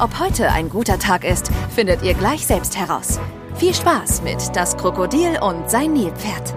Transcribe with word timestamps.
Ob 0.00 0.18
heute 0.18 0.50
ein 0.50 0.70
guter 0.70 0.98
Tag 0.98 1.24
ist, 1.24 1.50
findet 1.74 2.02
ihr 2.02 2.14
gleich 2.14 2.46
selbst 2.46 2.74
heraus. 2.74 3.20
Viel 3.56 3.74
Spaß 3.74 4.22
mit 4.22 4.38
Das 4.56 4.74
Krokodil 4.78 5.38
und 5.42 5.68
sein 5.68 5.92
Nilpferd. 5.92 6.54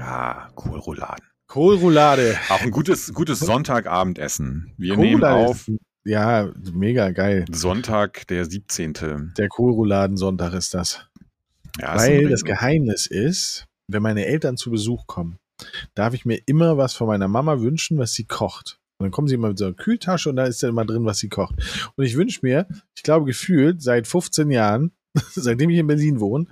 Ah, 0.00 0.48
Kohlrouladen. 0.56 1.24
Kohlroulade. 1.46 2.36
Auch 2.48 2.60
ein 2.60 2.72
gutes, 2.72 3.14
gutes 3.14 3.38
Sonntagabendessen. 3.38 4.74
Wir 4.78 4.96
nehmen 4.96 5.22
auf 5.22 5.70
Ja, 6.02 6.50
mega 6.72 7.10
geil. 7.12 7.44
Sonntag, 7.52 8.26
der 8.26 8.46
17. 8.46 9.34
Der 9.38 9.48
Kohlrouladen-Sonntag 9.48 10.52
ist 10.54 10.74
das. 10.74 11.06
Ja, 11.80 11.96
Weil 11.96 12.30
das 12.30 12.42
Geheimnis 12.42 13.06
ist, 13.06 13.66
wenn 13.86 14.02
meine 14.02 14.26
Eltern 14.26 14.56
zu 14.56 14.72
Besuch 14.72 15.06
kommen, 15.06 15.38
darf 15.94 16.14
ich 16.14 16.24
mir 16.24 16.40
immer 16.46 16.76
was 16.78 16.94
von 16.94 17.06
meiner 17.06 17.28
Mama 17.28 17.60
wünschen, 17.60 17.96
was 17.98 18.12
sie 18.12 18.24
kocht. 18.24 18.80
Und 19.02 19.06
dann 19.06 19.10
kommen 19.12 19.28
sie 19.28 19.34
immer 19.34 19.48
mit 19.48 19.58
so 19.58 19.64
einer 19.66 19.74
Kühltasche 19.74 20.30
und 20.30 20.36
da 20.36 20.44
ist 20.44 20.62
dann 20.62 20.70
immer 20.70 20.84
drin, 20.84 21.04
was 21.04 21.18
sie 21.18 21.28
kocht. 21.28 21.54
Und 21.96 22.04
ich 22.04 22.16
wünsche 22.16 22.40
mir, 22.42 22.66
ich 22.94 23.02
glaube 23.02 23.26
gefühlt 23.26 23.82
seit 23.82 24.06
15 24.06 24.50
Jahren, 24.50 24.92
seitdem 25.34 25.70
ich 25.70 25.78
in 25.78 25.86
Berlin 25.86 26.20
wohne, 26.20 26.46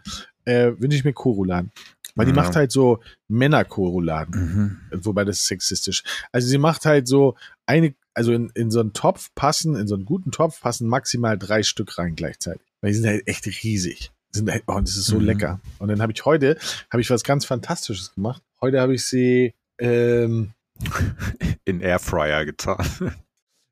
äh, 0.45 0.73
wünsche 0.79 0.97
ich 0.97 1.05
mir 1.05 1.13
Kohlrouladen. 1.13 1.71
Weil 2.17 2.27
die 2.27 2.31
Ja. 2.33 2.37
macht 2.37 2.57
halt 2.57 2.73
so 2.73 2.98
Männer-Kohlrouladen. 3.29 4.81
Mhm. 4.91 5.05
wobei 5.05 5.25
das 5.25 5.39
ist 5.39 5.47
sexistisch. 5.47 6.03
Also 6.33 6.48
sie 6.48 6.59
macht 6.59 6.84
halt 6.87 7.07
so 7.09 7.37
eine, 7.67 7.95
also 8.15 8.33
in, 8.33 8.51
in 8.55 8.70
so 8.70 8.81
einen 8.81 8.92
Topf 8.92 9.31
passen, 9.35 9.77
in 9.77 9.87
so 9.87 9.95
einen 9.95 10.05
guten 10.05 10.31
Topf 10.33 10.61
passen 10.61 10.89
maximal 10.89 11.39
drei 11.39 11.62
Stück 11.62 11.98
rein 11.98 12.17
gleichzeitig. 12.17 12.62
Weil 12.81 12.91
die 12.92 12.97
sind 12.98 13.07
halt 13.07 13.27
echt 13.29 13.47
riesig. 13.62 14.11
Sind 14.33 14.51
halt, 14.51 14.64
oh, 14.67 14.75
und 14.75 14.89
das 14.89 14.97
ist 14.97 15.07
so 15.07 15.19
Mhm. 15.19 15.25
lecker. 15.27 15.61
Und 15.79 15.89
dann 15.89 16.01
habe 16.03 16.12
ich 16.12 16.25
heute, 16.25 16.57
habe 16.91 17.01
ich 17.01 17.11
was 17.11 17.23
ganz 17.25 17.45
Fantastisches 17.45 18.14
gemacht. 18.14 18.42
Heute 18.61 18.81
habe 18.81 18.95
ich 18.95 19.05
sie, 19.05 19.55
ähm, 19.79 20.53
In 21.64 21.81
Airfryer 21.81 22.45
getan. 22.45 22.84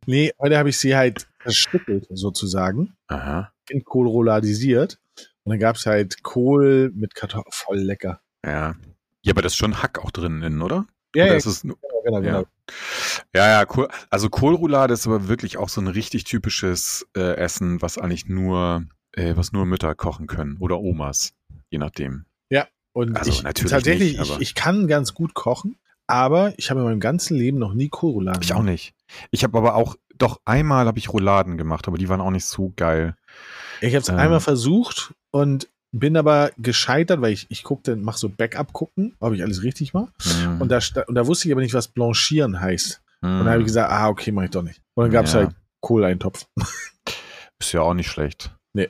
nee, 0.06 0.33
heute 0.39 0.59
habe 0.59 0.69
ich 0.69 0.78
sie 0.78 0.97
halt 0.97 1.27
zerstückelt 1.42 2.06
sozusagen, 2.11 2.97
Aha. 3.09 3.53
in 3.70 3.84
Kohlrouladisiert. 3.84 4.98
Und 5.45 5.51
dann 5.51 5.59
gab 5.59 5.77
es 5.77 5.86
halt 5.86 6.23
Kohl 6.23 6.91
mit 6.95 7.14
Kartoffeln, 7.14 7.51
voll 7.51 7.79
lecker. 7.79 8.20
Ja. 8.45 8.77
Ja, 9.23 9.33
aber 9.33 9.42
das 9.42 9.53
ist 9.53 9.56
schon 9.56 9.83
Hack 9.83 9.98
auch 9.98 10.11
drin, 10.11 10.42
innen, 10.42 10.62
oder? 10.62 10.86
Ja, 11.14 11.25
oder 11.25 11.33
ja, 11.33 11.36
ist 11.39 11.62
genau, 11.62 11.77
genau. 12.05 12.20
ja. 12.23 12.45
ja, 13.34 13.48
ja, 13.48 13.64
Kohl, 13.64 13.89
also 14.11 14.29
Kohlroulade 14.29 14.95
ist 14.95 15.06
aber 15.06 15.29
wirklich 15.29 15.56
auch 15.56 15.69
so 15.69 15.81
ein 15.81 15.89
richtig 15.89 16.25
typisches 16.25 17.06
äh, 17.17 17.36
Essen, 17.36 17.83
was 17.83 17.98
eigentlich 17.98 18.27
nur, 18.27 18.84
äh, 19.12 19.34
was 19.36 19.53
nur 19.53 19.67
Mütter 19.67 19.95
kochen 19.95 20.27
können 20.27 20.59
oder 20.61 20.79
Omas, 20.79 21.33
je 21.70 21.79
nachdem. 21.79 22.27
Und 22.98 23.17
Also 23.17 23.31
ich, 23.31 23.45
natürlich 23.45 23.70
tatsächlich, 23.70 24.19
nicht, 24.19 24.31
ich, 24.31 24.41
ich 24.41 24.55
kann 24.56 24.89
ganz 24.89 25.14
gut 25.14 25.34
kochen, 25.34 25.77
aber 26.09 26.53
ich 26.59 26.70
habe 26.70 26.81
in 26.81 26.87
meinem 26.87 27.01
ganzen 27.01 27.37
Leben 27.37 27.59
noch 27.59 27.75
nie 27.75 27.89
Kohlrouladen 27.89 28.42
Ich 28.42 28.53
auch 28.55 28.62
nicht. 28.62 28.95
Ich 29.31 29.45
habe 29.45 29.56
aber 29.56 29.75
auch, 29.77 29.97
doch 30.17 30.41
einmal 30.45 30.87
habe 30.87 30.98
ich 30.98 31.12
Rouladen 31.12 31.56
gemacht, 31.56 31.87
aber 31.87 31.97
die 31.98 32.09
waren 32.09 32.20
auch 32.20 32.31
nicht 32.31 32.45
so 32.47 32.73
geil. 32.77 33.14
Ich 33.81 33.95
habe 33.95 34.03
es 34.03 34.09
Ähm. 34.09 34.17
einmal 34.19 34.41
versucht 34.41 35.14
und 35.31 35.69
bin 35.92 36.17
aber 36.17 36.51
gescheitert, 36.59 37.20
weil 37.23 37.33
ich, 37.33 37.47
ich 37.51 37.62
guckte, 37.62 37.97
mache 37.97 38.19
so 38.19 38.29
Backup 38.29 38.73
gucken, 38.73 39.14
ob 39.20 39.33
ich 39.33 39.42
alles 39.42 39.62
richtig 39.62 39.95
mache. 39.95 40.12
Mhm. 40.45 40.61
Und 40.61 40.69
da, 40.70 40.81
und 41.06 41.14
da 41.14 41.27
wusste 41.27 41.48
ich 41.48 41.53
aber 41.53 41.62
nicht, 41.62 41.73
was 41.75 41.89
Blanchieren 41.89 42.61
heißt. 42.61 43.01
Mhm. 43.23 43.29
Und 43.29 43.39
dann 43.39 43.48
habe 43.48 43.61
ich 43.61 43.67
gesagt, 43.67 43.90
ah, 43.90 44.08
okay, 44.08 44.33
mache 44.33 44.46
ich 44.46 44.51
doch 44.51 44.63
nicht. 44.63 44.83
Und 44.95 45.05
dann 45.05 45.13
gab 45.13 45.25
es 45.27 45.33
Ja. 45.33 45.40
halt 45.40 45.55
Kohleintopf. 45.80 46.46
Ist 47.61 47.73
ja 47.73 47.80
auch 47.83 47.95
nicht 47.95 48.11
schlecht. 48.11 48.51
Nee. 48.75 48.89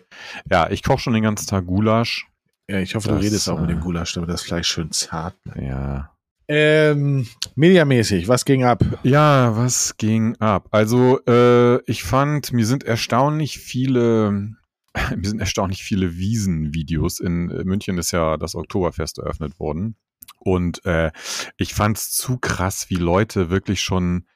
Ja, 0.50 0.68
ich 0.70 0.82
koche 0.82 0.98
schon 0.98 1.12
den 1.14 1.22
ganzen 1.22 1.46
Tag 1.46 1.66
Gulasch. 1.66 2.26
Ja, 2.68 2.78
ich 2.80 2.94
hoffe, 2.94 3.08
Das, 3.08 3.18
du 3.18 3.24
redest 3.24 3.48
auch 3.48 3.60
mit 3.60 3.70
dem 3.70 3.78
äh, 3.78 3.82
Gulasch, 3.82 4.12
damit 4.14 4.28
das 4.28 4.42
Fleisch 4.42 4.68
schön 4.68 4.90
zart 4.90 5.34
bleibt. 5.44 5.62
Ja. 5.62 6.10
Ähm, 6.48 7.26
mediamäßig, 7.56 8.26
was 8.26 8.46
ging 8.46 8.64
ab? 8.64 8.82
Ja, 9.02 9.54
was 9.54 9.98
ging 9.98 10.36
ab? 10.36 10.68
Also, 10.70 11.20
äh, 11.26 11.82
ich 11.84 12.02
fand, 12.02 12.52
mir 12.54 12.64
sind 12.64 12.84
erstaunlich 12.84 13.58
viele, 13.58 14.54
mir 15.16 15.28
sind 15.28 15.40
erstaunlich 15.40 15.82
viele 15.82 16.16
Wiesen-Videos. 16.16 17.20
In 17.20 17.50
äh, 17.50 17.64
München 17.64 17.98
ist 17.98 18.12
ja 18.12 18.38
das 18.38 18.54
Oktoberfest 18.54 19.18
eröffnet 19.18 19.60
worden. 19.60 19.96
Und 20.38 20.84
äh, 20.86 21.10
ich 21.58 21.74
fand's 21.74 22.12
zu 22.12 22.38
krass, 22.38 22.88
wie 22.88 22.96
Leute 22.96 23.50
wirklich 23.50 23.82
schon 23.82 24.26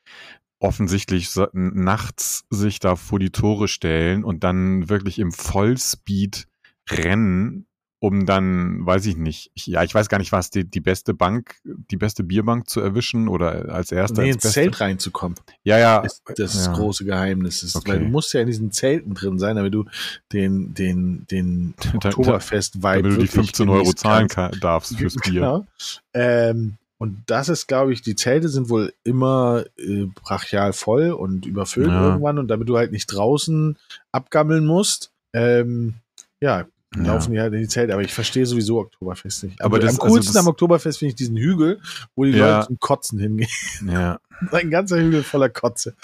offensichtlich 0.59 1.31
nachts 1.53 2.44
sich 2.50 2.79
da 2.79 2.94
vor 2.97 3.19
die 3.19 3.31
Tore 3.31 3.69
stellen 3.69 4.23
und 4.23 4.44
dann 4.44 4.89
wirklich 4.89 5.19
im 5.19 5.33
Vollspeed 5.33 6.47
rennen, 6.89 7.67
um 8.02 8.26
dann, 8.26 8.84
weiß 8.84 9.06
ich 9.06 9.16
nicht, 9.16 9.52
ich, 9.54 9.68
ja, 9.68 9.84
ich 9.84 9.94
weiß 9.94 10.08
gar 10.08 10.18
nicht, 10.18 10.32
was 10.32 10.50
die, 10.50 10.64
die 10.68 10.80
beste 10.80 11.14
Bank, 11.14 11.54
die 11.62 11.96
beste 11.96 12.24
Bierbank 12.24 12.68
zu 12.68 12.80
erwischen 12.80 13.28
oder 13.28 13.72
als 13.72 13.92
erster 13.92 14.22
Nee, 14.22 14.30
ins 14.30 14.34
ins 14.36 14.42
Beste. 14.42 14.60
Zelt 14.60 14.80
reinzukommen. 14.80 15.38
Ja, 15.62 15.78
ja. 15.78 15.98
ist 16.00 16.20
das 16.36 16.66
ja. 16.66 16.72
große 16.72 17.04
Geheimnis. 17.04 17.62
Ist, 17.62 17.76
Okay. 17.76 17.92
Weil 17.92 17.98
du 18.00 18.06
musst 18.06 18.32
ja 18.34 18.40
in 18.40 18.48
diesen 18.48 18.72
Zelten 18.72 19.14
drin 19.14 19.38
sein, 19.38 19.54
damit 19.54 19.72
du 19.72 19.84
den, 20.32 20.74
den, 20.74 21.26
den 21.30 21.74
Da- 22.00 22.08
Oktoberfest-Vibe 22.08 23.02
damit 23.02 23.04
du 23.04 23.10
die 23.10 23.18
wirklich 23.20 23.30
15 23.30 23.68
Euro 23.68 23.92
zahlen 23.92 24.26
kann, 24.26 24.50
darfst 24.60 24.96
fürs 24.96 25.14
Bier. 25.14 25.32
Genau. 25.34 25.66
Ähm, 26.12 26.78
und 26.98 27.22
das 27.26 27.48
ist, 27.48 27.69
glaube 27.69 27.92
ich, 27.92 28.02
die 28.02 28.16
Zelte 28.16 28.48
sind 28.48 28.69
wohl 28.69 28.92
immer 29.04 29.62
äh, 29.78 30.06
brachial 30.06 30.72
voll 30.72 31.10
und 31.12 31.46
überfüllt 31.46 31.86
Ja. 31.86 32.08
irgendwann. 32.08 32.40
Und 32.40 32.48
damit 32.48 32.69
du 32.69 32.76
halt 32.76 32.90
nicht 32.90 33.06
draußen 33.06 33.76
abgammeln 34.10 34.66
musst, 34.66 35.12
ähm, 35.32 35.94
ja, 36.40 36.66
Ja. 36.97 37.03
laufen 37.14 37.32
die 37.32 37.41
halt 37.41 37.53
in 37.54 37.60
die 37.60 37.69
Zelte. 37.69 37.92
Aber 37.94 38.03
ich 38.03 38.12
verstehe 38.12 38.44
sowieso 38.47 38.78
Oktoberfest 38.80 39.44
nicht. 39.44 39.60
Aber 39.60 39.76
Aber 39.76 39.78
das- 39.78 39.92
am 40.00 40.08
coolsten 40.08 40.19
also 40.19 40.32
das- 40.32 40.36
am 40.36 40.48
Oktoberfest 40.48 40.98
finde 40.98 41.10
ich 41.10 41.14
diesen 41.16 41.36
Hügel, 41.36 41.80
wo 42.14 42.25
die 42.25 42.32
Ja. 42.32 42.56
Leute 42.56 42.66
zum 42.69 42.78
Kotzen 42.80 43.19
hingehen. 43.19 43.48
Ja. 43.86 44.19
Ein 44.53 44.70
ganzer 44.70 44.98
Hügel 44.98 45.22
voller 45.22 45.48
Kotze. 45.48 45.94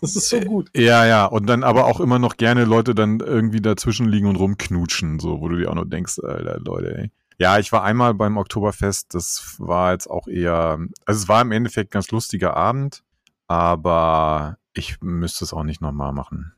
Das 0.00 0.16
ist 0.16 0.28
so 0.28 0.40
gut. 0.40 0.68
ja, 0.76 1.06
ja. 1.06 1.26
Und 1.26 1.46
dann 1.46 1.62
aber 1.62 1.84
auch 1.86 2.00
immer 2.00 2.18
noch 2.18 2.36
gerne 2.36 2.64
Leute 2.64 2.94
dann 2.94 3.20
irgendwie 3.20 3.60
dazwischen 3.60 4.08
liegen 4.08 4.26
und 4.26 4.36
rumknutschen, 4.36 5.20
so, 5.20 5.40
wo 5.40 5.48
du 5.48 5.56
dir 5.56 5.70
auch 5.70 5.74
noch 5.76 5.84
denkst, 5.88 6.18
Alter, 6.18 6.58
Leute, 6.60 6.98
ey. 6.98 7.10
Ja, 7.38 7.58
ich 7.58 7.72
war 7.72 7.82
einmal 7.84 8.14
beim 8.14 8.36
Oktoberfest, 8.36 9.14
das 9.14 9.56
war 9.58 9.92
jetzt 9.92 10.08
auch 10.08 10.28
eher, 10.28 10.78
also 11.04 11.18
es 11.22 11.28
war 11.28 11.40
im 11.42 11.50
Endeffekt 11.52 11.90
ein 11.90 11.94
ganz 11.94 12.10
lustiger 12.10 12.56
Abend, 12.56 13.02
aber 13.48 14.58
ich 14.72 15.00
müsste 15.00 15.44
es 15.44 15.52
auch 15.52 15.62
nicht 15.64 15.80
nochmal 15.80 16.12
machen. 16.12 16.52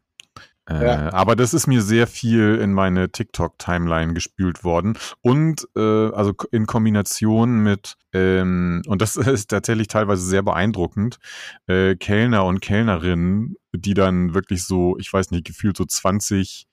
Äh, 0.68 0.84
Ja. 0.84 1.12
Aber 1.12 1.36
das 1.36 1.54
ist 1.54 1.66
mir 1.66 1.82
sehr 1.82 2.06
viel 2.06 2.56
in 2.56 2.72
meine 2.72 3.10
TikTok-Timeline 3.10 4.14
gespült 4.14 4.64
worden. 4.64 4.98
Und 5.20 5.68
äh, 5.76 6.10
also 6.10 6.34
in 6.50 6.66
Kombination 6.66 7.60
mit, 7.60 7.96
ähm, 8.12 8.82
und 8.86 9.02
das 9.02 9.16
ist 9.16 9.50
tatsächlich 9.50 9.88
teilweise 9.88 10.24
sehr 10.24 10.42
beeindruckend, 10.42 11.18
äh, 11.66 11.96
Kellner 11.96 12.44
und 12.44 12.60
Kellnerinnen, 12.60 13.56
die 13.72 13.94
dann 13.94 14.34
wirklich 14.34 14.64
so, 14.64 14.96
ich 14.98 15.12
weiß 15.12 15.30
nicht, 15.30 15.46
gefühlt 15.46 15.76
so 15.76 15.84
20 15.84 16.66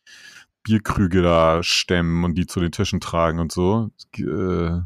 Bierkrüge 0.63 1.21
da 1.21 1.61
stemmen 1.61 2.23
und 2.23 2.35
die 2.35 2.47
zu 2.47 2.59
den 2.59 2.71
Tischen 2.71 3.01
tragen 3.01 3.39
und 3.39 3.51
so. 3.51 3.89
Äh, 4.17 4.81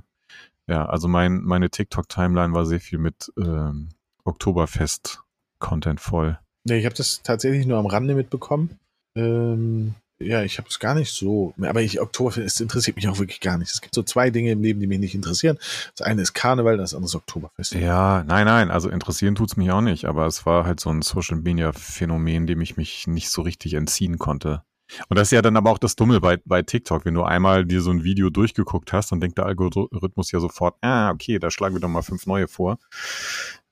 ja, 0.69 0.85
also 0.85 1.07
mein, 1.07 1.43
meine 1.43 1.69
TikTok-Timeline 1.69 2.53
war 2.53 2.65
sehr 2.65 2.81
viel 2.81 2.99
mit 2.99 3.31
ähm, 3.37 3.89
Oktoberfest-Content 4.25 6.01
voll. 6.01 6.39
Nee, 6.65 6.79
ich 6.79 6.85
habe 6.85 6.95
das 6.95 7.21
tatsächlich 7.21 7.65
nur 7.65 7.77
am 7.77 7.85
Rande 7.85 8.15
mitbekommen. 8.15 8.77
Ähm, 9.17 9.95
ja, 10.19 10.41
ich 10.43 10.57
habe 10.57 10.67
es 10.67 10.79
gar 10.79 10.95
nicht 10.95 11.11
so. 11.11 11.53
Aber 11.61 11.81
ich, 11.81 12.01
Oktoberfest, 12.01 12.47
es 12.47 12.59
interessiert 12.59 12.95
mich 12.95 13.07
auch 13.07 13.19
wirklich 13.19 13.39
gar 13.39 13.57
nicht. 13.57 13.71
Es 13.71 13.81
gibt 13.81 13.93
so 13.93 14.01
zwei 14.01 14.31
Dinge 14.31 14.51
im 14.51 14.63
Leben, 14.63 14.79
die 14.79 14.87
mich 14.87 14.99
nicht 14.99 15.15
interessieren. 15.15 15.59
Das 15.95 16.07
eine 16.07 16.21
ist 16.23 16.33
Karneval, 16.33 16.77
das 16.77 16.93
andere 16.93 17.07
ist 17.07 17.15
Oktoberfest. 17.15 17.73
Ja, 17.73 18.23
nein, 18.23 18.45
nein, 18.45 18.71
also 18.71 18.89
interessieren 18.89 19.35
tut's 19.35 19.57
mich 19.57 19.69
auch 19.71 19.81
nicht, 19.81 20.05
aber 20.05 20.25
es 20.25 20.45
war 20.45 20.65
halt 20.65 20.79
so 20.79 20.89
ein 20.89 21.03
Social 21.03 21.37
Media 21.37 21.71
Phänomen, 21.71 22.47
dem 22.47 22.61
ich 22.61 22.77
mich 22.77 23.05
nicht 23.05 23.29
so 23.29 23.43
richtig 23.43 23.75
entziehen 23.75 24.17
konnte. 24.17 24.63
Und 25.09 25.19
das 25.19 25.27
ist 25.27 25.31
ja 25.33 25.41
dann 25.41 25.57
aber 25.57 25.69
auch 25.69 25.77
das 25.77 25.95
Dumme 25.95 26.19
bei, 26.21 26.37
bei 26.45 26.61
TikTok, 26.61 27.05
wenn 27.05 27.13
du 27.13 27.23
einmal 27.23 27.65
dir 27.65 27.81
so 27.81 27.91
ein 27.91 28.03
Video 28.03 28.29
durchgeguckt 28.29 28.93
hast, 28.93 29.11
dann 29.11 29.19
denkt 29.19 29.37
der 29.37 29.45
Algorithmus 29.45 30.31
ja 30.31 30.39
sofort, 30.39 30.77
ah, 30.81 31.11
okay, 31.11 31.39
da 31.39 31.51
schlagen 31.51 31.75
wir 31.75 31.81
doch 31.81 31.89
mal 31.89 32.01
fünf 32.01 32.25
neue 32.25 32.47
vor. 32.47 32.79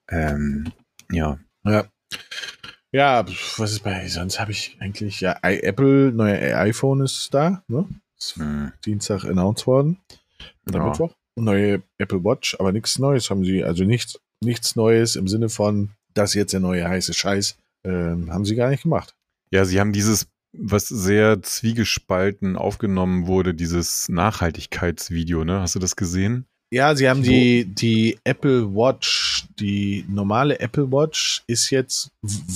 Ähm, 0.10 0.72
ja. 1.10 1.40
Ja. 1.64 1.86
Ja, 2.96 3.26
was 3.58 3.74
ist 3.74 3.84
bei, 3.84 4.08
sonst 4.08 4.40
habe 4.40 4.54
ich 4.54 4.78
eigentlich, 4.80 5.20
ja, 5.20 5.38
Apple, 5.42 6.14
neuer 6.14 6.58
iPhone 6.60 7.02
ist 7.02 7.34
da, 7.34 7.62
ne? 7.68 7.86
Ist 8.18 8.38
Hm. 8.38 8.72
Dienstag 8.86 9.26
announced 9.26 9.68
worden. 9.68 9.98
Oder 10.66 10.80
Ja. 10.80 10.86
Mittwoch. 10.86 11.14
Neue 11.36 11.84
Apple 11.98 12.24
Watch, 12.24 12.56
aber 12.58 12.72
nichts 12.72 12.98
Neues 12.98 13.30
haben 13.30 13.44
sie, 13.44 13.66
also 13.66 13.84
nichts, 13.84 14.18
nichts 14.42 14.78
Neues 14.78 15.18
im 15.18 15.28
Sinne 15.28 15.50
von, 15.50 15.90
das 16.14 16.30
ist 16.30 16.36
jetzt 16.36 16.54
der 16.54 16.62
neue 16.62 16.88
heiße 16.88 17.14
Scheiß, 17.14 17.58
ähm, 17.84 18.32
haben 18.32 18.46
sie 18.46 18.56
gar 18.56 18.70
nicht 18.70 18.84
gemacht. 18.84 19.14
Ja, 19.52 19.66
sie 19.66 19.82
haben 19.82 19.92
dieses 19.92 20.28
was 20.58 20.88
sehr 20.88 21.42
zwiegespalten 21.42 22.56
aufgenommen 22.56 23.28
wurde, 23.28 23.54
dieses 23.54 24.08
Nachhaltigkeitsvideo, 24.08 25.44
ne? 25.44 25.60
Hast 25.60 25.76
du 25.76 25.80
das 25.80 25.98
gesehen? 25.98 26.46
Ja, 26.72 26.96
sie 26.96 27.10
haben 27.10 27.24
die, 27.24 27.66
die 27.66 28.18
Apple 28.24 28.74
Watch, 28.76 29.46
die 29.60 30.06
normale 30.10 30.60
Apple 30.60 30.92
Watch 30.92 31.44
ist 31.48 31.70
jetzt 31.70 32.12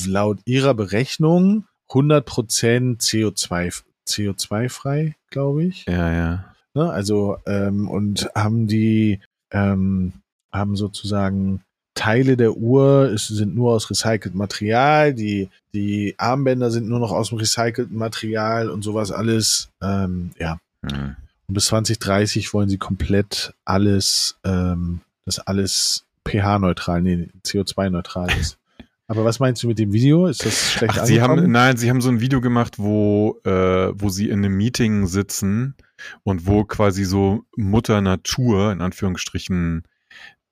laut 0.06 0.40
ihrer 0.46 0.74
Berechnung 0.74 1.66
100% 1.90 3.00
CO2, 3.00 3.84
CO2-frei, 4.08 5.16
glaube 5.30 5.66
ich. 5.66 5.86
Ja, 5.86 6.12
ja. 6.12 6.46
Ne? 6.74 6.92
Also, 6.92 7.38
ähm, 7.46 7.88
und 7.88 8.30
haben 8.36 8.68
die, 8.68 9.20
ähm, 9.52 10.14
haben 10.52 10.76
sozusagen 10.76 11.62
Teile 11.96 12.38
der 12.38 12.56
Uhr 12.56 13.12
es 13.14 13.28
sind 13.28 13.56
nur 13.56 13.74
aus 13.74 13.90
recyceltem 13.90 14.38
Material, 14.38 15.14
die, 15.14 15.50
die 15.74 16.16
Armbänder 16.18 16.72
sind 16.72 16.88
nur 16.88 17.00
noch 17.00 17.12
aus 17.12 17.30
dem 17.30 17.40
recycelten 17.40 17.98
Material 17.98 18.70
und 18.70 18.84
sowas 18.84 19.12
alles. 19.12 19.70
Ähm, 19.82 20.32
ja. 20.40 20.60
Hm. 20.90 21.18
Und 21.50 21.56
bis 21.56 21.66
2030 21.66 22.54
wollen 22.54 22.70
sie 22.70 22.78
komplett 22.78 23.56
alles, 23.66 24.38
ähm, 24.44 25.02
das 25.26 25.40
alles 25.40 26.06
pH-neutral, 26.28 27.02
nee, 27.02 27.28
CO2-neutral 27.44 28.30
ist. 28.40 28.60
Aber 29.08 29.26
was 29.26 29.40
meinst 29.40 29.64
du 29.64 29.68
mit 29.68 29.80
dem 29.80 29.92
Video? 29.92 30.28
Ist 30.28 30.46
das 30.46 30.74
schlecht 30.74 31.00
Ach, 31.00 31.06
sie 31.06 31.24
haben, 31.24 31.52
nein, 31.52 31.76
sie 31.76 31.90
haben 31.90 32.02
so 32.02 32.10
ein 32.10 32.22
Video 32.22 32.40
gemacht, 32.40 32.78
wo, 32.78 33.40
äh, 33.46 33.92
wo 33.96 34.10
sie 34.10 34.30
in 34.30 34.46
einem 34.46 34.56
Meeting 34.56 35.08
sitzen 35.08 35.74
und 36.22 36.46
wo 36.46 36.66
quasi 36.66 37.04
so 37.04 37.44
Mutter 37.58 38.02
Natur, 38.02 38.72
in 38.72 38.82
Anführungsstrichen, 38.82 39.82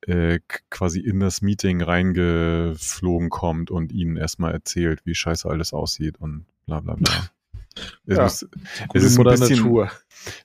äh, 0.02 0.40
quasi 0.72 1.00
in 1.00 1.20
das 1.20 1.44
Meeting 1.44 1.84
reingeflogen 1.84 3.30
kommt 3.30 3.70
und 3.70 3.92
ihnen 3.92 4.18
erstmal 4.18 4.54
erzählt, 4.54 5.02
wie 5.06 5.14
scheiße 5.14 5.48
alles 5.48 5.74
aussieht 5.74 6.18
und 6.18 6.48
bla 6.66 6.80
bla 6.80 6.96
bla. 6.96 7.30
Es 8.06 8.18
Ja. 8.18 8.25
ist, 8.25 8.47
es 8.94 9.03
ist 9.03 9.18
ein 9.19 9.24
bisschen- 9.25 9.89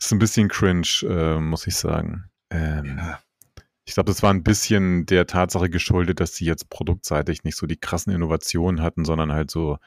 ist 0.00 0.12
ein 0.12 0.18
bisschen 0.18 0.48
cringe, 0.48 0.86
äh, 1.02 1.38
muss 1.40 1.66
ich 1.66 1.76
sagen. 1.76 2.24
Ähm, 2.50 2.96
Ja. 2.98 3.20
Ich 3.84 3.94
glaube, 3.94 4.12
das 4.12 4.22
war 4.22 4.32
ein 4.32 4.44
bisschen 4.44 5.06
der 5.06 5.26
Tatsache 5.26 5.68
geschuldet, 5.68 6.20
dass 6.20 6.36
sie 6.36 6.44
jetzt 6.44 6.70
produktseitig 6.70 7.42
nicht 7.42 7.56
so 7.56 7.66
die 7.66 7.76
krassen 7.76 8.12
Innovationen 8.12 8.80
hatten, 8.80 9.04
sondern 9.04 9.32
halt 9.32 9.50
so 9.50 9.78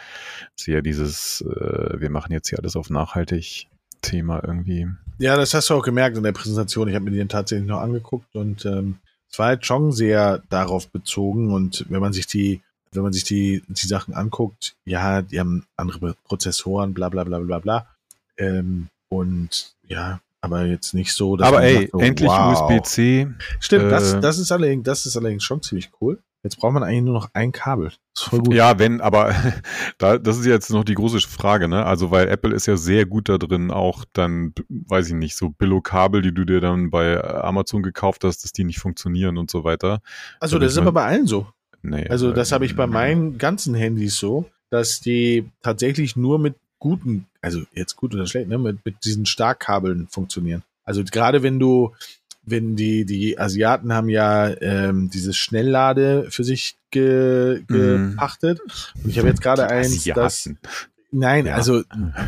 sehr 0.59 0.81
dieses, 0.81 1.39
äh, 1.41 1.99
wir 1.99 2.09
machen 2.09 2.33
jetzt 2.33 2.49
hier 2.49 2.59
alles 2.59 2.75
auf 2.75 2.89
nachhaltig 2.89 3.69
Thema 4.01 4.43
irgendwie. 4.43 4.87
Ja, 5.17 5.37
das 5.37 5.53
hast 5.53 5.69
du 5.69 5.75
auch 5.75 5.81
gemerkt 5.81 6.17
in 6.17 6.23
der 6.23 6.33
Präsentation. 6.33 6.89
Ich 6.89 6.95
habe 6.95 7.05
mir 7.05 7.11
den 7.11 7.29
tatsächlich 7.29 7.67
noch 7.69 7.79
angeguckt 7.79 8.35
und 8.35 8.65
ähm, 8.65 8.97
es 9.31 9.39
war 9.39 9.47
halt 9.47 9.65
schon 9.65 9.93
sehr 9.93 10.43
darauf 10.49 10.89
bezogen. 10.89 11.53
Und 11.53 11.85
wenn 11.89 12.01
man 12.01 12.11
sich 12.11 12.27
die, 12.27 12.61
wenn 12.95 13.03
man 13.03 13.13
sich 13.13 13.23
die, 13.23 13.63
die 13.67 13.87
Sachen 13.87 14.13
anguckt, 14.13 14.75
ja, 14.85 15.21
die 15.21 15.39
haben 15.39 15.65
andere 15.75 16.15
Prozessoren, 16.25 16.93
bla 16.93 17.09
bla 17.09 17.23
bla 17.23 17.39
bla 17.39 17.59
bla. 17.59 17.87
Ähm, 18.37 18.87
und 19.09 19.75
ja, 19.87 20.19
aber 20.41 20.65
jetzt 20.65 20.93
nicht 20.93 21.13
so, 21.13 21.35
dass 21.35 21.47
Aber 21.47 21.63
ey, 21.63 21.89
so, 21.91 21.99
endlich 21.99 22.29
wow. 22.29 22.69
USB-C. 22.69 23.27
Stimmt, 23.59 23.91
das, 23.91 24.13
äh, 24.13 24.19
das 24.19 24.37
ist 24.37 24.51
allerdings, 24.51 24.83
das 24.83 25.05
ist 25.05 25.17
allerdings 25.17 25.43
schon 25.43 25.61
ziemlich 25.61 25.89
cool. 25.99 26.19
Jetzt 26.45 26.57
braucht 26.57 26.73
man 26.73 26.83
eigentlich 26.83 27.01
nur 27.01 27.15
noch 27.15 27.29
ein 27.33 27.51
Kabel. 27.51 27.91
Das 28.13 28.25
voll 28.25 28.39
gut. 28.41 28.53
Ja, 28.53 28.77
wenn, 28.77 29.01
aber 29.01 29.33
da, 29.97 30.19
das 30.19 30.37
ist 30.37 30.45
jetzt 30.45 30.69
noch 30.69 30.83
die 30.83 30.93
große 30.93 31.19
Frage, 31.21 31.67
ne? 31.67 31.83
Also, 31.83 32.11
weil 32.11 32.27
Apple 32.27 32.53
ist 32.53 32.67
ja 32.67 32.77
sehr 32.77 33.07
gut 33.07 33.29
da 33.29 33.39
drin, 33.39 33.71
auch 33.71 34.05
dann, 34.13 34.53
weiß 34.69 35.07
ich 35.07 35.15
nicht, 35.15 35.35
so 35.35 35.49
Billo-Kabel, 35.49 36.21
die 36.21 36.35
du 36.35 36.45
dir 36.45 36.61
dann 36.61 36.91
bei 36.91 37.19
Amazon 37.23 37.81
gekauft 37.81 38.23
hast, 38.23 38.43
dass 38.43 38.51
die 38.51 38.63
nicht 38.63 38.77
funktionieren 38.77 39.39
und 39.39 39.49
so 39.49 39.63
weiter. 39.63 40.01
Also 40.39 40.59
das 40.59 40.73
ist 40.73 40.77
aber 40.77 40.91
bei 40.91 41.05
allen 41.05 41.25
so. 41.25 41.47
Nee. 41.89 42.07
Also 42.09 42.31
das 42.31 42.51
habe 42.51 42.65
ich 42.65 42.75
bei 42.75 42.83
äh, 42.85 42.87
meinen 42.87 43.37
ganzen 43.37 43.75
Handys 43.75 44.17
so, 44.17 44.45
dass 44.69 44.99
die 44.99 45.49
tatsächlich 45.61 46.15
nur 46.15 46.39
mit 46.39 46.55
guten, 46.79 47.25
also 47.41 47.61
jetzt 47.73 47.95
gut 47.95 48.13
oder 48.13 48.27
schlecht, 48.27 48.49
ne, 48.49 48.57
mit, 48.57 48.85
mit 48.85 49.05
diesen 49.05 49.25
Starkkabeln 49.25 50.07
funktionieren. 50.09 50.63
Also 50.83 51.03
gerade 51.03 51.41
wenn 51.43 51.59
du, 51.59 51.93
wenn 52.43 52.75
die, 52.75 53.05
die 53.05 53.39
Asiaten 53.39 53.91
haben 53.93 54.09
ja 54.09 54.49
ähm, 54.61 55.09
dieses 55.11 55.35
Schnelllade 55.37 56.27
für 56.29 56.43
sich 56.43 56.75
ge, 56.91 57.61
Mhm. 57.67 58.11
gepachtet. 58.11 58.59
Und 59.03 59.09
ich 59.09 59.17
habe 59.17 59.29
jetzt 59.29 59.41
gerade 59.41 59.67
eins, 59.69 60.03
das. 60.03 60.49
Nein, 61.11 61.45
Ja. 61.47 61.55
also 61.55 61.81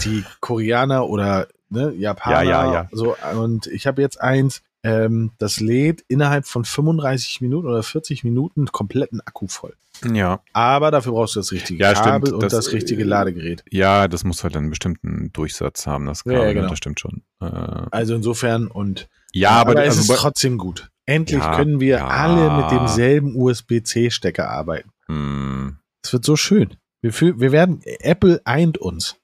die 0.03 0.24
Koreaner 0.39 1.07
oder 1.07 1.48
ne, 1.69 1.94
Japaner. 1.95 2.44
Ja, 2.44 2.65
ja, 2.65 2.74
ja. 2.74 2.89
So, 2.92 3.15
und 3.39 3.68
ich 3.68 3.86
habe 3.86 4.01
jetzt 4.01 4.19
eins, 4.21 4.62
ähm, 4.83 5.31
das 5.38 5.59
lädt 5.59 6.03
innerhalb 6.07 6.45
von 6.47 6.65
35 6.65 7.41
Minuten 7.41 7.68
oder 7.68 7.83
40 7.83 8.24
Minuten 8.24 8.68
kompletten 8.68 9.21
Akku 9.21 9.47
voll. 9.47 9.74
Ja, 10.13 10.41
Aber 10.53 10.91
dafür 10.91 11.13
brauchst 11.13 11.35
du 11.35 11.39
das 11.39 11.51
richtige 11.51 11.83
Ja, 11.83 11.94
Kabel 11.94 12.27
stimmt. 12.27 12.33
und 12.33 12.44
Das, 12.44 12.65
das, 12.65 12.71
richtige 12.74 13.01
äh, 13.01 13.06
Ladegerät. 13.06 13.63
ja, 13.71 14.07
das 14.07 14.24
muss 14.24 14.44
halt 14.44 14.56
einen 14.56 14.69
bestimmten 14.69 15.31
Durchsatz 15.33 15.88
haben, 15.88 16.06
das 16.06 16.24
Kabel, 16.24 16.38
ja, 16.39 16.45
ne, 16.45 16.53
genau. 16.53 16.69
das 16.69 16.77
stimmt 16.77 17.00
schon. 17.00 17.24
Äh, 17.41 17.45
Also 17.45 18.13
insofern 18.15 18.68
und 18.68 19.09
ja, 19.33 19.51
aber, 19.51 19.71
es 19.83 19.97
also 19.97 20.13
ist 20.13 20.19
trotzdem 20.19 20.57
gut. 20.59 20.89
Endlich 21.07 21.39
Ja, 21.39 21.56
können 21.56 21.79
wir 21.79 21.97
ja. 21.97 22.07
alle 22.07 22.62
mit 22.62 22.71
demselben 22.71 23.35
USB-C-Stecker 23.35 24.50
arbeiten. 24.50 24.89
hm, 25.07 25.77
Es 26.03 26.13
wird 26.13 26.24
so 26.25 26.35
schön. 26.35 26.75
Wir, 27.01 27.12
fühl- 27.13 27.39
wir 27.39 27.51
werden, 27.51 27.81
Apple 27.83 28.41
eint 28.45 28.77
uns. 28.77 29.15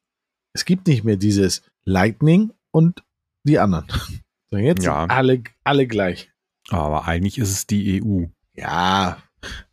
Es 0.54 0.66
gibt 0.66 0.88
nicht 0.88 1.04
mehr 1.04 1.18
dieses 1.18 1.62
Lightning 1.86 2.52
und 2.72 3.04
die 3.44 3.60
anderen. 3.60 3.88
So, 4.54 4.60
jetzt 4.60 4.84
Ja. 4.86 5.02
sind 5.02 5.10
alle, 5.12 5.42
alle 5.64 5.88
gleich. 5.88 6.30
aber 6.70 7.08
eigentlich 7.08 7.40
ist 7.40 7.50
es 7.50 7.66
die 7.66 8.04
EU. 8.04 8.26
Ja. 8.54 9.18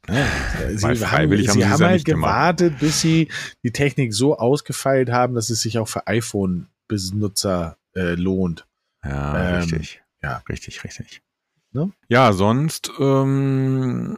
Sie, 0.08 0.14
haben, 0.86 0.96
freiwillig 0.96 1.48
haben 1.48 1.54
sie 1.54 1.60
sie 1.60 1.68
haben 1.68 1.80
ja 1.80 1.86
halt 1.86 1.92
nicht 1.96 2.06
gemacht. 2.06 2.56
gewartet, 2.58 2.78
bis 2.80 3.02
sie 3.02 3.28
die 3.62 3.72
Technik 3.72 4.14
so 4.14 4.38
ausgefeilt 4.38 5.10
haben, 5.10 5.34
dass 5.34 5.50
es 5.50 5.60
sich 5.60 5.78
auch 5.78 5.86
für 5.86 6.06
iPhone-Benutzer 6.06 7.76
äh, 7.94 8.14
lohnt. 8.14 8.66
Ja, 9.04 9.50
Ähm, 9.50 9.56
richtig. 9.60 10.02
ja. 10.22 10.42
Richtig, 10.48 10.82
richtig. 10.82 11.20
Ne? 11.72 11.92
Ja, 12.08 12.32
sonst, 12.32 12.90
ähm, 12.98 14.16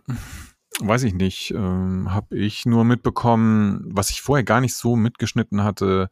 weiß 0.87 1.05
ich 1.05 1.15
nicht, 1.15 1.53
ähm, 1.53 2.13
habe 2.13 2.37
ich 2.37 2.67
nur 2.67 2.85
mitbekommen, 2.85 3.85
was 3.87 4.11
ich 4.11 4.23
vorher 4.23 4.45
gar 4.45 4.61
nicht 4.61 4.75
so 4.75 4.97
mitgeschnitten 4.97 5.63
hatte. 5.65 6.11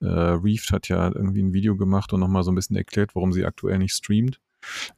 Äh, 0.00 0.06
Reefed 0.06 0.72
hat 0.72 0.88
ja 0.88 1.08
irgendwie 1.08 1.42
ein 1.42 1.52
Video 1.52 1.76
gemacht 1.76 2.12
und 2.12 2.20
nochmal 2.20 2.42
so 2.42 2.50
ein 2.50 2.54
bisschen 2.54 2.76
erklärt, 2.76 3.14
warum 3.14 3.32
sie 3.32 3.44
aktuell 3.44 3.78
nicht 3.78 3.94
streamt. 3.94 4.40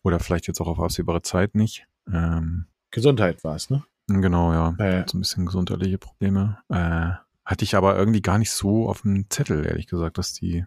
Oder 0.02 0.18
vielleicht 0.18 0.48
jetzt 0.48 0.60
auch 0.60 0.66
auf 0.66 0.80
absehbare 0.80 1.22
Zeit 1.22 1.54
nicht. 1.54 1.86
Ähm, 2.12 2.66
Gesundheit 2.90 3.44
war 3.44 3.56
es, 3.56 3.70
ne? 3.70 3.84
genau, 4.08 4.52
ja. 4.52 4.74
Äh, 4.78 5.04
So 5.06 5.16
ein 5.16 5.20
bisschen 5.20 5.46
gesundheitliche 5.46 5.98
Probleme. 5.98 6.58
Äh, 6.68 7.10
hatte 7.44 7.64
ich 7.64 7.74
aber 7.74 7.96
irgendwie 7.96 8.22
gar 8.22 8.38
nicht 8.38 8.50
so 8.50 8.88
auf 8.88 9.02
dem 9.02 9.28
Zettel, 9.30 9.64
ehrlich 9.66 9.86
gesagt, 9.86 10.18
dass 10.18 10.32
die. 10.32 10.64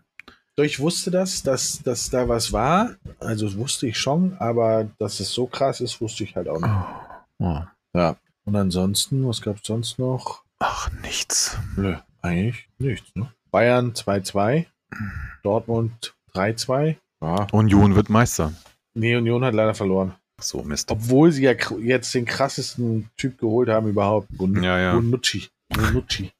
ich 0.57 0.79
wusste 0.79 1.11
das, 1.11 1.43
dass, 1.43 1.81
dass 1.83 2.09
da 2.09 2.27
was 2.27 2.51
war. 2.53 2.95
Also 3.19 3.55
wusste 3.57 3.87
ich 3.87 3.97
schon, 3.97 4.33
aber 4.39 4.89
dass 4.97 5.19
es 5.19 5.31
so 5.31 5.47
krass 5.47 5.81
ist, 5.81 6.01
wusste 6.01 6.23
ich 6.23 6.35
halt 6.35 6.47
auch 6.47 6.59
nicht. 6.59 6.71
Oh. 7.39 7.61
Ja. 7.93 8.17
Und 8.45 8.55
ansonsten, 8.55 9.27
was 9.27 9.41
gab 9.41 9.57
es 9.57 9.63
sonst 9.65 9.97
noch? 9.97 10.43
Ach, 10.59 10.89
nichts. 11.01 11.57
Nö, 11.75 11.95
eigentlich 12.21 12.69
nichts, 12.77 13.09
ne? 13.15 13.31
Bayern 13.49 13.93
2-2, 13.93 14.65
Dortmund 15.43 16.15
3-2. 16.33 16.95
Ja. 17.21 17.47
Union 17.51 17.95
wird 17.95 18.09
Meister. 18.09 18.53
Nee, 18.93 19.15
Union 19.15 19.43
hat 19.43 19.55
leider 19.55 19.73
verloren. 19.73 20.13
So, 20.39 20.61
Mist. 20.63 20.91
Obwohl 20.91 21.31
sie 21.31 21.43
ja 21.43 21.53
jetzt 21.81 22.13
den 22.13 22.25
krassesten 22.25 23.09
Typ 23.17 23.37
geholt 23.37 23.69
haben 23.69 23.87
überhaupt. 23.87 24.27
Bon 24.37 24.61
Ja, 24.61 24.79
ja. 24.79 24.93
Bonucci. 24.93 25.47
Bonucci. 25.69 26.31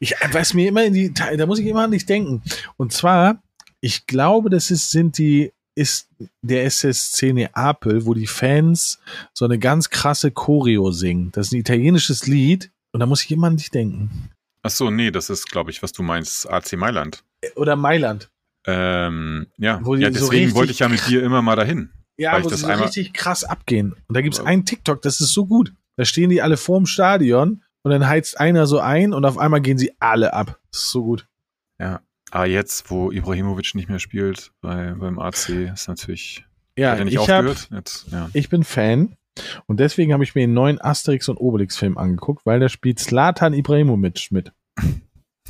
Ich, 0.00 0.14
was 0.32 0.54
mir 0.54 0.68
immer 0.68 0.84
in 0.84 0.92
die, 0.92 1.14
da 1.14 1.46
muss 1.46 1.60
ich 1.60 1.66
immer 1.66 1.84
an 1.84 1.92
dich 1.92 2.04
denken. 2.04 2.42
Und 2.76 2.92
zwar, 2.92 3.40
ich 3.80 4.06
glaube, 4.06 4.50
das 4.50 4.70
ist, 4.70 4.90
sind 4.90 5.18
die, 5.18 5.52
ist 5.74 6.08
der 6.42 6.64
SSC 6.64 7.32
Neapel, 7.32 8.06
wo 8.06 8.14
die 8.14 8.26
Fans 8.26 9.00
so 9.32 9.44
eine 9.44 9.58
ganz 9.58 9.90
krasse 9.90 10.30
Choreo 10.30 10.90
singen. 10.92 11.30
Das 11.32 11.46
ist 11.48 11.52
ein 11.52 11.60
italienisches 11.60 12.26
Lied. 12.26 12.70
Und 12.92 13.00
da 13.00 13.06
muss 13.06 13.24
ich 13.24 13.30
immer 13.32 13.48
an 13.48 13.56
dich 13.56 13.70
denken. 13.70 14.30
Ach 14.62 14.70
so, 14.70 14.88
nee, 14.88 15.10
das 15.10 15.28
ist, 15.28 15.50
glaube 15.50 15.72
ich, 15.72 15.82
was 15.82 15.92
du 15.92 16.02
meinst, 16.04 16.48
AC 16.48 16.74
Mailand. 16.74 17.24
Oder 17.56 17.74
Mailand. 17.74 18.30
Ähm, 18.66 19.48
ja, 19.58 19.78
ja 19.78 19.84
so 19.84 19.94
deswegen 19.96 20.30
richtig- 20.30 20.54
wollte 20.54 20.72
ich 20.72 20.78
ja 20.78 20.88
mit 20.88 21.06
dir 21.08 21.22
immer 21.22 21.42
mal 21.42 21.56
dahin. 21.56 21.90
Ja, 22.16 22.42
wo 22.42 22.48
das 22.48 22.60
sie 22.60 22.66
so 22.66 22.72
richtig 22.72 23.12
krass 23.12 23.42
abgehen. 23.42 23.94
Und 24.06 24.16
da 24.16 24.20
gibt's 24.20 24.38
einen 24.38 24.64
TikTok, 24.64 25.02
das 25.02 25.20
ist 25.20 25.34
so 25.34 25.46
gut. 25.46 25.72
Da 25.96 26.04
stehen 26.04 26.30
die 26.30 26.40
alle 26.40 26.56
vorm 26.56 26.86
Stadion 26.86 27.64
und 27.82 27.90
dann 27.90 28.06
heizt 28.06 28.38
einer 28.38 28.66
so 28.68 28.78
ein 28.78 29.12
und 29.12 29.24
auf 29.24 29.38
einmal 29.38 29.60
gehen 29.60 29.76
sie 29.78 29.92
alle 29.98 30.32
ab. 30.32 30.60
Das 30.70 30.82
ist 30.82 30.90
so 30.90 31.02
gut. 31.02 31.26
Ja. 31.80 32.00
Aber 32.34 32.46
jetzt, 32.46 32.90
wo 32.90 33.12
Ibrahimovic 33.12 33.76
nicht 33.76 33.88
mehr 33.88 34.00
spielt 34.00 34.50
bei, 34.60 34.92
beim 34.94 35.20
AC, 35.20 35.50
ist 35.72 35.86
natürlich. 35.86 36.44
Ja, 36.76 36.98
ich, 36.98 37.16
hab? 37.16 37.44
Jetzt, 37.70 38.10
ja. 38.10 38.28
ich 38.32 38.48
bin 38.48 38.64
Fan 38.64 39.16
und 39.66 39.78
deswegen 39.78 40.12
habe 40.12 40.24
ich 40.24 40.34
mir 40.34 40.40
den 40.40 40.52
neuen 40.52 40.80
Asterix 40.80 41.28
und 41.28 41.36
Obelix 41.36 41.76
Film 41.76 41.96
angeguckt, 41.96 42.44
weil 42.44 42.58
da 42.58 42.68
spielt 42.68 42.98
Slatan 42.98 43.54
Ibrahimovic 43.54 44.30
mit. 44.30 44.52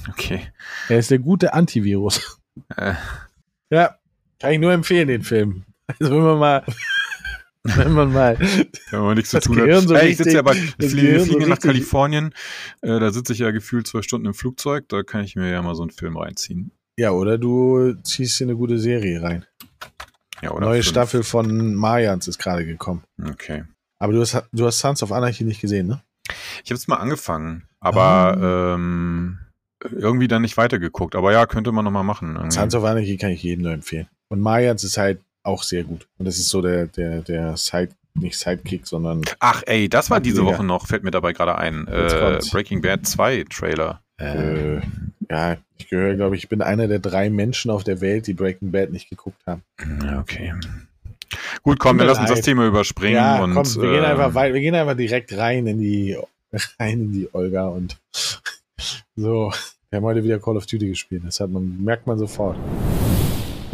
Okay. 0.06 0.40
Er 0.90 0.98
ist 0.98 1.10
der 1.10 1.18
gute 1.18 1.54
Antivirus. 1.54 2.38
Äh, 2.76 2.92
Ja, 3.70 3.96
kann 4.38 4.52
ich 4.52 4.58
nur 4.58 4.72
empfehlen, 4.72 5.08
den 5.08 5.22
Film. 5.22 5.64
Also 5.98 6.14
wenn 6.14 6.22
man 6.22 6.38
mal, 6.38 6.64
wenn 7.76 7.92
man 7.92 8.12
mal, 8.12 8.38
wenn 8.90 9.00
man 9.00 9.16
nichts 9.16 9.30
zu 9.30 9.40
tun 9.40 9.58
hat. 9.60 9.82
so 9.88 9.94
Ey, 9.94 10.10
ich 10.10 10.16
sitze 10.18 10.32
ja 10.34 10.42
bei, 10.42 10.54
wir 10.78 10.90
fliegen, 10.90 11.20
so 11.24 11.38
nach 11.38 11.58
Kalifornien. 11.58 12.34
Äh, 12.82 13.00
da 13.00 13.10
sitze 13.10 13.32
ich 13.32 13.38
ja 13.38 13.50
gefühlt 13.50 13.86
zwei 13.86 14.02
Stunden 14.02 14.26
im 14.26 14.34
Flugzeug. 14.34 14.88
Da 14.88 15.02
kann 15.02 15.24
ich 15.24 15.34
mir 15.36 15.50
ja 15.50 15.62
mal 15.62 15.74
so 15.74 15.82
einen 15.82 15.90
Film 15.90 16.16
reinziehen. 16.16 16.72
Ja, 16.98 17.10
oder 17.12 17.38
du 17.38 17.94
ziehst 18.02 18.38
dir 18.38 18.44
eine 18.44 18.56
gute 18.56 18.78
Serie 18.78 19.22
rein. 19.22 19.44
Ja, 20.42 20.50
oder 20.52 20.66
Neue 20.66 20.82
fünf. 20.82 20.86
Staffel 20.88 21.22
von 21.22 21.74
Mayans 21.74 22.28
ist 22.28 22.38
gerade 22.38 22.66
gekommen. 22.66 23.02
Okay. 23.22 23.64
Aber 23.98 24.12
du 24.12 24.20
hast, 24.20 24.42
du 24.52 24.66
hast 24.66 24.78
Sons 24.80 25.02
of 25.02 25.10
Anarchy 25.10 25.44
nicht 25.44 25.60
gesehen, 25.60 25.86
ne? 25.86 26.02
Ich 26.64 26.70
habe 26.70 26.74
es 26.76 26.86
mal 26.86 26.96
angefangen, 26.96 27.64
aber 27.80 28.02
Ah. 28.36 28.74
ähm, 28.74 29.38
irgendwie 29.90 30.28
dann 30.28 30.42
nicht 30.42 30.56
weitergeguckt. 30.58 31.14
Aber 31.16 31.32
ja, 31.32 31.46
könnte 31.46 31.72
man 31.72 31.84
noch 31.84 31.90
mal 31.90 32.02
machen. 32.02 32.36
irgendwie. 32.36 32.54
Sons 32.54 32.74
of 32.74 32.84
Anarchy 32.84 33.16
kann 33.16 33.30
ich 33.30 33.42
jedem 33.42 33.62
nur 33.64 33.72
empfehlen. 33.72 34.06
Und 34.28 34.40
Mayans 34.40 34.84
ist 34.84 34.98
halt 34.98 35.20
auch 35.44 35.62
sehr 35.62 35.84
gut. 35.84 36.08
Und 36.18 36.26
das 36.26 36.38
ist 36.38 36.48
so 36.48 36.60
der, 36.60 36.86
der, 36.86 37.20
der 37.22 37.56
Side, 37.56 37.90
nicht 38.14 38.38
Sidekick, 38.38 38.86
sondern 38.86 39.22
Ach, 39.40 39.62
ey, 39.66 39.88
das 39.88 40.10
war 40.10 40.20
diese. 40.20 40.44
Woche 40.44 40.64
noch, 40.64 40.86
fällt 40.86 41.04
mir 41.04 41.10
dabei 41.10 41.32
gerade 41.32 41.56
ein. 41.56 41.86
Äh. 41.88 42.38
Breaking 42.50 42.80
Bad 42.80 43.06
2 43.06 43.44
Trailer. 43.50 44.00
Äh, 44.20 44.76
äh, 44.76 44.80
ja, 45.30 45.56
ich 45.76 45.88
gehöre, 45.88 46.14
glaube 46.14 46.36
ich, 46.36 46.44
ich 46.44 46.48
bin 46.48 46.62
einer 46.62 46.86
der 46.86 47.00
drei 47.00 47.30
Menschen 47.30 47.70
auf 47.70 47.82
der 47.82 48.00
Welt, 48.00 48.26
die 48.26 48.34
Breaking 48.34 48.70
Bad 48.70 48.90
nicht 48.90 49.10
geguckt 49.10 49.40
haben. 49.46 49.62
ja, 50.02 50.20
okay. 50.20 50.54
Gut, 51.62 51.80
komm, 51.80 51.98
wir 51.98 52.04
lassen 52.06 52.20
uns 52.20 52.30
das. 52.30 52.42
Thema 52.42 52.66
überspringen. 52.66 53.16
ja, 53.16 53.42
und, 53.42 53.54
komm, 53.54 53.66
wir 53.66 53.90
gehen 53.90 54.04
ähm, 54.04 54.10
einfach 54.10 54.34
weit, 54.34 54.54
wir 54.54 54.60
gehen 54.60 54.74
einfach 54.74 54.96
direkt 54.96 55.36
rein 55.36 55.66
in 55.66 55.78
die, 55.78 56.16
rein 56.78 57.00
in 57.00 57.12
die 57.12 57.28
Olga 57.32 57.66
und 57.66 57.96
so. 59.16 59.52
Wir 59.90 59.98
haben 59.98 60.06
heute 60.06 60.24
wieder 60.24 60.40
Call 60.40 60.56
of 60.56 60.66
Duty 60.66 60.88
gespielt. 60.88 61.22
Das 61.24 61.38
hat 61.38 61.50
man, 61.50 61.84
merkt 61.84 62.08
man 62.08 62.18
sofort. 62.18 62.56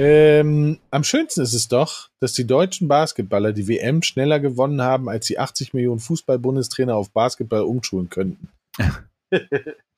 Ähm, 0.03 0.79
am 0.91 1.05
schönsten 1.05 1.43
ist 1.43 1.53
es 1.53 1.69
doch, 1.69 2.09
dass 2.21 2.33
die 2.33 2.47
deutschen 2.47 2.89
Basketballer 2.89 3.53
die 3.53 3.69
WM 3.69 4.03
schneller 4.03 4.41
gewonnen 4.41 4.81
haben, 4.81 5.11
als 5.11 5.27
die 5.27 5.39
80 5.39 5.75
Millionen 5.75 6.01
Fußball-Bundestrainer 6.01 6.97
auf 6.97 7.11
Basketball 7.11 7.65
umschulen 7.65 8.09
könnten. 8.09 8.49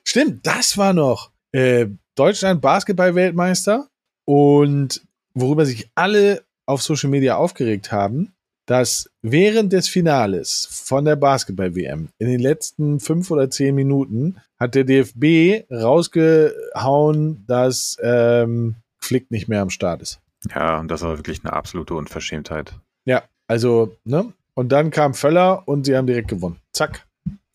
Stimmt, 0.04 0.44
das 0.44 0.76
war 0.76 0.92
noch. 0.92 1.30
Äh, 1.52 1.87
Deutschland 2.16 2.61
Basketball-Weltmeister 2.61 3.87
und 4.25 5.06
worüber 5.35 5.64
sich 5.64 5.88
alle 5.94 6.42
auf 6.66 6.82
Social 6.82 7.09
Media 7.09 7.37
aufgeregt 7.37 7.92
haben, 7.92 8.32
dass 8.66 9.09
während 9.23 9.73
des 9.73 9.87
Finales 9.87 10.66
von 10.68 11.04
der 11.04 11.14
Basketball-WM 11.14 12.09
in 12.18 12.28
den 12.28 12.40
letzten 12.40 12.99
fünf 12.99 13.30
oder 13.30 13.50
zehn 13.50 13.76
Minuten 13.76 14.40
hat 14.59 14.75
der 14.75 14.82
DFB 14.82 15.71
rausgehauen, 15.73 17.44
dass 17.47 17.97
ähm, 18.02 18.82
Flick 19.02 19.30
nicht 19.30 19.49
mehr 19.49 19.62
am 19.62 19.71
Start 19.71 20.02
ist. 20.02 20.21
Ja, 20.54 20.80
und 20.80 20.88
das 20.88 21.00
war 21.02 21.16
wirklich 21.18 21.44
eine 21.44 21.52
absolute 21.52 21.94
Unverschämtheit. 21.94 22.75
Ja, 23.04 23.23
also, 23.47 23.97
ne? 24.04 24.32
Und 24.54 24.71
dann 24.71 24.90
kam 24.90 25.14
Völler 25.14 25.66
und 25.66 25.87
sie 25.87 25.97
haben 25.97 26.06
direkt 26.06 26.28
gewonnen. 26.28 26.59
Zack. 26.73 27.06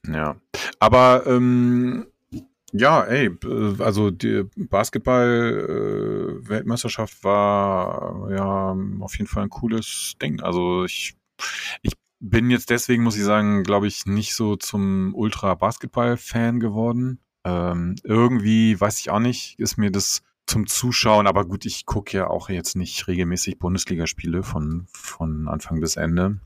Ja. 0.07 0.35
Aber 0.79 1.27
ähm, 1.27 2.07
ja, 2.71 3.03
ey, 3.03 3.27
äh, 3.27 3.81
also 3.81 4.09
die 4.11 4.45
Basketball-Weltmeisterschaft 4.55 7.23
war 7.23 8.29
ja 8.31 8.75
auf 8.99 9.17
jeden 9.17 9.27
Fall 9.27 9.43
ein 9.43 9.49
cooles 9.49 10.13
Ding. 10.21 10.41
Also 10.41 10.85
ich, 10.85 11.15
ich 11.81 11.93
bin 12.19 12.49
jetzt 12.49 12.69
deswegen, 12.69 13.03
muss 13.03 13.17
ich 13.17 13.23
sagen, 13.23 13.63
glaube 13.63 13.87
ich, 13.87 14.05
nicht 14.05 14.35
so 14.35 14.55
zum 14.55 15.13
Ultra-Basketball-Fan 15.15 16.59
geworden. 16.59 17.19
Ähm, 17.43 17.95
irgendwie, 18.03 18.79
weiß 18.79 18.99
ich 18.99 19.09
auch 19.11 19.19
nicht, 19.19 19.59
ist 19.59 19.77
mir 19.77 19.91
das 19.91 20.21
zum 20.47 20.65
Zuschauen, 20.65 21.27
aber 21.27 21.45
gut, 21.45 21.65
ich 21.65 21.85
gucke 21.85 22.17
ja 22.17 22.27
auch 22.27 22.49
jetzt 22.49 22.75
nicht 22.75 23.07
regelmäßig 23.07 23.59
Bundesligaspiele 23.59 24.43
von, 24.43 24.87
von 24.93 25.47
Anfang 25.47 25.79
bis 25.81 25.95
Ende. 25.97 26.39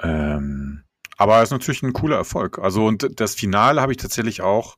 Ähm, 0.00 0.82
aber 1.18 1.38
es 1.38 1.44
ist 1.48 1.52
natürlich 1.52 1.82
ein 1.82 1.92
cooler 1.92 2.16
Erfolg. 2.16 2.58
Also 2.58 2.86
und 2.86 3.20
das 3.20 3.34
Finale 3.34 3.80
habe 3.80 3.92
ich 3.92 3.98
tatsächlich 3.98 4.42
auch, 4.42 4.76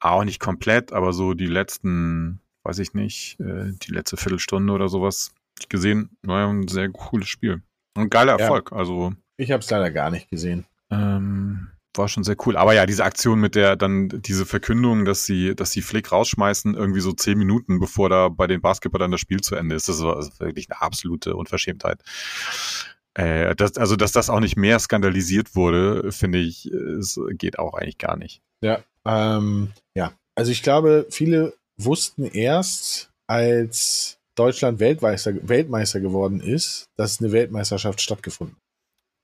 auch 0.00 0.24
nicht 0.24 0.40
komplett, 0.40 0.92
aber 0.92 1.12
so 1.12 1.34
die 1.34 1.46
letzten, 1.46 2.40
weiß 2.64 2.78
ich 2.80 2.94
nicht, 2.94 3.40
äh, 3.40 3.72
die 3.72 3.92
letzte 3.92 4.16
Viertelstunde 4.16 4.72
oder 4.72 4.88
sowas 4.88 5.32
gesehen. 5.68 6.10
War 6.22 6.40
ja 6.40 6.48
ein 6.48 6.68
sehr 6.68 6.88
cooles 6.90 7.28
Spiel. 7.28 7.62
Und 7.96 8.10
geiler 8.10 8.32
Ja. 8.38 8.44
Erfolg. 8.44 8.72
Also 8.72 9.12
Ich 9.36 9.50
habe 9.52 9.60
es 9.62 9.70
leider 9.70 9.90
gar 9.90 10.10
nicht 10.10 10.28
gesehen. 10.28 10.66
ähm, 10.90 11.68
war 11.94 12.08
schon 12.08 12.24
sehr 12.24 12.36
cool. 12.46 12.56
Aber 12.56 12.74
ja, 12.74 12.86
diese 12.86 13.04
Aktion 13.04 13.40
mit 13.40 13.54
der 13.54 13.76
dann 13.76 14.08
diese 14.08 14.46
Verkündung, 14.46 15.04
dass 15.04 15.24
sie, 15.24 15.54
dass 15.54 15.72
sie 15.72 15.82
Flick 15.82 16.12
rausschmeißen, 16.12 16.74
irgendwie 16.74 17.00
so 17.00 17.12
zehn 17.12 17.38
Minuten 17.38 17.80
bevor 17.80 18.08
da 18.08 18.28
bei 18.28 18.46
den 18.46 18.60
Basketballern 18.60 19.10
das 19.10 19.20
Spiel 19.20 19.40
zu 19.40 19.54
Ende 19.54 19.74
ist, 19.74 19.88
das 19.88 20.02
war 20.02 20.16
wirklich 20.38 20.70
eine 20.70 20.80
absolute 20.80 21.36
Unverschämtheit. 21.36 22.00
Äh, 23.14 23.54
das, 23.54 23.76
also, 23.76 23.96
dass 23.96 24.12
das 24.12 24.30
auch 24.30 24.40
nicht 24.40 24.56
mehr 24.56 24.78
skandalisiert 24.78 25.54
wurde, 25.54 26.12
finde 26.12 26.38
ich, 26.38 26.66
es 26.66 27.20
geht 27.32 27.58
auch 27.58 27.74
eigentlich 27.74 27.98
gar 27.98 28.16
nicht. 28.16 28.40
Ja, 28.62 28.82
ähm, 29.04 29.72
ja. 29.94 30.12
Also 30.34 30.50
ich 30.50 30.62
glaube, 30.62 31.06
viele 31.10 31.54
wussten 31.78 32.24
erst, 32.24 33.10
als 33.26 34.18
Deutschland 34.34 34.80
Weltmeister, 34.80 35.34
Weltmeister 35.46 36.00
geworden 36.00 36.40
ist, 36.40 36.86
dass 36.96 37.20
eine 37.20 37.32
Weltmeisterschaft 37.32 38.00
stattgefunden 38.00 38.56
hat. 38.56 38.62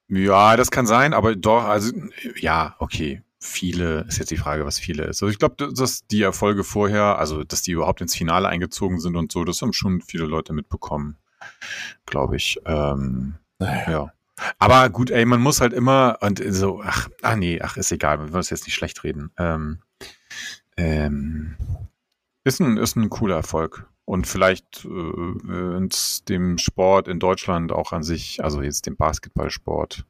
Ja, 0.09 0.57
das 0.57 0.71
kann 0.71 0.87
sein, 0.87 1.12
aber 1.12 1.37
doch, 1.37 1.65
also 1.65 1.93
ja, 2.37 2.77
okay. 2.79 3.23
Viele, 3.41 4.00
ist 4.09 4.19
jetzt 4.19 4.33
die 4.33 4.37
Frage, 4.37 4.67
was 4.67 4.81
viele 4.81 5.05
ist. 5.05 5.23
Also 5.23 5.29
ich 5.29 5.38
glaube, 5.38 5.73
dass 5.73 6.07
die 6.09 6.23
Erfolge 6.23 6.65
vorher, 6.65 7.19
also 7.19 7.45
dass 7.45 7.62
die 7.62 7.71
überhaupt 7.71 8.00
ins 8.00 8.17
Finale 8.17 8.49
eingezogen 8.49 8.99
sind 8.99 9.15
und 9.15 9.31
so, 9.31 9.45
das 9.45 9.62
haben 9.62 9.73
schon 9.73 10.00
viele 10.00 10.25
Leute 10.25 10.53
mitbekommen, 10.53 11.17
glaube 12.05 12.35
ich. 12.35 12.59
Ähm, 12.67 13.37
Naja. 13.61 13.91
ja. 13.91 14.12
Aber 14.59 14.91
gut, 14.91 15.11
ey, 15.11 15.25
man 15.25 15.41
muss 15.41 15.61
halt 15.61 15.73
immer 15.73 16.19
und 16.21 16.43
so, 16.53 16.83
ach, 16.85 17.09
ah 17.23 17.37
nee, 17.37 17.61
ach, 17.61 17.77
ist 17.77 17.93
egal, 17.93 18.19
wir 18.19 18.33
wollen 18.33 18.41
es 18.41 18.50
jetzt 18.50 18.67
nicht 18.67 18.75
schlecht 18.75 19.05
reden. 19.05 19.31
Ähm, 19.37 19.79
ähm, 20.77 21.57
ist 22.45 22.61
ein, 22.61 22.77
ist 22.77 22.97
ein 22.97 23.11
cooler 23.11 23.37
Erfolg. 23.37 23.87
Und 24.09 24.27
vielleicht, 24.27 24.87
äh, 24.87 24.88
wenn 24.88 25.88
es 25.88 26.25
dem 26.25 26.57
Sport 26.57 27.09
in 27.09 27.21
Deutschland 27.21 27.73
auch 27.73 27.93
an 27.93 28.03
sich, 28.03 28.43
also 28.43 28.62
jetzt 28.62 28.87
dem 28.87 28.97
Basketballsport, 28.97 30.07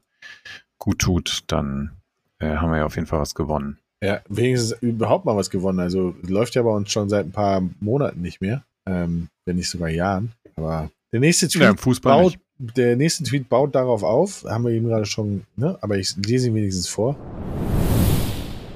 gut 0.77 0.99
tut, 0.99 1.43
dann 1.47 1.91
äh, 2.39 2.55
haben 2.55 2.71
wir 2.71 2.77
ja 2.77 2.85
auf 2.85 2.95
jeden 2.95 3.07
Fall 3.07 3.19
was 3.19 3.35
gewonnen. 3.35 3.77
Ja, 4.01 4.21
wenigstens 4.29 4.71
überhaupt 4.79 5.25
mal 5.25 5.35
was 5.35 5.49
gewonnen. 5.49 5.81
Also 5.81 6.15
läuft 6.21 6.55
ja 6.55 6.63
bei 6.63 6.69
uns 6.69 6.89
schon 6.89 7.09
seit 7.09 7.25
ein 7.25 7.33
paar 7.33 7.61
Monaten 7.81 8.21
nicht 8.21 8.39
mehr, 8.39 8.63
ähm, 8.85 9.27
wenn 9.43 9.57
nicht 9.57 9.69
sogar 9.69 9.89
Jahren. 9.89 10.31
Aber 10.55 10.89
der 11.11 11.19
nächste 11.19 11.49
Tweet 11.49 11.61
Ja, 11.61 11.75
Fußball 11.75 12.23
baut, 12.23 12.37
nicht. 12.57 12.77
der 12.77 12.95
nächste 12.95 13.25
Tweet 13.25 13.49
baut 13.49 13.75
darauf 13.75 14.03
auf, 14.03 14.45
haben 14.45 14.63
wir 14.63 14.71
eben 14.71 14.87
gerade 14.87 15.07
schon, 15.07 15.43
ne? 15.57 15.77
aber 15.81 15.97
ich 15.97 16.15
lese 16.25 16.47
ihn 16.47 16.55
wenigstens 16.55 16.87
vor, 16.87 17.17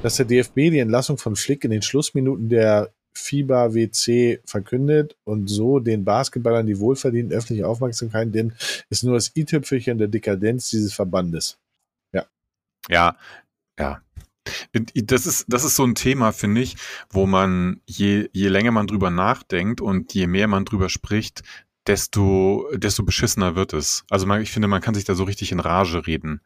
dass 0.01 0.18
der 0.18 0.25
DFB 0.25 0.56
die 0.56 0.80
Entlassung 0.80 1.18
von 1.18 1.38
Flick 1.38 1.63
in 1.63 1.72
den 1.72 1.82
Schlussminuten 1.82 2.50
der 2.50 2.89
FIBA 3.13 3.74
WC 3.74 4.39
verkündet 4.46 5.15
und 5.24 5.48
so 5.48 5.79
den 5.79 6.03
Basketballern 6.03 6.67
die 6.67 6.79
wohlverdienten 6.79 7.36
öffentliche 7.36 7.67
Aufmerksamkeit, 7.67 8.34
denn 8.34 8.53
ist 8.89 9.03
nur 9.03 9.15
das 9.15 9.36
i-Tüpfelchen 9.36 9.98
der 9.98 10.08
Dekadenz 10.08 10.70
dieses 10.70 10.93
Verbandes. 10.93 11.58
Ja, 12.89 13.17
ja. 13.79 14.01
Das 14.74 15.25
ist, 15.25 15.46
das 15.48 15.63
ist 15.63 15.77
so 15.77 15.86
ein 15.86 15.96
Thema, 15.96 16.34
finde 16.34 16.62
ich, 16.62 16.75
wo 17.10 17.25
man, 17.25 17.82
je, 17.86 18.29
je 18.34 18.50
länger 18.50 18.72
man 18.72 18.88
drüber 18.88 19.10
nachdenkt 19.10 19.79
und 19.79 20.13
je 20.13 20.27
mehr 20.27 20.48
man 20.48 20.65
drüber 20.65 20.89
spricht, 20.89 21.43
desto, 21.88 22.67
desto 22.74 23.03
beschissener 23.03 23.55
wird 23.55 23.74
es. 23.74 24.03
Also 24.10 24.25
man, 24.25 24.41
ich 24.41 24.51
finde, 24.51 24.67
man 24.67 24.82
kann 24.82 24.96
sich 24.96 25.05
da 25.05 25.15
so 25.15 25.24
richtig 25.24 25.53
in 25.53 25.62
Rage 25.62 26.05
reden 26.08 26.41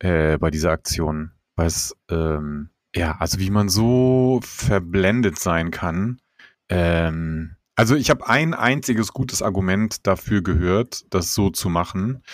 äh, 0.00 0.36
bei 0.38 0.50
dieser 0.50 0.72
Aktion. 0.72 1.30
Weil 1.54 1.66
es, 1.68 1.96
ähm, 2.10 2.70
ja, 2.98 3.16
also 3.18 3.38
wie 3.38 3.50
man 3.50 3.68
so 3.68 4.40
verblendet 4.42 5.38
sein 5.38 5.70
kann. 5.70 6.20
Ähm, 6.68 7.54
also 7.76 7.94
ich 7.94 8.10
habe 8.10 8.28
ein 8.28 8.54
einziges 8.54 9.12
gutes 9.12 9.40
Argument 9.40 10.04
dafür 10.06 10.42
gehört, 10.42 11.04
das 11.14 11.32
so 11.32 11.50
zu 11.50 11.68
machen. 11.68 12.24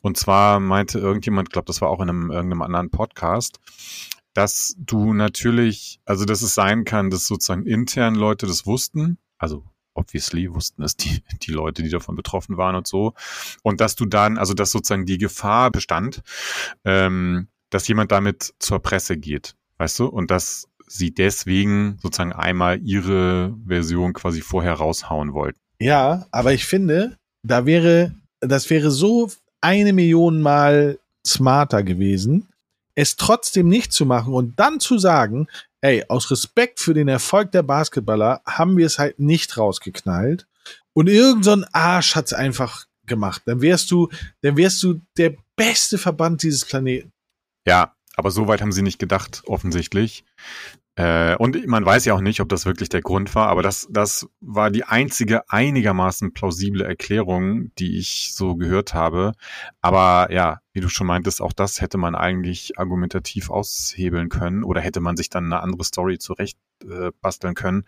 Und 0.00 0.16
zwar 0.16 0.60
meinte 0.60 0.98
irgendjemand, 0.98 1.50
glaube 1.50 1.66
das 1.66 1.82
war 1.82 1.90
auch 1.90 2.00
in 2.00 2.08
einem 2.08 2.30
irgendeinem 2.30 2.62
anderen 2.62 2.90
Podcast, 2.90 3.60
dass 4.32 4.74
du 4.78 5.12
natürlich, 5.12 6.00
also 6.06 6.24
dass 6.24 6.40
es 6.40 6.54
sein 6.54 6.84
kann, 6.84 7.10
dass 7.10 7.26
sozusagen 7.26 7.66
intern 7.66 8.14
Leute 8.14 8.46
das 8.46 8.64
wussten, 8.64 9.18
also 9.36 9.62
obviously 9.92 10.52
wussten 10.52 10.82
es 10.82 10.96
die, 10.96 11.22
die 11.42 11.52
Leute, 11.52 11.82
die 11.82 11.90
davon 11.90 12.16
betroffen 12.16 12.56
waren 12.56 12.76
und 12.76 12.86
so. 12.86 13.12
Und 13.62 13.82
dass 13.82 13.96
du 13.96 14.06
dann, 14.06 14.38
also 14.38 14.54
dass 14.54 14.72
sozusagen 14.72 15.04
die 15.04 15.18
Gefahr 15.18 15.70
bestand, 15.70 16.22
ähm, 16.84 17.48
dass 17.68 17.86
jemand 17.88 18.10
damit 18.10 18.54
zur 18.58 18.80
Presse 18.80 19.18
geht, 19.18 19.54
weißt 19.84 19.98
du? 19.98 20.06
Und 20.06 20.30
dass 20.30 20.66
sie 20.86 21.12
deswegen 21.12 21.98
sozusagen 22.02 22.32
einmal 22.32 22.80
ihre 22.82 23.54
Version 23.66 24.14
quasi 24.14 24.40
vorher 24.40 24.74
raushauen 24.74 25.34
wollten. 25.34 25.58
Ja, 25.78 26.26
aber 26.30 26.52
ich 26.52 26.64
finde, 26.64 27.18
da 27.42 27.66
wäre, 27.66 28.14
das 28.40 28.70
wäre 28.70 28.90
so 28.90 29.30
eine 29.60 29.92
Million 29.92 30.40
Mal 30.40 30.98
smarter 31.26 31.82
gewesen, 31.82 32.48
es 32.94 33.16
trotzdem 33.16 33.68
nicht 33.68 33.92
zu 33.92 34.06
machen 34.06 34.32
und 34.32 34.58
dann 34.58 34.80
zu 34.80 34.98
sagen, 34.98 35.48
ey, 35.80 36.04
aus 36.08 36.30
Respekt 36.30 36.80
für 36.80 36.94
den 36.94 37.08
Erfolg 37.08 37.52
der 37.52 37.62
Basketballer 37.62 38.40
haben 38.46 38.76
wir 38.76 38.86
es 38.86 38.98
halt 38.98 39.18
nicht 39.18 39.58
rausgeknallt 39.58 40.46
und 40.92 41.08
irgend 41.08 41.44
so 41.44 41.56
Arsch 41.72 42.14
hat's 42.14 42.32
einfach 42.32 42.86
gemacht. 43.06 43.42
Dann 43.46 43.60
wärst 43.60 43.90
du, 43.90 44.08
dann 44.42 44.56
wärst 44.56 44.82
du 44.82 45.00
der 45.18 45.34
beste 45.56 45.98
Verband 45.98 46.42
dieses 46.42 46.64
Planeten. 46.64 47.10
Ja, 47.66 47.94
aber 48.16 48.30
so 48.30 48.48
weit 48.48 48.60
haben 48.62 48.72
sie 48.72 48.82
nicht 48.82 48.98
gedacht, 48.98 49.42
offensichtlich. 49.46 50.24
Äh, 50.96 51.34
und 51.36 51.66
man 51.66 51.84
weiß 51.84 52.04
ja 52.04 52.14
auch 52.14 52.20
nicht, 52.20 52.40
ob 52.40 52.48
das 52.48 52.66
wirklich 52.66 52.88
der 52.88 53.00
Grund 53.00 53.34
war, 53.34 53.48
aber 53.48 53.62
das, 53.62 53.88
das 53.90 54.28
war 54.40 54.70
die 54.70 54.84
einzige 54.84 55.50
einigermaßen 55.50 56.32
plausible 56.32 56.84
Erklärung, 56.84 57.72
die 57.78 57.98
ich 57.98 58.32
so 58.32 58.54
gehört 58.54 58.94
habe. 58.94 59.32
Aber 59.80 60.32
ja, 60.32 60.60
wie 60.72 60.80
du 60.80 60.88
schon 60.88 61.08
meintest, 61.08 61.42
auch 61.42 61.52
das 61.52 61.80
hätte 61.80 61.98
man 61.98 62.14
eigentlich 62.14 62.78
argumentativ 62.78 63.50
aushebeln 63.50 64.28
können 64.28 64.62
oder 64.62 64.80
hätte 64.80 65.00
man 65.00 65.16
sich 65.16 65.30
dann 65.30 65.46
eine 65.46 65.60
andere 65.60 65.82
Story 65.82 66.18
zurecht 66.18 66.58
äh, 66.88 67.10
basteln 67.20 67.54
können. 67.54 67.84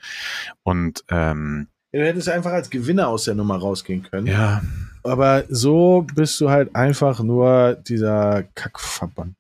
Und 0.64 1.04
ähm, 1.08 1.68
Ja, 1.92 2.00
du 2.00 2.06
hättest 2.06 2.28
einfach 2.28 2.52
als 2.52 2.70
Gewinner 2.70 3.06
aus 3.06 3.24
der 3.24 3.36
Nummer 3.36 3.56
rausgehen 3.58 4.02
können. 4.02 4.26
ja, 4.26 4.62
Aber 5.04 5.44
so 5.48 6.04
bist 6.16 6.40
du 6.40 6.50
halt 6.50 6.74
einfach 6.74 7.20
nur 7.20 7.74
dieser 7.74 8.42
Kackverband. 8.54 9.36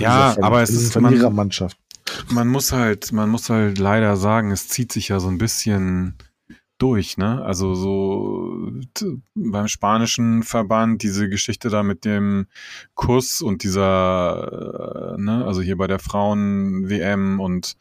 Ja, 0.00 0.36
aber 0.40 0.62
es 0.62 0.70
diese 0.70 0.84
ist- 0.84 0.94
man- 0.96 1.04
Verlierermannschaft. 1.12 1.78
man 2.30 2.48
muss 2.48 2.72
halt, 2.72 3.12
man 3.12 3.28
muss 3.28 3.48
halt 3.50 3.78
leider 3.78 4.16
sagen, 4.16 4.50
es 4.50 4.68
zieht 4.68 4.92
sich 4.92 5.08
ja 5.08 5.20
so 5.20 5.28
ein 5.28 5.38
bisschen 5.38 6.14
durch, 6.78 7.18
ne? 7.18 7.42
Also 7.44 7.74
so 7.74 8.70
beim 9.34 9.68
spanischen 9.68 10.42
Verband 10.42 11.02
diese 11.02 11.28
Geschichte 11.28 11.68
da 11.68 11.82
mit 11.82 12.06
dem 12.06 12.46
Kuss 12.94 13.42
und 13.42 13.62
dieser, 13.64 15.14
äh, 15.16 15.20
ne, 15.20 15.44
also 15.44 15.60
hier 15.60 15.76
bei 15.76 15.86
der 15.86 15.98
Frauen-WM 15.98 17.38
und 17.38 17.76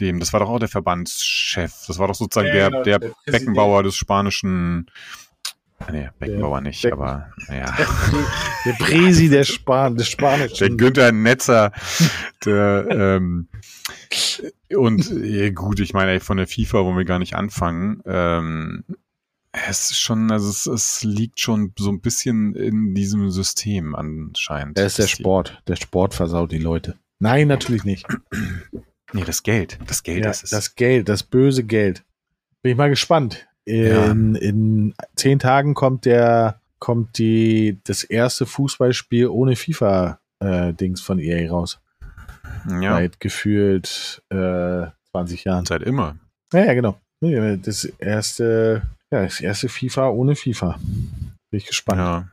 dem, 0.00 0.20
das 0.20 0.34
war 0.34 0.40
doch 0.40 0.50
auch 0.50 0.58
der 0.58 0.68
Verbandschef, 0.68 1.72
das 1.86 1.98
war 1.98 2.08
doch 2.08 2.14
sozusagen 2.14 2.48
Ja, 2.48 2.68
der, 2.68 2.70
genau, 2.70 2.82
der. 2.82 3.32
Beckenbauer 3.32 3.82
des 3.82 3.96
spanischen, 3.96 4.90
nee, 5.92 6.08
Beckenbauer 6.18 6.60
nicht, 6.60 6.82
Becken- 6.84 6.92
aber 6.92 7.30
naja. 7.48 7.74
Der 8.64 8.72
Presi 8.72 9.28
der 9.28 9.44
Span 9.44 9.94
des 9.96 10.06
Der 10.06 10.10
Spanischen. 10.12 10.76
Günther 10.78 11.12
Netzer, 11.12 11.72
der, 12.44 12.86
ähm, 12.90 13.48
und 14.74 15.10
äh, 15.12 15.52
gut, 15.52 15.78
ich 15.80 15.92
meine, 15.94 16.12
ey, 16.12 16.20
von 16.20 16.36
der 16.38 16.46
FIFA 16.48 16.84
wollen 16.84 16.96
wir 16.96 17.04
gar 17.04 17.18
nicht 17.20 17.34
anfangen. 17.34 18.00
Ähm, 18.06 18.84
es 19.52 19.90
ist 19.92 19.98
schon, 20.00 20.30
also 20.30 20.48
es, 20.50 20.66
es 20.66 21.02
liegt 21.04 21.40
schon 21.40 21.72
so 21.78 21.90
ein 21.90 22.00
bisschen 22.00 22.54
in 22.54 22.94
diesem 22.94 23.30
System 23.30 23.94
anscheinend. 23.94 24.76
Der 24.76 24.86
ist 24.86 24.98
der 24.98 25.06
Sport. 25.06 25.62
Der 25.68 25.76
Sport 25.76 26.14
versaut 26.14 26.52
die 26.52 26.58
Leute. 26.58 26.98
Nein, 27.20 27.48
natürlich 27.48 27.84
nicht. 27.84 28.06
Nee, 29.12 29.24
das 29.24 29.42
Geld. 29.44 29.78
Das 29.86 30.02
Geld 30.02 30.24
Ja, 30.24 30.30
ist 30.30 30.44
es. 30.44 30.50
das 30.50 30.74
Geld, 30.74 31.08
das 31.08 31.22
böse 31.22 31.64
Geld. 31.64 32.04
Bin 32.62 32.72
ich 32.72 32.76
mal 32.78 32.90
gespannt. 32.90 33.46
In, 33.66 34.34
in 34.36 34.94
zehn 35.16 35.38
Tagen 35.38 35.74
kommt 35.74 36.04
der, 36.04 36.60
kommt 36.78 37.18
die, 37.18 37.78
das 37.84 38.04
erste 38.04 38.46
Fußballspiel 38.46 39.26
ohne 39.28 39.56
FIFA-Dings 39.56 41.00
von 41.00 41.18
EA 41.18 41.50
raus. 41.50 41.80
ja, 42.80 42.94
Seit 42.94 43.20
gefühlt 43.20 44.22
äh, 44.30 44.86
20 45.10 45.44
Jahren. 45.44 45.66
seit 45.66 45.82
immer. 45.82 46.16
Ja, 46.52 46.64
ja, 46.64 46.74
genau. 46.74 47.00
Das 47.20 47.84
erste, 47.84 48.82
ja, 49.10 49.22
das 49.22 49.40
erste 49.40 49.68
FIFA 49.68 50.10
ohne 50.10 50.36
FIFA. 50.36 50.78
Bin 51.50 51.58
ich 51.58 51.66
gespannt. 51.66 51.98
Ja. 51.98 52.28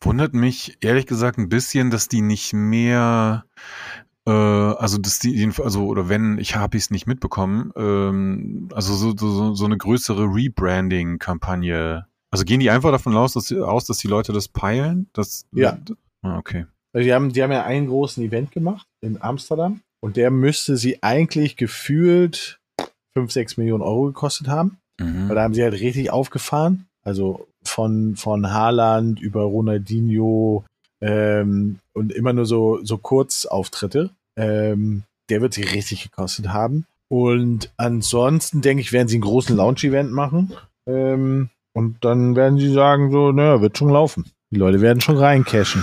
Wundert 0.00 0.34
mich 0.34 0.76
ehrlich 0.80 1.06
gesagt 1.06 1.38
ein 1.38 1.48
bisschen, 1.48 1.90
dass 1.90 2.08
die 2.08 2.20
nicht 2.22 2.52
mehr, 2.52 3.44
äh, 3.54 4.15
also 4.30 4.98
dass 4.98 5.18
die, 5.18 5.50
also 5.62 5.86
oder 5.86 6.08
wenn, 6.08 6.38
ich 6.38 6.56
habe 6.56 6.76
es 6.76 6.90
nicht 6.90 7.06
mitbekommen, 7.06 7.72
ähm, 7.76 8.68
also 8.72 8.94
so, 8.94 9.16
so, 9.16 9.54
so 9.54 9.64
eine 9.64 9.76
größere 9.76 10.24
Rebranding-Kampagne. 10.24 12.06
Also 12.30 12.44
gehen 12.44 12.60
die 12.60 12.70
einfach 12.70 12.90
davon 12.90 13.16
aus, 13.16 13.34
dass, 13.34 13.52
aus, 13.52 13.86
dass 13.86 13.98
die 13.98 14.08
Leute 14.08 14.32
das 14.32 14.48
peilen? 14.48 15.08
Das, 15.12 15.46
Ja. 15.52 15.78
Ah, 16.22 16.38
okay. 16.38 16.66
Also 16.92 17.04
die, 17.04 17.14
haben, 17.14 17.32
die 17.32 17.42
haben 17.42 17.52
ja 17.52 17.64
einen 17.64 17.86
großen 17.86 18.24
Event 18.24 18.52
gemacht 18.52 18.86
in 19.00 19.20
Amsterdam 19.20 19.80
und 20.00 20.16
der 20.16 20.30
müsste 20.30 20.76
sie 20.76 21.02
eigentlich 21.02 21.56
gefühlt 21.56 22.58
5, 23.14 23.30
6 23.30 23.56
Millionen 23.58 23.82
Euro 23.82 24.06
gekostet 24.06 24.48
haben. 24.48 24.78
Mhm. 24.98 25.28
Weil 25.28 25.36
da 25.36 25.42
haben 25.42 25.54
sie 25.54 25.62
halt 25.62 25.74
richtig 25.74 26.10
aufgefahren. 26.10 26.86
Also 27.02 27.46
von, 27.62 28.16
von 28.16 28.52
Haaland 28.52 29.20
über 29.20 29.42
Ronaldinho 29.42 30.64
ähm, 31.00 31.78
und 31.92 32.12
immer 32.12 32.32
nur 32.32 32.46
so, 32.46 32.82
so 32.82 32.98
Kurzauftritte. 32.98 34.10
Ähm, 34.36 35.04
der 35.28 35.40
wird 35.40 35.54
sie 35.54 35.62
richtig 35.62 36.02
gekostet 36.04 36.48
haben. 36.48 36.86
Und 37.08 37.72
ansonsten 37.76 38.60
denke 38.60 38.80
ich, 38.80 38.92
werden 38.92 39.08
sie 39.08 39.16
einen 39.16 39.22
großen 39.22 39.56
Launch-Event 39.56 40.12
machen. 40.12 40.54
Ähm, 40.86 41.50
und 41.72 42.04
dann 42.04 42.36
werden 42.36 42.58
sie 42.58 42.72
sagen, 42.72 43.10
so, 43.10 43.32
naja, 43.32 43.60
wird 43.60 43.78
schon 43.78 43.90
laufen. 43.90 44.24
Die 44.50 44.56
Leute 44.56 44.80
werden 44.80 45.00
schon 45.00 45.16
reincashen. 45.16 45.82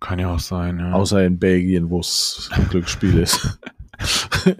Kann 0.00 0.18
ja 0.18 0.34
auch 0.34 0.40
sein, 0.40 0.78
ja. 0.78 0.92
Außer 0.92 1.24
in 1.24 1.38
Belgien, 1.38 1.90
wo 1.90 2.00
es 2.00 2.48
ein 2.52 2.68
Glücksspiel 2.68 3.18
ist. 3.18 3.58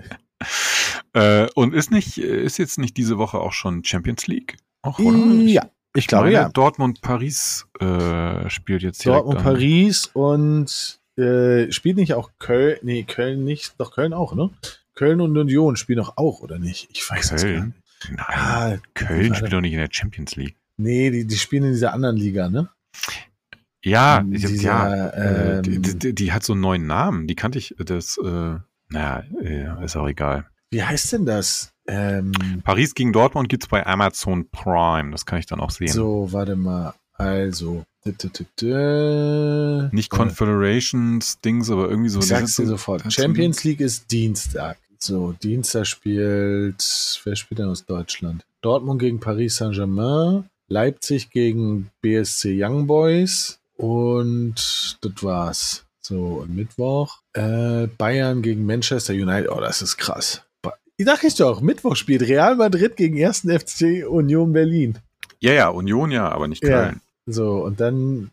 Äh, 1.13 1.49
und 1.55 1.73
ist 1.73 1.91
nicht, 1.91 2.19
ist 2.19 2.59
jetzt 2.59 2.79
nicht 2.79 2.99
diese 2.99 3.17
Woche 3.17 3.39
auch 3.39 3.55
schon 3.55 3.83
Champions 3.83 4.27
League? 4.27 4.59
Auch, 4.83 4.99
oder? 4.99 5.17
ja, 5.17 5.71
ich 5.95 6.09
glaube 6.09 6.25
meine, 6.27 6.35
ja. 6.35 6.49
Dortmund 6.51 7.01
Paris 7.01 7.67
äh, 7.81 8.51
spielt 8.51 8.83
jetzt 8.83 9.03
direkt 9.03 9.25
Dortmund. 9.25 9.43
Paris 9.43 10.11
und 10.13 11.01
äh, 11.17 11.71
spielt 11.73 11.97
nicht 11.97 12.15
auch 12.15 12.31
Köln? 12.39 12.79
Nee, 12.83 13.05
Köln 13.05 13.45
nicht. 13.45 13.75
Doch 13.79 13.93
Köln 13.93 14.13
auch, 14.13 14.35
ne? 14.35 14.51
Köln 14.95 15.21
und 15.21 15.37
Union 15.37 15.77
spielen 15.77 15.99
doch 15.99 16.17
auch, 16.17 16.41
oder 16.41 16.59
nicht? 16.59 16.89
Ich 16.93 17.09
weiß 17.09 17.33
es 17.33 17.43
gar 17.43 17.51
nicht. 17.51 17.77
Nein, 18.11 18.17
Ah, 18.29 18.77
Köln 18.95 19.35
spielt 19.35 19.53
doch 19.53 19.61
nicht 19.61 19.73
in 19.73 19.79
der 19.79 19.89
Champions 19.91 20.37
League. 20.37 20.57
Nee, 20.77 21.11
die, 21.11 21.27
die 21.27 21.37
spielen 21.37 21.65
in 21.65 21.73
dieser 21.73 21.93
anderen 21.93 22.17
Liga, 22.17 22.49
ne? 22.49 22.69
Ja, 23.83 24.23
dieser, 24.23 24.63
ja, 24.63 25.07
äh, 25.11 25.57
ähm, 25.59 25.63
die, 25.63 25.81
die, 25.99 26.15
die 26.15 26.33
hat 26.33 26.43
so 26.43 26.53
einen 26.55 26.63
neuen 26.63 26.87
Namen. 26.87 27.27
Die 27.27 27.35
kannte 27.37 27.59
ich, 27.59 27.75
das, 27.79 28.19
äh, 28.19 28.57
naja, 28.89 29.23
äh, 29.41 29.85
ist 29.85 29.97
auch 29.97 30.09
egal. 30.09 30.47
Wie 30.71 30.83
heißt 30.83 31.13
denn 31.13 31.25
das? 31.25 31.73
Ähm, 31.87 32.33
Paris 32.65 32.95
gegen 32.95 33.13
Dortmund 33.13 33.49
gibt's 33.49 33.69
bei 33.69 33.87
Amazon 33.87 34.49
Prime. 34.51 35.13
Das 35.13 35.25
kann 35.25 35.39
ich 35.39 35.47
dann 35.47 35.61
auch 35.61 35.71
sehen. 35.71 35.89
so, 35.89 36.29
warte 36.33 36.57
mal. 36.57 36.95
Also. 37.19 37.85
Nicht 39.93 40.13
äh, 40.13 40.17
Confederations 40.17 41.41
Dings, 41.41 41.71
aber 41.71 41.89
irgendwie 41.91 42.09
so. 42.11 42.21
Ich 42.21 42.27
sag's 42.27 42.57
dir 42.57 42.65
so- 42.65 42.71
sofort. 42.73 43.13
Champions 43.13 43.65
League 43.65 43.81
ist 43.81 44.11
Dienstag. 44.13 44.79
So, 44.99 45.33
Dienstag 45.43 45.87
spielt, 45.87 47.21
wer 47.25 47.37
spielt 47.37 47.59
denn 47.59 47.69
aus 47.69 47.85
Deutschland? 47.85 48.45
Dortmund 48.63 49.01
gegen 49.01 49.21
Paris 49.21 49.57
Saint-Germain, 49.57 50.45
Leipzig 50.69 51.31
gegen 51.31 51.91
BSC 52.01 52.55
Young 52.65 52.87
Boys 52.87 53.59
und 53.77 54.55
das 55.01 55.23
war's. 55.23 55.85
So, 56.01 56.43
und 56.43 56.55
Mittwoch, 56.55 57.19
äh, 57.35 57.89
Bayern 57.99 58.41
gegen 58.41 58.65
Manchester 58.65 59.13
United. 59.13 59.51
Oh, 59.51 59.61
das 59.61 59.83
ist 59.83 59.97
krass. 59.97 60.43
Ba- 60.63 60.75
Sag 60.99 61.25
ich 61.25 61.35
doch, 61.35 61.61
Mittwoch 61.61 61.97
spielt 61.97 62.23
Real 62.23 62.55
Madrid 62.57 62.97
gegen 62.97 63.23
1. 63.23 63.41
FC 63.51 64.07
Union 64.09 64.53
Berlin. 64.53 64.99
Ja, 65.41 65.53
ja, 65.53 65.69
Union 65.69 66.11
ja, 66.13 66.29
aber 66.31 66.49
nicht 66.49 66.63
Ja. 66.65 66.95
So, 67.27 67.65
und 67.65 67.81
dann 67.81 68.31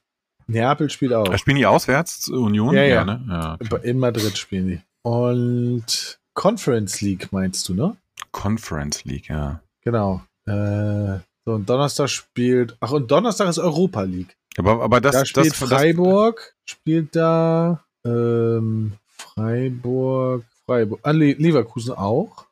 Neapel 0.47 0.89
spielt 0.89 1.13
auch. 1.13 1.25
Da 1.25 1.37
Spielen 1.37 1.57
die 1.57 1.65
auswärts, 1.65 2.29
Union? 2.29 2.75
Ja, 2.75 2.83
ja. 2.83 3.03
ne? 3.03 3.25
ja 3.27 3.57
okay. 3.59 3.89
In 3.89 3.99
Madrid 3.99 4.37
spielen 4.37 4.67
die. 4.67 4.81
Und 5.01 6.19
Conference 6.33 7.01
League 7.01 7.31
meinst 7.31 7.67
du, 7.69 7.73
ne? 7.73 7.97
Conference 8.31 9.03
League, 9.05 9.29
ja. 9.29 9.61
Genau. 9.81 10.21
Äh, 10.45 11.19
so, 11.45 11.53
und 11.53 11.69
Donnerstag 11.69 12.09
spielt. 12.09 12.77
Ach, 12.79 12.91
und 12.91 13.11
Donnerstag 13.11 13.49
ist 13.49 13.59
Europa 13.59 14.03
League. 14.03 14.35
Aber, 14.57 14.83
aber 14.83 15.01
das, 15.01 15.13
da 15.13 15.25
spielt 15.25 15.51
das, 15.51 15.59
das, 15.59 15.69
Freiburg, 15.69 16.55
spielt 16.65 17.15
da 17.15 17.83
ähm, 18.05 18.93
Freiburg, 19.07 20.45
Freiburg. 20.65 20.99
Ah, 21.03 21.11
Le 21.11 21.33
Leverkusen 21.33 21.93
auch. 21.93 22.45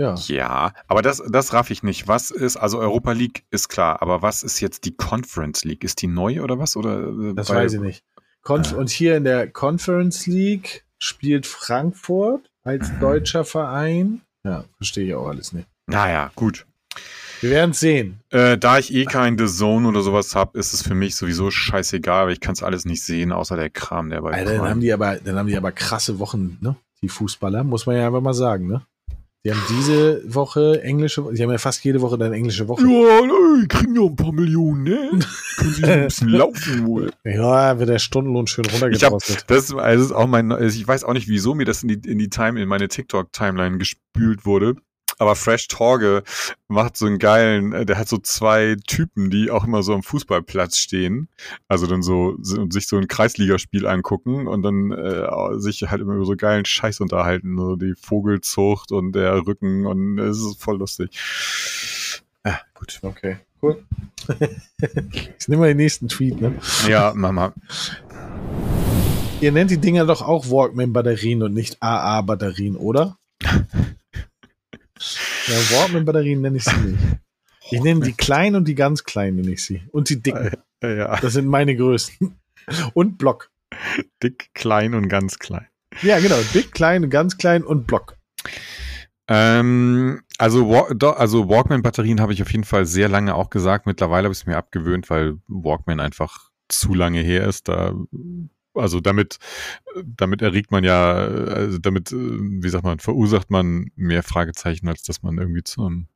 Ja. 0.00 0.14
Ja, 0.28 0.72
aber 0.88 1.02
das, 1.02 1.22
das 1.28 1.52
raff 1.52 1.70
ich 1.70 1.82
nicht. 1.82 2.08
Was 2.08 2.30
ist, 2.30 2.56
also 2.56 2.78
Europa 2.78 3.12
League 3.12 3.44
ist 3.50 3.68
klar, 3.68 4.00
aber 4.00 4.22
was 4.22 4.42
ist 4.42 4.60
jetzt 4.60 4.84
die 4.86 4.96
Conference 4.96 5.64
League? 5.64 5.84
Ist 5.84 6.00
die 6.00 6.06
neu 6.06 6.42
oder 6.42 6.58
was? 6.58 6.76
Oder, 6.76 7.08
äh, 7.08 7.34
Das 7.34 7.50
weil- 7.50 7.64
weiß 7.64 7.74
ich 7.74 7.80
nicht. 7.80 8.04
Conf 8.42 8.72
Ah. 8.72 8.76
Und 8.76 8.88
hier 8.88 9.16
in 9.18 9.24
der 9.24 9.48
Conference 9.50 10.26
League 10.26 10.84
spielt 10.98 11.46
Frankfurt 11.46 12.50
als 12.64 12.90
Mhm. 12.90 13.00
deutscher 13.00 13.44
Verein. 13.44 14.22
Ja, 14.44 14.64
verstehe 14.78 15.06
ich 15.08 15.14
auch 15.14 15.28
alles 15.28 15.52
nicht. 15.52 15.68
Naja, 15.86 16.30
gut. 16.34 16.66
Wir 17.42 17.50
werden 17.50 17.70
es 17.72 17.80
sehen. 17.80 18.20
Äh, 18.30 18.56
da 18.58 18.78
ich 18.78 18.92
eh 18.94 19.04
kein 19.04 19.36
The 19.38 19.46
Zone 19.46 19.86
oder 19.88 20.00
sowas 20.02 20.34
hab, 20.34 20.56
ist 20.56 20.72
es 20.72 20.82
für 20.82 20.94
mich 20.94 21.16
sowieso 21.16 21.50
scheißegal, 21.50 22.26
weil 22.26 22.32
ich 22.32 22.40
kann 22.40 22.52
es 22.54 22.62
alles 22.62 22.84
nicht 22.84 23.02
sehen, 23.02 23.32
außer 23.32 23.56
der 23.56 23.70
Kram, 23.70 24.08
der 24.10 24.22
bei 24.22 24.32
Alter, 24.32 24.44
dann 24.44 24.56
Prime- 24.60 24.70
haben 24.70 24.80
die 24.80 24.92
aber, 24.92 25.16
dann 25.16 25.36
haben 25.36 25.46
die 25.46 25.56
aber 25.56 25.72
krasse 25.72 26.18
Wochen, 26.18 26.58
ne? 26.60 26.76
Die 27.02 27.08
Fußballer, 27.08 27.64
muss 27.64 27.86
man 27.86 27.96
ja 27.96 28.06
einfach 28.06 28.20
mal 28.20 28.34
sagen, 28.34 28.66
ne? 28.66 28.82
Die 29.44 29.52
haben 29.52 29.62
diese 29.70 30.22
Woche 30.34 30.82
englische, 30.82 31.24
die 31.32 31.42
haben 31.42 31.50
ja 31.50 31.56
fast 31.56 31.82
jede 31.82 32.02
Woche 32.02 32.18
dann 32.18 32.34
englische 32.34 32.68
Woche. 32.68 32.82
Ja, 32.82 33.20
ey, 33.58 33.66
kriegen 33.68 33.94
ja 33.94 34.02
ein 34.02 34.14
paar 34.14 34.32
Millionen, 34.32 34.82
ne? 34.82 35.18
Können 35.56 35.72
sie 35.72 35.84
ein 35.84 36.04
bisschen 36.04 36.28
laufen 36.30 36.86
wohl. 36.86 37.10
Ja, 37.24 37.78
wird 37.78 37.88
der 37.88 37.98
Stundenlohn 37.98 38.46
schön 38.46 38.66
Ich 38.66 38.72
hab, 38.72 38.82
runtergedrosselt. 38.82 39.44
das 39.48 39.64
ist, 39.64 39.74
also 39.74 40.02
das 40.02 40.10
ist 40.10 40.12
auch 40.12 40.26
mein, 40.26 40.50
ich 40.60 40.86
weiß 40.86 41.04
auch 41.04 41.14
nicht, 41.14 41.28
wieso 41.28 41.54
mir 41.54 41.64
das 41.64 41.82
in 41.82 41.88
die, 41.88 42.10
in 42.10 42.18
die 42.18 42.28
Time, 42.28 42.60
in 42.60 42.68
meine 42.68 42.88
TikTok-Timeline 42.88 43.78
gespült 43.78 44.44
wurde. 44.44 44.76
Aber 45.20 45.36
Fresh 45.36 45.68
Torge 45.68 46.22
macht 46.66 46.96
so 46.96 47.04
einen 47.04 47.18
geilen, 47.18 47.74
äh, 47.74 47.84
der 47.84 47.98
hat 47.98 48.08
so 48.08 48.16
zwei 48.16 48.76
Typen, 48.86 49.28
die 49.28 49.50
auch 49.50 49.64
immer 49.64 49.82
so 49.82 49.92
am 49.92 50.02
Fußballplatz 50.02 50.78
stehen. 50.78 51.28
Also 51.68 51.86
dann 51.86 52.02
so 52.02 52.38
und 52.56 52.72
sich 52.72 52.88
so 52.88 52.96
ein 52.96 53.06
Kreisligaspiel 53.06 53.86
angucken 53.86 54.48
und 54.48 54.62
dann 54.62 54.92
äh, 54.92 55.28
sich 55.58 55.82
halt 55.82 56.00
immer 56.00 56.14
über 56.14 56.24
so 56.24 56.36
geilen 56.36 56.64
Scheiß 56.64 57.00
unterhalten. 57.00 57.58
So 57.58 57.76
die 57.76 57.92
Vogelzucht 58.00 58.92
und 58.92 59.12
der 59.12 59.46
Rücken 59.46 59.86
und 59.86 60.18
es 60.18 60.38
ist 60.38 60.58
voll 60.58 60.78
lustig. 60.78 61.10
Ja, 62.46 62.58
gut. 62.72 62.98
Okay, 63.02 63.36
cool. 63.62 63.84
ich 65.38 65.48
nehme 65.48 65.60
mal 65.60 65.68
den 65.68 65.76
nächsten 65.76 66.08
Tweet, 66.08 66.40
ne? 66.40 66.54
Ja, 66.88 67.12
Mama. 67.14 67.52
Ihr 69.42 69.52
nennt 69.52 69.70
die 69.70 69.76
Dinger 69.76 70.06
doch 70.06 70.22
auch 70.22 70.50
Walkman-Batterien 70.50 71.42
und 71.42 71.52
nicht 71.52 71.76
AA-Batterien, 71.82 72.76
oder? 72.76 73.18
ja, 75.46 75.54
Walkman-Batterien 75.54 76.40
nenne 76.40 76.58
ich 76.58 76.64
sie 76.64 76.76
nicht. 76.76 77.02
Ich 77.70 77.80
nenne 77.80 78.00
die 78.00 78.12
kleinen 78.12 78.56
und 78.56 78.66
die 78.66 78.74
ganz 78.74 79.04
kleinen 79.04 79.36
nenne 79.36 79.52
ich 79.52 79.64
sie. 79.64 79.82
Und 79.92 80.10
die 80.10 80.20
dicken. 80.20 80.50
Ja. 80.82 81.20
Das 81.20 81.34
sind 81.34 81.46
meine 81.46 81.76
größten. 81.76 82.40
Und 82.94 83.18
Block. 83.18 83.50
Dick, 84.22 84.50
klein 84.54 84.94
und 84.94 85.08
ganz 85.08 85.38
klein. 85.38 85.66
Ja, 86.02 86.18
genau. 86.20 86.36
Dick, 86.54 86.72
klein, 86.72 87.08
ganz 87.10 87.36
klein 87.36 87.62
und 87.62 87.86
Block. 87.86 88.16
Ähm, 89.28 90.22
also, 90.38 90.74
also 90.74 91.48
Walkman-Batterien 91.48 92.20
habe 92.20 92.32
ich 92.32 92.42
auf 92.42 92.50
jeden 92.50 92.64
Fall 92.64 92.86
sehr 92.86 93.08
lange 93.08 93.34
auch 93.34 93.50
gesagt. 93.50 93.86
Mittlerweile 93.86 94.24
habe 94.24 94.32
ich 94.32 94.40
es 94.40 94.46
mir 94.46 94.56
abgewöhnt, 94.56 95.10
weil 95.10 95.36
Walkman 95.46 96.00
einfach 96.00 96.50
zu 96.68 96.94
lange 96.94 97.20
her 97.20 97.46
ist. 97.46 97.68
Da 97.68 97.94
also 98.74 99.00
damit, 99.00 99.38
damit 100.04 100.42
erregt 100.42 100.70
man 100.70 100.84
ja, 100.84 101.12
also 101.14 101.78
damit, 101.78 102.12
wie 102.12 102.68
sagt 102.68 102.84
man, 102.84 102.98
verursacht 102.98 103.50
man 103.50 103.90
mehr 103.96 104.22
Fragezeichen, 104.22 104.88
als 104.88 105.02
dass 105.02 105.22
man 105.22 105.38
irgendwie 105.38 105.62
zum, 105.62 106.06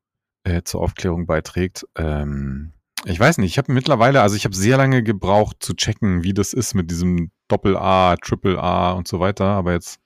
äh, 0.45 0.63
zur 0.63 0.81
Aufklärung 0.81 1.27
beiträgt. 1.27 1.87
Ähm, 1.97 2.73
ich 3.07 3.21
weiß 3.21 3.39
nicht, 3.39 3.51
ich 3.51 3.59
habe 3.59 3.73
mittlerweile, 3.73 4.23
also 4.23 4.37
ich 4.37 4.45
habe 4.45 4.55
sehr 4.55 4.77
lange 4.79 5.03
gebraucht 5.03 5.59
zu 5.61 5.75
checken, 5.75 6.23
wie 6.23 6.33
das 6.33 6.53
ist 6.53 6.75
mit 6.75 6.91
diesem 6.91 7.31
Doppel 7.49 7.77
A, 7.77 8.17
Triple 8.17 8.59
A 8.59 8.93
und 8.93 9.07
so 9.07 9.21
weiter, 9.21 9.47
aber 9.47 9.73
jetzt 9.73 10.01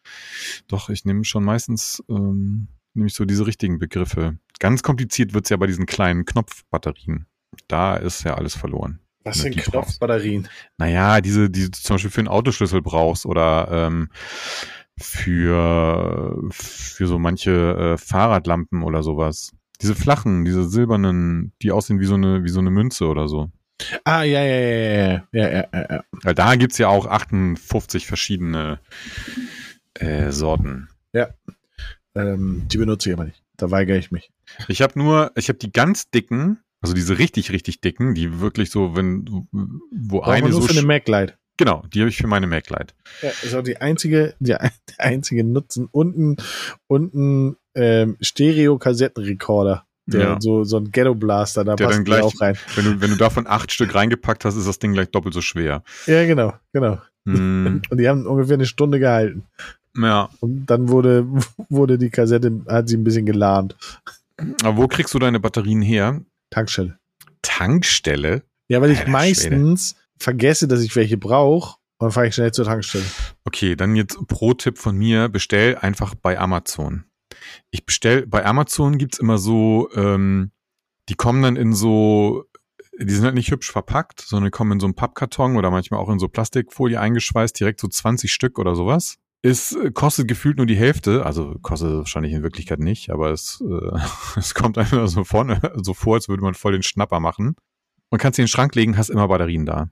doch, 0.67 0.89
ich 0.89 1.05
nehme 1.05 1.25
schon 1.25 1.45
meistens 1.45 2.03
ähm, 2.09 2.69
nämlich 2.95 3.15
so 3.15 3.25
diese 3.25 3.47
richtigen 3.47 3.79
Begriffe. 3.79 4.39
Ganz 4.59 4.83
kompliziert 4.83 5.33
wird's 5.33 5.51
ja 5.51 5.57
bei 5.57 5.67
diesen 5.69 5.87
kleinen 5.87 6.25
Knopfbatterien. 6.25 7.27
Da 7.69 7.97
ist 7.97 8.25
ja 8.25 8.35
alles 8.35 8.57
verloren. 8.57 9.01
Was 9.29 9.39
sind 9.39 9.57
Knopfbatterien? 9.57 10.49
Naja, 10.79 11.21
diese, 11.21 11.51
die 11.51 11.71
du 11.71 11.71
zum 11.71 11.95
Beispiel 11.95 12.11
für 12.11 12.21
einen 12.21 12.29
Autoschlüssel 12.29 12.83
brauchst 12.83 13.27
oder 13.27 13.69
ähm, 13.71 14.09
für, 14.99 16.43
für 16.51 17.07
so 17.07 17.19
manche 17.19 17.95
äh, 17.95 17.99
Fahrradlampen 17.99 18.83
oder 18.83 19.03
sowas. 19.03 19.53
Diese 19.81 19.95
flachen, 19.95 20.45
diese 20.45 20.69
silbernen, 20.69 21.53
die 21.63 21.71
aussehen 21.71 22.01
wie 22.01 22.07
so 22.07 22.15
eine, 22.15 22.43
wie 22.43 22.49
so 22.49 22.61
eine 22.61 22.71
Münze 22.71 23.07
oder 23.07 23.29
so. 23.29 23.51
Ah, 24.05 24.23
ja, 24.23 24.43
ja, 24.43 24.59
ja, 24.59 24.71
ja, 24.73 25.23
ja, 25.33 25.49
ja, 25.49 25.69
ja. 25.73 25.87
ja. 25.91 26.05
Weil 26.11 26.35
da 26.35 26.57
gibt's 26.57 26.79
ja 26.79 26.89
auch 26.89 27.07
58 27.07 28.07
verschiedene 28.07 28.81
äh, 29.95 30.33
Sorten. 30.33 30.89
Ja. 31.13 31.29
Ähm, 32.15 32.65
die 32.67 32.79
benutze 32.79 33.09
ich 33.09 33.15
aber 33.15 33.27
nicht. 33.27 33.43
Da 33.57 33.71
weigere 33.71 33.97
ich 33.97 34.11
mich. 34.11 34.33
Ich 34.67 34.83
habe 34.83 34.99
nur, 34.99 35.33
ich 35.37 35.49
habe 35.49 35.59
die 35.59 35.73
ganz 35.73 36.11
dicken, 36.11 36.59
also 36.81 36.95
diese 36.95 37.19
richtig, 37.19 37.51
richtig 37.53 37.81
dicken, 37.81 38.15
die 38.15 38.41
wirklich 38.41 38.71
so, 38.71 38.95
wenn, 38.97 39.25
wo 39.91 40.21
Braucht 40.21 40.29
eine 40.31 40.49
nur 40.51 40.61
so. 40.63 40.69
für 40.69 40.79
eine 40.79 40.87
MacLight. 40.87 41.37
Genau, 41.57 41.83
die 41.93 42.01
habe 42.01 42.09
ich 42.09 42.17
für 42.19 42.29
meine 42.29 42.47
MacLight. 42.47 42.95
Ja, 43.21 43.31
ist 43.43 43.55
auch 43.55 43.63
die 43.65 43.79
einzige, 43.79 44.35
die, 44.39 44.51
der 44.53 44.71
einzige 44.99 45.43
Nutzen. 45.43 45.89
Unten, 45.91 46.37
unten 46.87 47.57
ähm, 47.75 48.17
Stereo-Kassettenrekorder. 48.21 49.85
Der 50.07 50.21
Ja. 50.21 50.37
so, 50.41 50.65
so 50.65 50.79
ein 50.79 50.91
Ghetto-Blaster, 50.91 51.65
da 51.65 51.77
Der 51.77 51.85
passt 51.87 52.05
gleich- 52.05 52.23
auch 52.23 52.41
rein. 52.41 52.57
Wenn 52.77 52.85
du, 52.85 53.01
wenn 53.03 53.11
du 53.11 53.17
davon 53.17 53.47
acht 53.47 53.71
Stück 53.73 53.95
reingepackt 53.95 54.45
hast, 54.47 54.57
ist 54.57 54.67
das 54.67 54.79
Ding 54.79 54.93
gleich 54.95 55.11
doppelt 55.11 55.35
so 55.35 55.43
schwer. 55.43 55.83
Ja, 56.07 56.25
genau, 56.25 56.55
genau. 56.73 56.99
Hm, 57.27 57.83
Und 57.91 57.99
die 57.99 58.09
haben 58.09 58.27
ungefähr 58.27 58.55
eine 58.55 58.65
Stunde 58.67 58.99
gehalten. 59.01 59.43
ja. 59.97 60.31
Und 60.41 60.65
dann 60.67 60.89
wurde, 60.89 61.27
wurde 61.69 61.99
die 61.99 62.09
Kassette, 62.09 62.63
hat 62.69 62.89
sie 62.89 62.97
ein 62.97 63.05
bisschen 63.05 63.27
gelahmt. 63.27 63.77
Aber 64.63 64.77
wo 64.79 64.87
kriegst 64.89 65.13
du 65.13 65.19
deine 65.19 65.41
Batterien 65.41 65.83
her? 65.83 66.23
Tankstelle. 66.51 66.99
Tankstelle? 67.43 68.43
Ja, 68.69 68.81
weil 68.81 68.91
ich 68.91 69.01
Alter 69.01 69.11
meistens 69.11 69.97
vergesse, 70.19 70.69
dass 70.69 70.81
ich 70.81 70.95
welche 70.97 71.17
brauche. 71.17 71.77
Und 71.99 72.07
dann 72.07 72.13
fahre 72.13 72.29
ich 72.29 72.35
schnell 72.35 72.53
zur 72.53 72.65
Tankstelle. 72.65 73.05
Okay, 73.45 73.75
dann 73.75 73.97
jetzt 73.97 74.17
Pro-Tipp 74.29 74.79
von 74.79 74.97
mir, 74.97 75.29
bestell 75.29 75.77
einfach 75.77 76.15
bei 76.15 76.39
Amazon. 76.39 77.05
Ich 77.71 77.85
bestell, 77.85 78.27
bei 78.27 78.45
Amazon 78.45 78.99
gibt's 78.99 79.19
immer 79.19 79.39
so, 79.39 79.89
ähm, 79.95 80.53
die 81.09 81.15
kommen 81.15 81.43
dann 81.43 81.57
in 81.57 81.73
so, 81.75 82.45
die 83.01 83.13
sind 83.13 83.25
halt 83.25 83.35
nicht 83.35 83.51
hübsch 83.51 83.71
verpackt, 83.71 84.21
sondern 84.21 84.47
die 84.47 84.51
kommen 84.51 84.73
in 84.73 84.81
so 84.81 84.87
einen 84.87 84.95
Pappkarton 84.95 85.57
oder 85.57 85.71
manchmal 85.71 86.01
auch 86.01 86.09
in 86.09 86.19
so 86.19 86.29
Plastikfolie 86.29 87.01
eingeschweißt, 87.01 87.59
direkt 87.59 87.81
so 87.81 87.89
20 87.89 88.33
Stück 88.33 88.59
oder 88.59 88.77
sowas. 88.77 89.19
Es 89.43 89.73
äh, 89.73 89.91
kostet 89.93 90.29
gefühlt 90.29 90.57
nur 90.57 90.67
die 90.67 90.77
Hälfte, 90.77 91.25
also 91.25 91.55
kostet 91.63 91.91
es 91.91 91.99
wahrscheinlich 91.99 92.33
in 92.33 92.43
Wirklichkeit 92.43 92.81
nicht, 92.81 93.11
aber 93.11 93.31
es, 93.31 93.63
äh, 93.63 93.99
es 94.37 94.55
kommt 94.55 94.79
einfach 94.79 95.07
so 95.09 95.25
vorne 95.25 95.61
so 95.83 95.95
vor, 95.95 96.15
als 96.15 96.29
würde 96.29 96.43
man 96.43 96.55
voll 96.55 96.73
den 96.73 96.83
Schnapper 96.83 97.21
machen. 97.21 97.57
Und 98.11 98.19
kannst 98.19 98.37
sie 98.37 98.43
in 98.43 98.47
den 98.47 98.51
Schrank 98.51 98.75
legen, 98.75 98.97
hast 98.97 99.11
immer 99.11 99.29
Batterien 99.29 99.67
da. 99.67 99.91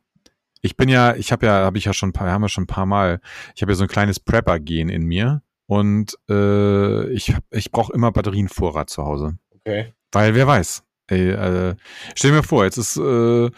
Ich 0.63 0.77
bin 0.77 0.89
ja, 0.89 1.15
ich 1.15 1.33
habe 1.33 1.47
ja, 1.47 1.65
habe 1.65 1.79
ich 1.79 1.85
ja 1.85 1.93
schon 1.93 2.09
ein 2.09 2.13
paar, 2.13 2.31
haben 2.31 2.43
wir 2.43 2.49
schon 2.49 2.65
ein 2.65 2.69
paar 2.69 2.87
Mal, 2.87 3.21
ich 3.55 3.63
habe 3.63 3.73
ja 3.73 3.77
so 3.77 3.85
ein 3.85 3.89
kleines 3.89 4.19
Prepper-Gen 4.19 4.89
in 4.89 5.05
mir 5.05 5.43
und 5.67 6.19
äh, 6.31 7.09
ich, 7.11 7.35
ich 7.51 7.71
brauche 7.71 7.93
immer 7.93 8.11
Batterienvorrat 8.11 8.89
zu 8.89 9.05
Hause. 9.05 9.39
Okay. 9.55 9.93
Weil 10.13 10.35
wer 10.35 10.47
weiß. 10.47 10.83
Ey, 11.09 11.31
äh, 11.31 11.77
stell 12.17 12.33
mir 12.33 12.43
vor, 12.43 12.65
jetzt 12.65 12.79
ist 12.79 12.97
äh, 12.97 13.51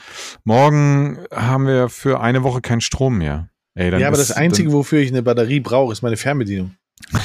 morgen 0.44 1.18
haben 1.32 1.66
wir 1.66 1.88
für 1.88 2.20
eine 2.20 2.42
Woche 2.42 2.60
keinen 2.60 2.82
Strom 2.82 3.18
mehr. 3.18 3.48
Ey, 3.78 4.00
ja, 4.00 4.08
aber 4.08 4.18
ist, 4.18 4.30
das 4.30 4.36
Einzige, 4.36 4.72
wofür 4.72 4.98
ich 5.00 5.10
eine 5.10 5.22
Batterie 5.22 5.60
brauche, 5.60 5.92
ist 5.92 6.02
meine 6.02 6.16
Fernbedienung. 6.16 6.74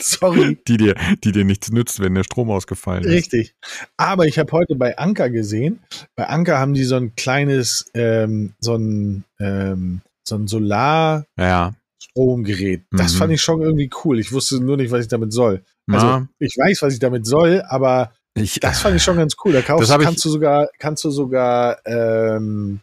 Sorry. 0.00 0.58
die 0.66 0.78
dir, 0.78 0.94
die 1.22 1.32
dir 1.32 1.44
nichts 1.44 1.70
nützt, 1.70 2.00
wenn 2.00 2.14
der 2.14 2.24
Strom 2.24 2.50
ausgefallen 2.50 3.04
ist. 3.04 3.10
Richtig. 3.12 3.54
Aber 3.96 4.26
ich 4.26 4.38
habe 4.38 4.50
heute 4.52 4.74
bei 4.74 4.96
Anker 4.98 5.30
gesehen, 5.30 5.80
bei 6.16 6.26
Anker 6.28 6.58
haben 6.58 6.74
die 6.74 6.84
so 6.84 6.96
ein 6.96 7.14
kleines, 7.14 7.84
ähm, 7.94 8.54
so 8.58 8.74
ein, 8.76 9.24
ähm, 9.38 10.00
so 10.26 10.36
ein 10.36 10.48
Solarstromgerät. 10.48 12.80
Ja. 12.90 12.98
Das 12.98 13.14
Mhm. 13.14 13.18
fand 13.18 13.32
ich 13.34 13.42
schon 13.42 13.60
irgendwie 13.62 13.90
cool. 14.04 14.18
Ich 14.18 14.32
wusste 14.32 14.60
nur 14.60 14.76
nicht, 14.76 14.90
was 14.90 15.02
ich 15.02 15.08
damit 15.08 15.32
soll. 15.32 15.62
Also, 15.90 16.06
Na, 16.06 16.28
ich 16.38 16.56
weiß, 16.56 16.82
was 16.82 16.94
ich 16.94 17.00
damit 17.00 17.26
soll, 17.26 17.62
aber 17.68 18.12
ich, 18.34 18.58
das 18.60 18.80
fand 18.80 18.96
ich 18.96 19.02
schon 19.02 19.16
ganz 19.18 19.34
cool. 19.44 19.52
Da 19.52 19.62
kaufst, 19.62 19.90
hab 19.92 20.00
ich- 20.00 20.06
kannst 20.06 20.24
du 20.24 20.30
sogar, 20.30 20.68
kannst 20.78 21.04
du 21.04 21.10
sogar 21.10 21.78
ähm, 21.86 22.80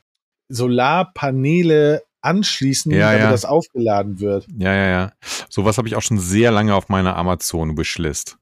Solarpaneele 0.49 2.03
anschließen, 2.21 2.91
Ja, 2.91 3.07
damit 3.07 3.21
ja. 3.21 3.31
das 3.31 3.45
aufgeladen 3.45 4.19
wird. 4.19 4.47
Ja, 4.57 4.73
ja, 4.73 4.87
ja. 4.87 5.11
Sowas 5.49 5.77
habe 5.77 5.87
ich 5.87 5.95
auch 5.95 6.01
schon 6.01 6.19
sehr 6.19 6.51
lange 6.51 6.75
auf 6.75 6.89
meiner 6.89 7.15
Amazon-Wishlist. 7.15 8.37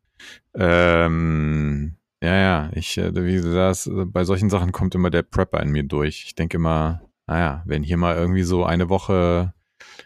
Ähm, 0.56 1.96
ja, 2.22 2.36
ja, 2.36 2.70
ich, 2.74 2.98
äh, 2.98 3.13
wie 3.13 3.36
äh, 3.36 4.06
bei 4.06 4.24
solchen 4.24 4.50
Sachen 4.50 4.72
kommt 4.72 4.96
immer 4.96 5.10
der 5.10 5.22
Prepper 5.24 5.62
in 5.62 5.70
mir 5.70 5.84
durch. 5.84 6.24
Ich 6.26 6.36
denke 6.36 6.58
immer, 6.58 7.02
naja, 7.28 7.63
wenn 7.66 7.84
hier 7.84 7.98
mal 7.98 8.16
irgendwie 8.16 8.44
so 8.44 8.66
eine 8.66 8.90
Woche 8.90 9.54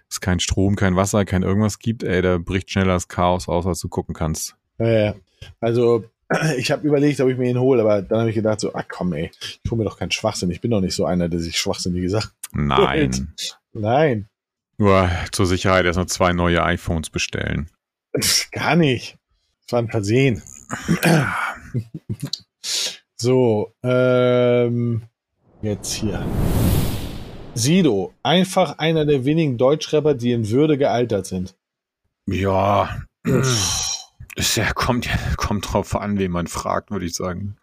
es 0.09 0.19
kein 0.19 0.39
Strom, 0.39 0.75
kein 0.75 0.95
Wasser, 0.95 1.25
kein 1.25 1.43
irgendwas 1.43 1.79
gibt, 1.79 2.03
ey, 2.03 2.21
da 2.21 2.37
bricht 2.37 2.69
schneller 2.69 2.93
das 2.93 3.07
Chaos 3.07 3.47
aus, 3.47 3.65
als 3.65 3.79
du 3.79 3.87
gucken 3.87 4.13
kannst. 4.13 4.55
Ja, 4.77 4.87
ja. 4.87 5.15
Also, 5.59 6.03
ich 6.57 6.71
habe 6.71 6.85
überlegt, 6.85 7.21
ob 7.21 7.29
ich 7.29 7.37
mir 7.37 7.49
ihn 7.49 7.59
hole, 7.59 7.81
aber 7.81 8.01
dann 8.01 8.19
habe 8.19 8.29
ich 8.29 8.35
gedacht, 8.35 8.59
so, 8.59 8.73
ah 8.73 8.83
komm, 8.87 9.13
ey, 9.13 9.31
ich 9.63 9.71
hole 9.71 9.79
mir 9.79 9.85
doch 9.85 9.97
keinen 9.97 10.11
Schwachsinn. 10.11 10.51
Ich 10.51 10.61
bin 10.61 10.71
doch 10.71 10.81
nicht 10.81 10.95
so 10.95 11.05
einer, 11.05 11.29
der 11.29 11.39
sich 11.39 11.57
schwachsinnige 11.57 12.09
Sachen. 12.09 12.31
Nein. 12.53 13.33
Nein, 13.73 14.27
Nur 14.77 15.09
zur 15.31 15.45
Sicherheit 15.45 15.85
erst 15.85 15.97
noch 15.99 16.05
zwei 16.07 16.33
neue 16.33 16.63
iPhones 16.63 17.09
bestellen. 17.09 17.69
gar 18.51 18.75
nicht. 18.75 19.17
Das 19.65 19.73
war 19.73 19.79
ein 19.79 19.89
Versehen. 19.89 20.41
so, 23.15 23.73
ähm, 23.83 25.03
jetzt 25.61 25.93
hier. 25.93 26.25
Sido, 27.53 28.13
einfach 28.23 28.77
einer 28.79 29.05
der 29.05 29.25
wenigen 29.25 29.57
Deutschrapper, 29.57 30.13
die 30.15 30.31
in 30.31 30.49
Würde 30.49 30.77
gealtert 30.77 31.25
sind. 31.27 31.55
Ja, 32.27 33.01
ist 34.35 34.55
ja, 34.55 34.71
kommt, 34.73 35.05
ja- 35.05 35.17
kommt 35.37 35.71
drauf 35.71 35.95
an, 35.95 36.17
wen 36.17 36.31
man 36.31 36.47
fragt, 36.47 36.91
würde 36.91 37.05
ich 37.05 37.15
sagen. 37.15 37.57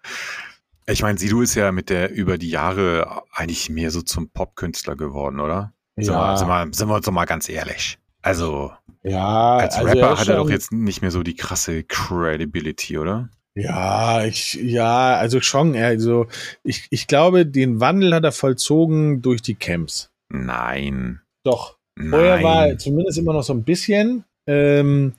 Ich 0.86 1.02
meine, 1.02 1.18
Sido 1.18 1.40
ist 1.42 1.54
ja 1.54 1.70
mit 1.72 1.90
der 1.90 2.10
über 2.12 2.38
die 2.38 2.50
Jahre 2.50 3.22
eigentlich 3.32 3.68
mehr 3.68 3.90
so 3.90 4.00
zum 4.02 4.30
Popkünstler 4.30 4.96
geworden, 4.96 5.40
oder? 5.40 5.72
Sind, 6.04 6.14
wir, 6.14 6.36
sind, 6.36 6.48
wir, 6.48 6.68
sind 6.72 6.88
wir 6.88 6.94
uns 6.96 7.04
doch 7.06 7.12
mal 7.12 7.24
ganz 7.24 7.48
ehrlich. 7.48 7.98
Also, 8.22 8.72
ja, 9.02 9.56
als 9.56 9.76
also 9.76 9.88
Rapper 9.88 10.12
ist 10.12 10.20
hat 10.20 10.28
er 10.28 10.34
schon- 10.34 10.36
doch 10.46 10.50
jetzt 10.50 10.72
nicht 10.72 11.02
mehr 11.02 11.10
so 11.10 11.22
die 11.22 11.36
krasse 11.36 11.82
Credibility, 11.84 12.98
oder? 12.98 13.28
Ja, 13.54 14.24
ich, 14.24 14.54
ja, 14.54 15.16
also 15.16 15.40
schon, 15.40 15.74
also 15.74 16.26
ich, 16.62 16.86
ich 16.90 17.06
glaube, 17.08 17.44
den 17.46 17.80
Wandel 17.80 18.14
hat 18.14 18.24
er 18.24 18.32
vollzogen 18.32 19.20
durch 19.22 19.42
die 19.42 19.56
Camps. 19.56 20.10
Nein. 20.28 21.20
Doch. 21.42 21.76
Vorher 21.98 22.42
war 22.44 22.62
er 22.62 22.68
Nein. 22.68 22.78
zumindest 22.78 23.18
immer 23.18 23.32
noch 23.32 23.42
so 23.42 23.52
ein 23.52 23.64
bisschen, 23.64 24.24
ähm, 24.46 25.14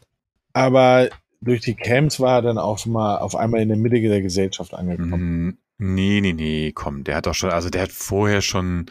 aber 0.54 1.10
durch 1.42 1.62
die 1.62 1.76
Camps 1.76 2.20
war 2.22 2.36
er 2.38 2.42
dann 2.42 2.58
auch 2.58 2.86
mal 2.86 3.18
auf 3.18 3.36
einmal 3.36 3.62
in 3.62 3.68
der 3.70 3.78
Mitte 3.78 4.00
der 4.00 4.22
Gesellschaft 4.22 4.74
angekommen. 4.74 5.58
Nee, 5.82 6.20
nee, 6.20 6.34
nee, 6.34 6.74
komm, 6.74 7.06
der 7.06 7.16
hat 7.16 7.26
doch 7.26 7.34
schon, 7.34 7.52
also 7.52 7.70
der 7.70 7.84
hat 7.84 7.92
vorher 7.94 8.42
schon 8.42 8.88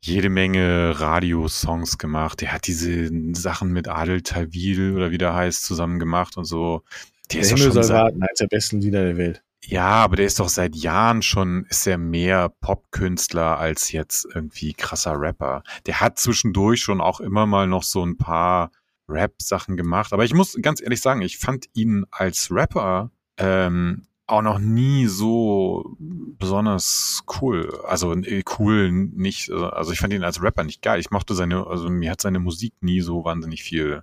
jede 0.00 0.28
Menge 0.28 0.98
Radiosongs 0.98 1.96
gemacht. 1.96 2.40
Der 2.40 2.52
hat 2.52 2.66
diese 2.66 3.08
Sachen 3.34 3.72
mit 3.72 3.86
Adel 3.86 4.20
Tawil 4.20 4.96
oder 4.96 5.12
wie 5.12 5.18
der 5.18 5.32
heißt 5.32 5.64
zusammen 5.64 6.00
gemacht 6.00 6.36
und 6.36 6.44
so. 6.44 6.82
Der, 7.30 7.34
der 7.34 7.40
ist 7.40 7.50
Himmel 7.50 7.70
soll 7.70 7.88
warten, 7.88 8.20
eines 8.20 8.38
der 8.38 8.48
besten 8.48 8.80
Lieder 8.80 9.04
der 9.04 9.16
Welt. 9.16 9.44
Ja, 9.64 9.86
aber 9.86 10.16
der 10.16 10.26
ist 10.26 10.40
doch 10.40 10.48
seit 10.48 10.74
Jahren 10.74 11.22
schon, 11.22 11.66
ist 11.70 11.86
er 11.86 11.98
mehr 11.98 12.48
Popkünstler 12.60 13.56
als 13.56 13.92
jetzt 13.92 14.26
irgendwie 14.34 14.74
krasser 14.74 15.14
Rapper. 15.16 15.62
Der 15.86 16.00
hat 16.00 16.18
zwischendurch 16.18 16.80
schon 16.80 17.00
auch 17.00 17.20
immer 17.20 17.46
mal 17.46 17.68
noch 17.68 17.84
so 17.84 18.04
ein 18.04 18.16
paar 18.16 18.72
Rap-Sachen 19.08 19.76
gemacht. 19.76 20.12
Aber 20.12 20.24
ich 20.24 20.34
muss 20.34 20.58
ganz 20.60 20.82
ehrlich 20.82 21.00
sagen, 21.00 21.22
ich 21.22 21.38
fand 21.38 21.66
ihn 21.74 22.06
als 22.10 22.50
Rapper 22.50 23.12
ähm, 23.38 24.08
auch 24.26 24.42
noch 24.42 24.58
nie 24.58 25.06
so 25.06 25.96
besonders 25.98 27.22
cool. 27.40 27.80
Also 27.86 28.14
cool 28.58 28.90
nicht, 28.90 29.50
also 29.50 29.92
ich 29.92 29.98
fand 29.98 30.12
ihn 30.12 30.24
als 30.24 30.42
Rapper 30.42 30.64
nicht 30.64 30.82
geil. 30.82 31.00
Ich 31.00 31.10
mochte 31.10 31.34
seine, 31.34 31.66
also 31.66 31.90
mir 31.90 32.10
hat 32.10 32.20
seine 32.20 32.38
Musik 32.38 32.72
nie 32.80 33.00
so 33.00 33.24
wahnsinnig 33.24 33.62
viel 33.62 34.02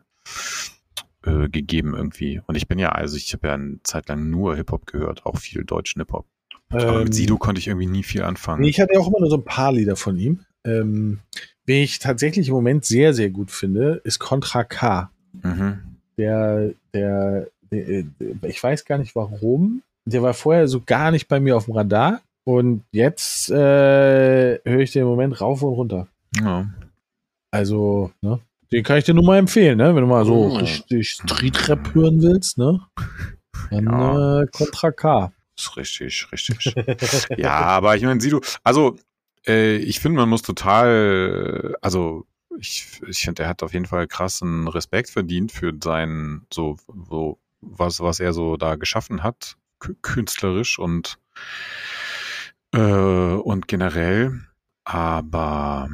äh, 1.23 1.49
gegeben 1.49 1.95
irgendwie. 1.95 2.41
Und 2.45 2.55
ich 2.55 2.67
bin 2.67 2.79
ja, 2.79 2.89
also 2.89 3.17
ich 3.17 3.33
habe 3.33 3.47
ja 3.47 3.53
eine 3.55 3.79
Zeit 3.83 4.09
lang 4.09 4.29
nur 4.29 4.55
Hip-Hop 4.55 4.85
gehört, 4.85 5.25
auch 5.25 5.37
viel 5.37 5.63
deutschen 5.63 6.01
Hip-Hop. 6.01 6.25
Aber 6.69 6.99
mit 6.99 7.07
ähm, 7.07 7.13
Sido 7.13 7.37
konnte 7.37 7.59
ich 7.59 7.67
irgendwie 7.67 7.87
nie 7.87 8.03
viel 8.03 8.23
anfangen. 8.23 8.63
Ich 8.63 8.79
hatte 8.79 8.97
auch 8.99 9.07
immer 9.07 9.19
nur 9.19 9.29
so 9.29 9.37
ein 9.37 9.43
paar 9.43 9.73
Lieder 9.73 9.95
von 9.95 10.17
ihm. 10.17 10.45
Ähm, 10.63 11.19
wen 11.65 11.83
ich 11.83 11.99
tatsächlich 11.99 12.47
im 12.47 12.53
Moment 12.53 12.85
sehr, 12.85 13.13
sehr 13.13 13.29
gut 13.29 13.51
finde, 13.51 14.01
ist 14.03 14.19
Contra 14.19 14.63
K. 14.63 15.11
Mhm. 15.33 15.79
Der, 16.17 16.73
der, 16.93 17.47
der, 17.71 17.87
äh, 17.89 18.05
ich 18.43 18.61
weiß 18.61 18.85
gar 18.85 18.97
nicht 18.97 19.15
warum, 19.15 19.81
der 20.11 20.21
war 20.21 20.33
vorher 20.33 20.67
so 20.67 20.81
gar 20.85 21.11
nicht 21.11 21.27
bei 21.27 21.39
mir 21.39 21.57
auf 21.57 21.65
dem 21.65 21.75
Radar. 21.75 22.21
Und 22.43 22.83
jetzt 22.91 23.49
äh, 23.51 24.59
höre 24.63 24.79
ich 24.79 24.91
den 24.91 25.05
Moment 25.05 25.39
rauf 25.41 25.61
und 25.61 25.73
runter. 25.73 26.07
Ja. 26.39 26.67
Also, 27.51 28.11
ne? 28.21 28.39
Den 28.71 28.83
kann 28.83 28.97
ich 28.97 29.03
dir 29.03 29.13
nur 29.13 29.25
mal 29.25 29.37
empfehlen, 29.37 29.77
ne? 29.77 29.93
Wenn 29.93 30.01
du 30.01 30.07
mal 30.07 30.25
so 30.25 30.47
richtig 30.55 31.09
Street-Rap 31.09 31.93
hören 31.93 32.21
willst, 32.21 32.57
ne? 32.57 32.79
Dann 33.69 33.85
ja. 33.85 34.41
äh, 34.41 34.47
Contra 34.47 34.91
K. 34.91 35.33
Ist 35.57 35.77
richtig, 35.77 36.31
richtig. 36.31 36.73
ja, 37.37 37.51
aber 37.51 37.95
ich 37.95 38.03
meine, 38.03 38.21
sieh 38.21 38.29
du, 38.29 38.39
also 38.63 38.95
äh, 39.45 39.75
ich 39.75 39.99
finde, 39.99 40.19
man 40.19 40.29
muss 40.29 40.41
total, 40.41 41.75
also 41.81 42.25
ich, 42.57 43.01
ich 43.07 43.19
finde, 43.19 43.43
er 43.43 43.49
hat 43.49 43.61
auf 43.61 43.73
jeden 43.73 43.85
Fall 43.85 44.07
krassen 44.07 44.67
Respekt 44.67 45.09
verdient 45.09 45.51
für 45.51 45.73
sein, 45.83 46.45
so, 46.51 46.77
so, 47.09 47.37
was, 47.59 47.99
was 47.99 48.19
er 48.19 48.33
so 48.33 48.57
da 48.57 48.75
geschaffen 48.75 49.21
hat 49.21 49.57
künstlerisch 50.01 50.79
und, 50.79 51.17
äh, 52.73 52.79
und 52.79 53.67
generell. 53.67 54.41
Aber 54.83 55.89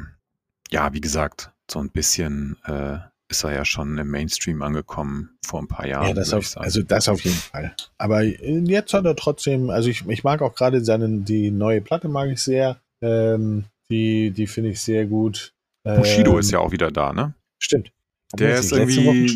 ja, 0.70 0.92
wie 0.92 1.00
gesagt, 1.00 1.50
so 1.70 1.80
ein 1.80 1.90
bisschen 1.90 2.56
äh, 2.64 2.98
ist 3.28 3.44
er 3.44 3.52
ja 3.52 3.64
schon 3.64 3.98
im 3.98 4.10
Mainstream 4.10 4.62
angekommen 4.62 5.30
vor 5.44 5.60
ein 5.60 5.68
paar 5.68 5.86
Jahren. 5.86 6.08
Ja, 6.08 6.14
das 6.14 6.32
auf, 6.32 6.56
also 6.56 6.82
das 6.82 7.08
auf 7.08 7.20
jeden 7.22 7.36
Fall. 7.36 7.74
Aber 7.98 8.22
jetzt 8.22 8.94
hat 8.94 9.04
er 9.04 9.16
trotzdem, 9.16 9.70
also 9.70 9.90
ich, 9.90 10.06
ich 10.08 10.24
mag 10.24 10.40
auch 10.40 10.54
gerade 10.54 10.84
seine, 10.84 11.08
die 11.20 11.50
neue 11.50 11.80
Platte 11.80 12.08
mag 12.08 12.30
ich 12.30 12.42
sehr. 12.42 12.80
Ähm, 13.00 13.64
die 13.90 14.30
die 14.30 14.46
finde 14.46 14.70
ich 14.70 14.80
sehr 14.80 15.06
gut. 15.06 15.52
Bushido 15.84 16.32
ähm, 16.32 16.38
ist 16.38 16.50
ja 16.50 16.58
auch 16.58 16.72
wieder 16.72 16.90
da, 16.90 17.12
ne? 17.12 17.34
Stimmt. 17.58 17.92
Hat 18.32 18.40
der 18.40 18.58
ist 18.58 18.72
irgendwie. 18.72 19.34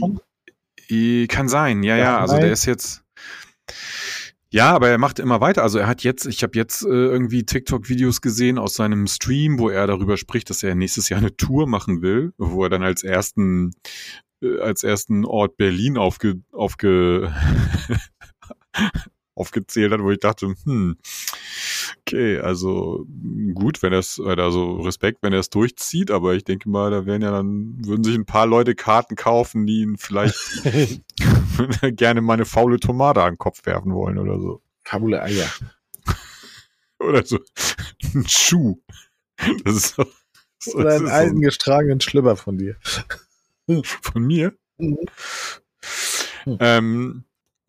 Kann 1.28 1.48
sein, 1.48 1.82
ja, 1.82 1.96
ja. 1.96 2.04
ja 2.04 2.18
also 2.20 2.36
der 2.36 2.52
ist 2.52 2.66
jetzt. 2.66 3.02
Ja, 4.52 4.74
aber 4.74 4.90
er 4.90 4.98
macht 4.98 5.18
immer 5.18 5.40
weiter. 5.40 5.62
Also 5.62 5.78
er 5.78 5.86
hat 5.86 6.02
jetzt, 6.04 6.26
ich 6.26 6.42
habe 6.42 6.58
jetzt 6.58 6.82
äh, 6.82 6.88
irgendwie 6.88 7.44
TikTok-Videos 7.44 8.20
gesehen 8.20 8.58
aus 8.58 8.74
seinem 8.74 9.06
Stream, 9.06 9.58
wo 9.58 9.70
er 9.70 9.86
darüber 9.86 10.18
spricht, 10.18 10.50
dass 10.50 10.62
er 10.62 10.74
nächstes 10.74 11.08
Jahr 11.08 11.20
eine 11.20 11.34
Tour 11.34 11.66
machen 11.66 12.02
will, 12.02 12.34
wo 12.36 12.62
er 12.62 12.68
dann 12.68 12.82
als 12.82 13.02
ersten, 13.02 13.70
äh, 14.42 14.58
als 14.58 14.84
ersten 14.84 15.24
Ort 15.24 15.56
Berlin 15.56 15.96
aufge, 15.96 16.42
aufge 16.52 17.34
aufgezählt 19.34 19.90
hat, 19.90 20.02
wo 20.02 20.10
ich 20.10 20.18
dachte, 20.20 20.54
hm, 20.64 20.98
okay, 22.00 22.38
also 22.38 23.06
gut, 23.54 23.82
wenn 23.82 23.94
er 23.94 24.00
es, 24.00 24.20
also 24.20 24.80
Respekt, 24.80 25.20
wenn 25.22 25.32
er 25.32 25.40
es 25.40 25.48
durchzieht, 25.48 26.10
aber 26.10 26.34
ich 26.34 26.44
denke 26.44 26.68
mal, 26.68 26.90
da 26.90 27.06
werden 27.06 27.22
ja 27.22 27.30
dann, 27.30 27.78
würden 27.86 28.04
sich 28.04 28.14
ein 28.14 28.26
paar 28.26 28.46
Leute 28.46 28.74
Karten 28.74 29.16
kaufen, 29.16 29.66
die 29.66 29.80
ihn 29.80 29.96
vielleicht 29.96 30.36
gerne 31.96 32.20
mal 32.20 32.34
eine 32.34 32.44
faule 32.44 32.80
Tomate 32.80 33.22
an 33.22 33.34
den 33.34 33.38
Kopf 33.38 33.64
werfen 33.66 33.94
wollen 33.94 34.18
oder 34.18 34.38
so. 34.40 34.62
Fabule 34.84 35.22
Eier. 35.22 35.48
oder 36.98 37.24
so. 37.24 37.38
Ein 38.14 38.26
Schuh. 38.28 38.80
Das 39.64 39.74
ist 39.74 39.94
so. 39.94 40.04
so 40.58 40.78
oder 40.78 40.94
einen 40.94 41.08
alten 41.08 41.36
so. 41.36 41.40
gestragenen 41.42 42.00
Schlüpper 42.00 42.36
von 42.36 42.58
dir. 42.58 42.76
Von 43.84 44.26
mir? 44.26 44.52
Mhm. 44.78 44.98
Ähm, 46.46 47.24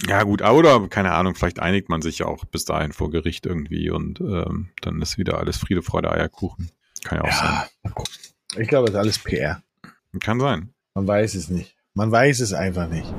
ja, 0.07 0.23
gut, 0.23 0.41
oder 0.41 0.87
keine 0.89 1.13
Ahnung, 1.13 1.35
vielleicht 1.35 1.59
einigt 1.59 1.89
man 1.89 2.01
sich 2.01 2.19
ja 2.19 2.25
auch 2.25 2.45
bis 2.45 2.65
dahin 2.65 2.91
vor 2.91 3.09
Gericht 3.09 3.45
irgendwie 3.45 3.89
und 3.89 4.19
ähm, 4.19 4.69
dann 4.81 5.01
ist 5.01 5.17
wieder 5.17 5.37
alles 5.37 5.57
Friede, 5.57 5.81
Freude, 5.81 6.11
Eierkuchen. 6.11 6.71
Kann 7.03 7.19
ja 7.19 7.23
auch 7.23 7.27
ja, 7.27 7.67
sein. 7.83 7.93
Ich 8.61 8.67
glaube, 8.67 8.87
das 8.87 8.95
ist 8.95 8.99
alles 8.99 9.19
PR. 9.19 9.63
Kann 10.19 10.39
sein. 10.39 10.73
Man 10.93 11.07
weiß 11.07 11.35
es 11.35 11.49
nicht. 11.49 11.75
Man 11.93 12.11
weiß 12.11 12.39
es 12.39 12.53
einfach 12.53 12.87
nicht. 12.89 13.13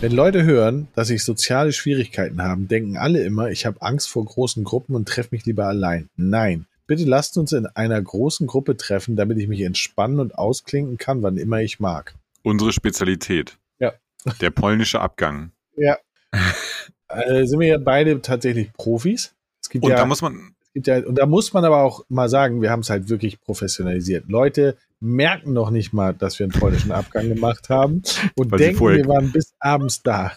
Wenn 0.00 0.12
Leute 0.12 0.44
hören, 0.44 0.88
dass 0.94 1.10
ich 1.10 1.22
soziale 1.22 1.74
Schwierigkeiten 1.74 2.42
habe, 2.42 2.62
denken 2.62 2.96
alle 2.96 3.22
immer, 3.22 3.50
ich 3.50 3.66
habe 3.66 3.82
Angst 3.82 4.08
vor 4.08 4.24
großen 4.24 4.64
Gruppen 4.64 4.94
und 4.94 5.06
treffe 5.06 5.28
mich 5.32 5.44
lieber 5.44 5.66
allein. 5.66 6.08
Nein. 6.16 6.64
Bitte 6.86 7.04
lasst 7.04 7.36
uns 7.36 7.52
in 7.52 7.66
einer 7.66 8.00
großen 8.00 8.46
Gruppe 8.46 8.78
treffen, 8.78 9.14
damit 9.14 9.36
ich 9.36 9.46
mich 9.46 9.60
entspannen 9.60 10.18
und 10.18 10.38
ausklinken 10.38 10.96
kann, 10.96 11.22
wann 11.22 11.36
immer 11.36 11.60
ich 11.60 11.80
mag. 11.80 12.14
Unsere 12.42 12.72
Spezialität. 12.72 13.58
Ja. 13.78 13.92
Der 14.40 14.48
polnische 14.48 15.02
Abgang. 15.02 15.52
Ja. 15.76 15.98
äh, 17.08 17.44
sind 17.44 17.60
wir 17.60 17.68
ja 17.68 17.78
beide 17.78 18.22
tatsächlich 18.22 18.72
Profis. 18.72 19.34
Es 19.60 19.68
gibt 19.68 19.84
und 19.84 19.90
ja, 19.90 19.98
da 19.98 20.06
muss 20.06 20.22
man. 20.22 20.54
Ja, 20.72 21.04
und 21.04 21.16
da 21.16 21.26
muss 21.26 21.52
man 21.52 21.66
aber 21.66 21.82
auch 21.82 22.06
mal 22.08 22.30
sagen, 22.30 22.62
wir 22.62 22.70
haben 22.70 22.80
es 22.80 22.88
halt 22.88 23.10
wirklich 23.10 23.38
professionalisiert. 23.38 24.28
Leute 24.28 24.78
merken 25.00 25.52
noch 25.52 25.70
nicht 25.70 25.92
mal, 25.92 26.14
dass 26.14 26.38
wir 26.38 26.44
einen 26.44 26.58
polnischen 26.58 26.92
Abgang 26.92 27.28
gemacht 27.28 27.68
haben 27.68 28.02
und 28.36 28.52
Weil 28.52 28.58
denken, 28.58 28.88
wir 28.88 29.06
waren 29.06 29.32
bis 29.32 29.54
abends 29.58 30.02
da. 30.02 30.32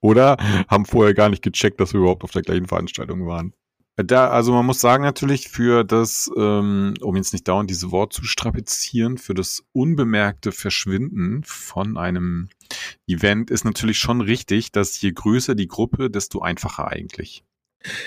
Oder 0.00 0.36
haben 0.68 0.86
vorher 0.86 1.14
gar 1.14 1.28
nicht 1.28 1.42
gecheckt, 1.42 1.80
dass 1.80 1.92
wir 1.92 2.00
überhaupt 2.00 2.22
auf 2.24 2.30
der 2.30 2.42
gleichen 2.42 2.66
Veranstaltung 2.66 3.26
waren. 3.26 3.52
Da, 3.96 4.28
also 4.28 4.52
man 4.52 4.66
muss 4.66 4.80
sagen 4.80 5.02
natürlich 5.02 5.48
für 5.48 5.82
das, 5.82 6.30
ähm, 6.36 6.94
um 7.00 7.16
jetzt 7.16 7.32
nicht 7.32 7.48
dauernd 7.48 7.70
diese 7.70 7.90
Wort 7.90 8.12
zu 8.12 8.24
strapazieren, 8.24 9.16
für 9.16 9.32
das 9.32 9.64
unbemerkte 9.72 10.52
Verschwinden 10.52 11.42
von 11.44 11.96
einem 11.96 12.50
Event 13.06 13.50
ist 13.50 13.64
natürlich 13.64 13.98
schon 13.98 14.20
richtig, 14.20 14.70
dass 14.70 15.00
je 15.00 15.12
größer 15.12 15.54
die 15.54 15.66
Gruppe, 15.66 16.10
desto 16.10 16.42
einfacher 16.42 16.88
eigentlich. 16.88 17.42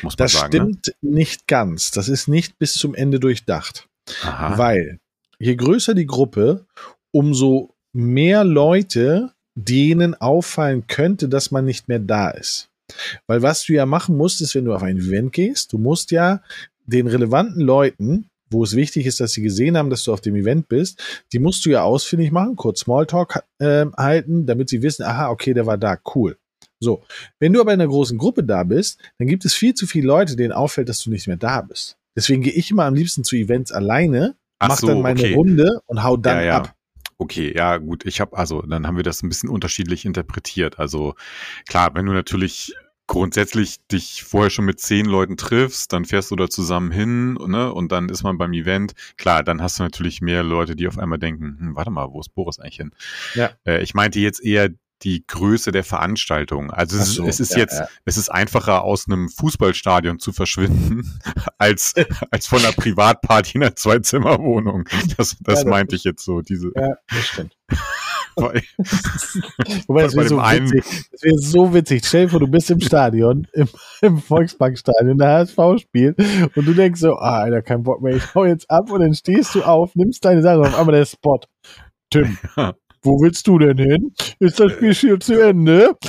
Muss 0.04 0.15
man 0.17 0.26
das 0.26 0.34
sagen, 0.34 0.58
ne? 0.58 0.58
stimmt 0.58 0.88
ne? 1.02 1.12
nicht 1.12 1.48
ganz. 1.48 1.89
Das 1.89 2.08
ist 2.08 2.28
nicht 2.28 2.60
bis 2.60 2.74
zum 2.74 2.93
Ende 2.93 3.19
durchdacht. 3.19 3.89
Aha. 4.22 4.60
Weil 4.60 5.00
je 5.39 5.56
größer 5.56 5.95
die 5.95 6.06
Gruppe, 6.06 6.65
umso 7.12 7.73
mehr 7.93 8.43
Leute 8.43 9.32
denen 9.56 10.15
auffallen 10.15 10.88
könnte, 10.88 11.28
dass 11.28 11.52
man 11.52 11.65
nicht 11.65 11.88
mehr 11.88 11.99
da 11.99 12.30
ist. 12.30 12.69
Weil 13.28 13.41
was 13.41 13.63
du 13.65 13.73
ja 13.73 13.86
machen 13.86 14.17
musst, 14.17 14.41
ist, 14.41 14.56
wenn 14.56 14.65
du 14.65 14.73
auf 14.73 14.84
ein 14.84 14.97
Event 14.97 15.34
gehst, 15.34 15.73
du 15.73 15.78
musst 15.78 16.12
ja 16.12 16.41
den 16.86 17.08
relevanten 17.08 17.62
Leuten, 17.62 18.30
wo 18.49 18.63
es 18.63 18.75
wichtig 18.75 19.06
ist, 19.06 19.19
dass 19.19 19.34
sie 19.34 19.41
gesehen 19.41 19.78
haben, 19.78 19.89
dass 19.89 20.04
du 20.04 20.13
auf 20.13 20.21
dem 20.21 20.36
Event 20.36 20.67
bist, 20.69 21.02
die 21.34 21.39
musst 21.39 21.65
du 21.65 21.69
ja 21.69 21.84
ausfindig 21.84 22.32
machen, 22.32 22.56
kurz 22.56 22.82
Smalltalk 22.82 23.43
äh, 23.60 23.86
halten, 23.95 24.45
damit 24.47 24.69
sie 24.69 24.82
wissen, 24.82 25.04
aha, 25.04 25.30
okay, 25.30 25.54
der 25.54 25.67
war 25.67 25.78
da, 25.78 25.97
cool. 26.15 26.38
So, 26.80 27.04
wenn 27.39 27.54
du 27.54 27.62
aber 27.62 27.73
in 27.73 27.82
einer 27.82 27.89
großen 27.89 28.17
Gruppe 28.17 28.43
da 28.43 28.63
bist, 28.63 28.99
dann 29.17 29.28
gibt 29.28 29.45
es 29.45 29.54
viel 29.54 29.73
zu 29.73 29.86
viele 29.86 30.08
Leute, 30.08 30.36
denen 30.36 30.54
auffällt, 30.54 30.89
dass 30.89 31.04
du 31.04 31.10
nicht 31.10 31.28
mehr 31.28 31.38
da 31.38 31.62
bist. 31.62 31.97
Deswegen 32.15 32.41
gehe 32.41 32.54
ich 32.54 32.71
immer 32.71 32.86
am 32.86 32.95
liebsten 32.95 33.23
zu 33.23 33.36
Events 33.36 33.71
alleine, 33.71 34.36
Ach 34.60 34.69
mach 34.69 34.78
so, 34.78 34.88
dann 34.88 35.02
meine 35.02 35.19
okay. 35.19 35.34
Runde 35.34 35.82
und 35.86 36.04
hau 36.04 36.17
dann 36.17 36.38
ja, 36.38 36.43
ja. 36.43 36.58
ab. 36.58 36.76
Okay, 37.17 37.54
ja 37.56 37.78
gut, 37.78 38.06
ich 38.06 38.22
habe 38.22 38.38
also, 38.38 38.62
dann 38.62 38.88
haben 38.88 38.95
wir 38.95 39.04
das 39.04 39.24
ein 39.24 39.30
bisschen 39.30 39.50
unterschiedlich 39.50 40.06
interpretiert. 40.06 40.80
Also 40.80 41.15
klar, 41.67 41.93
wenn 41.93 42.06
du 42.06 42.13
natürlich 42.13 42.74
grundsätzlich 43.08 43.86
dich 43.88 44.24
vorher 44.24 44.52
schon 44.52 44.65
mit 44.65 44.80
zehn 44.80 45.06
Leuten 45.06 45.36
triffst, 45.36 45.91
dann 45.91 46.06
fährst 46.06 46.30
du 46.30 46.36
da 46.36 46.48
zusammen 46.48 46.91
hin, 46.91 47.34
ne, 47.34 47.74
und 47.74 47.91
dann 47.91 48.08
ist 48.08 48.22
man 48.24 48.38
beim 48.38 48.54
Event. 48.54 48.93
Klar, 49.17 49.43
dann 49.43 49.62
hast 49.63 49.80
du 49.80 49.84
natürlich 49.84 50.22
mehr 50.22 50.43
Leute, 50.43 50.76
die 50.76 50.88
auf 50.88 51.00
einmal 51.00 51.17
denken, 51.17 51.58
hm, 51.60 51.76
warte 51.76 51.89
mal, 51.89 52.08
wo 52.12 52.19
ist 52.19 52.36
Boris 52.36 52.60
eigentlich 52.60 52.78
hin? 52.78 52.91
Ja. 53.34 53.50
Äh, 53.65 53.82
ich 53.82 53.95
meinte 53.95 54.19
jetzt 54.19 54.45
eher 54.45 54.69
die 55.03 55.25
Größe 55.25 55.71
der 55.71 55.83
Veranstaltung. 55.83 56.71
Also 56.71 56.97
es, 56.97 57.13
so, 57.13 57.25
es 57.25 57.39
ist 57.39 57.53
ja, 57.53 57.59
jetzt, 57.59 57.79
ja. 57.79 57.88
es 58.05 58.17
ist 58.17 58.29
einfacher 58.29 58.83
aus 58.83 59.07
einem 59.07 59.29
Fußballstadion 59.29 60.19
zu 60.19 60.31
verschwinden, 60.33 61.19
als, 61.57 61.93
als 62.31 62.47
von 62.47 62.59
einer 62.59 62.73
Privatparty 62.73 63.57
in 63.57 63.63
einer 63.63 63.75
Zweizimmerwohnung. 63.75 64.88
Das, 65.17 65.38
das 65.39 65.63
ja, 65.63 65.69
meinte 65.69 65.95
ich 65.95 66.03
jetzt 66.03 66.23
so, 66.23 66.41
diese. 66.41 66.71
Ja, 66.75 66.95
das 67.09 67.27
stimmt. 67.27 67.55
Bei, 68.35 68.63
Wobei, 69.88 70.03
das 70.03 70.15
wäre 70.15 70.27
so, 70.29 70.39
einen- 70.39 70.71
das 70.71 71.23
wär 71.23 71.38
so 71.38 71.73
witzig. 71.73 72.05
Stell 72.05 72.25
dir 72.25 72.29
vor, 72.29 72.39
du 72.39 72.47
bist 72.47 72.71
im 72.71 72.79
Stadion, 72.79 73.47
im, 73.53 73.67
im 74.01 74.17
Volksbankstadion, 74.17 75.17
der 75.17 75.27
HSV 75.29 75.57
spielt 75.81 76.17
und 76.55 76.65
du 76.65 76.73
denkst 76.73 77.01
so, 77.01 77.17
ah, 77.17 77.39
Alter, 77.39 77.62
kein 77.62 77.83
Bock 77.83 78.01
mehr, 78.01 78.15
ich 78.15 78.33
hau 78.35 78.45
jetzt 78.45 78.69
ab 78.69 78.91
und 78.91 79.01
dann 79.01 79.13
stehst 79.13 79.55
du 79.55 79.63
auf, 79.63 79.93
nimmst 79.95 80.23
deine 80.23 80.41
Sache 80.41 80.59
und 80.59 80.67
auf 80.67 80.79
einmal 80.79 80.95
der 80.95 81.05
Spot. 81.05 81.39
Tim, 82.09 82.38
Ja. 82.55 82.73
Wo 83.01 83.21
willst 83.21 83.47
du 83.47 83.57
denn 83.59 83.77
hin? 83.77 84.13
Ist 84.39 84.59
das 84.59 84.71
Spiel 84.73 84.93
schon 84.93 85.21
zu 85.21 85.39
Ende? 85.41 85.95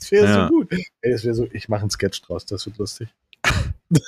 Das 0.00 0.10
wäre 0.10 0.26
Ja. 0.26 0.48
so 0.48 0.54
gut. 0.54 0.70
Ey, 1.00 1.12
das 1.12 1.24
wäre 1.24 1.34
so, 1.34 1.48
ich 1.50 1.70
mache 1.70 1.80
einen 1.80 1.88
Sketch 1.90 2.20
draus, 2.20 2.44
das 2.44 2.66
wird 2.66 2.76
lustig. 2.78 3.08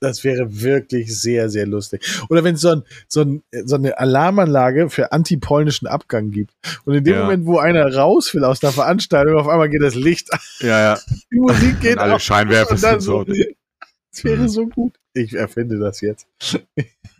Das 0.00 0.22
wäre 0.22 0.60
wirklich 0.62 1.16
sehr, 1.20 1.48
sehr 1.48 1.66
lustig. 1.66 2.02
Oder 2.28 2.44
wenn 2.44 2.54
es 2.54 2.60
so, 2.60 2.70
ein, 2.70 2.82
so, 3.08 3.22
ein, 3.22 3.42
so 3.64 3.74
eine 3.74 3.98
Alarmanlage 3.98 4.90
für 4.90 5.10
antipolnischen 5.12 5.88
Abgang 5.88 6.30
gibt. 6.30 6.54
Und 6.84 6.94
in 6.94 7.02
dem 7.04 7.14
Ja. 7.14 7.22
Moment, 7.24 7.46
wo 7.46 7.58
einer 7.58 7.92
raus 7.92 8.32
will 8.34 8.44
aus 8.44 8.60
der 8.60 8.70
Veranstaltung, 8.72 9.36
auf 9.36 9.48
einmal 9.48 9.68
geht 9.68 9.82
das 9.82 9.94
Licht 9.96 10.32
an, 10.32 10.38
ja, 10.60 10.80
ja. 10.94 10.98
die 11.32 11.38
Musik 11.40 11.80
geht 11.80 11.92
Und 11.94 11.98
alle 11.98 12.14
auf. 12.14 12.22
Scheinwerfer 12.22 12.72
und 12.72 12.82
dann 12.82 13.00
sind 13.00 13.02
so, 13.02 13.24
so. 13.24 13.32
das 14.12 14.24
wäre 14.24 14.48
so 14.48 14.66
gut. 14.66 14.94
Ich 15.14 15.34
erfinde 15.34 15.78
das 15.78 16.00
jetzt. 16.00 16.26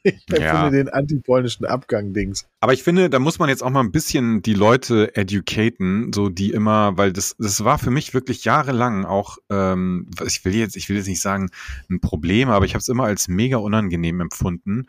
Ich 0.05 0.25
Ja. 0.29 0.69
den 0.71 0.89
antipolnischen 0.89 1.65
Abgang-Dings. 1.65 2.47
Aber 2.61 2.73
ich 2.73 2.83
finde, 2.83 3.09
da 3.09 3.19
muss 3.19 3.39
man 3.39 3.49
jetzt 3.49 3.63
auch 3.63 3.71
mal 3.71 3.81
ein 3.81 3.93
bisschen 3.93 4.43
die 4.43 4.55
Leute 4.55 5.15
educaten, 5.17 6.13
so 6.13 6.29
die 6.29 6.51
immer, 6.51 6.97
weil 6.97 7.13
das, 7.13 7.37
das 7.39 7.65
war 7.65 7.79
für 7.79 7.91
mich 7.91 8.15
wirklich 8.15 8.45
jahrelang 8.45 9.05
auch, 9.05 9.39
ähm, 9.51 10.09
ich 10.27 10.45
will 10.45 10.55
jetzt, 10.55 10.77
ich 10.77 10.89
will 10.89 10.97
jetzt 10.97 11.09
nicht 11.09 11.23
sagen 11.23 11.51
ein 11.91 12.01
Problem, 12.01 12.51
aber 12.51 12.65
ich 12.65 12.75
habe 12.75 12.81
es 12.81 12.89
immer 12.89 13.05
als 13.05 13.29
mega 13.29 13.59
unangenehm 13.59 14.21
empfunden, 14.21 14.87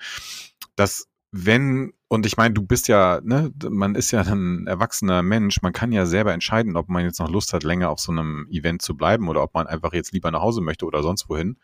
dass 0.75 1.07
wenn, 1.35 1.93
und 2.09 2.27
ich 2.27 2.37
meine, 2.37 2.53
du 2.53 2.61
bist 2.61 2.87
ja, 2.87 3.19
ne, 3.23 3.51
man 3.67 3.95
ist 3.95 4.11
ja 4.11 4.21
ein 4.21 4.67
erwachsener 4.67 5.23
Mensch, 5.23 5.63
man 5.63 5.73
kann 5.73 5.91
ja 5.91 6.05
selber 6.05 6.31
entscheiden, 6.31 6.77
ob 6.77 6.89
man 6.89 7.03
jetzt 7.03 7.19
noch 7.19 7.29
Lust 7.29 7.53
hat, 7.53 7.63
länger 7.63 7.89
auf 7.89 7.99
so 7.99 8.11
einem 8.11 8.47
Event 8.51 8.83
zu 8.83 8.95
bleiben 8.95 9.27
oder 9.27 9.41
ob 9.41 9.55
man 9.55 9.65
einfach 9.65 9.93
jetzt 9.93 10.13
lieber 10.13 10.29
nach 10.29 10.41
Hause 10.41 10.61
möchte 10.61 10.85
oder 10.85 11.01
sonst 11.01 11.27
wohin. 11.27 11.57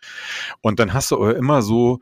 Und 0.61 0.79
dann 0.79 0.93
hast 0.93 1.11
du 1.11 1.23
immer 1.25 1.61
so, 1.61 1.99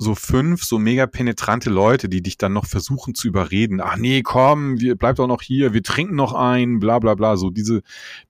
so 0.00 0.14
fünf 0.14 0.64
so 0.64 0.78
mega 0.78 1.06
penetrante 1.06 1.68
Leute, 1.68 2.08
die 2.08 2.22
dich 2.22 2.38
dann 2.38 2.54
noch 2.54 2.64
versuchen 2.64 3.14
zu 3.14 3.28
überreden. 3.28 3.80
Ach 3.82 3.96
nee, 3.96 4.22
komm, 4.22 4.80
wir, 4.80 4.96
bleib 4.96 5.16
doch 5.16 5.26
noch 5.26 5.42
hier, 5.42 5.74
wir 5.74 5.82
trinken 5.82 6.16
noch 6.16 6.32
ein, 6.32 6.80
bla 6.80 6.98
bla 6.98 7.14
bla. 7.14 7.36
So 7.36 7.50
diese, 7.50 7.82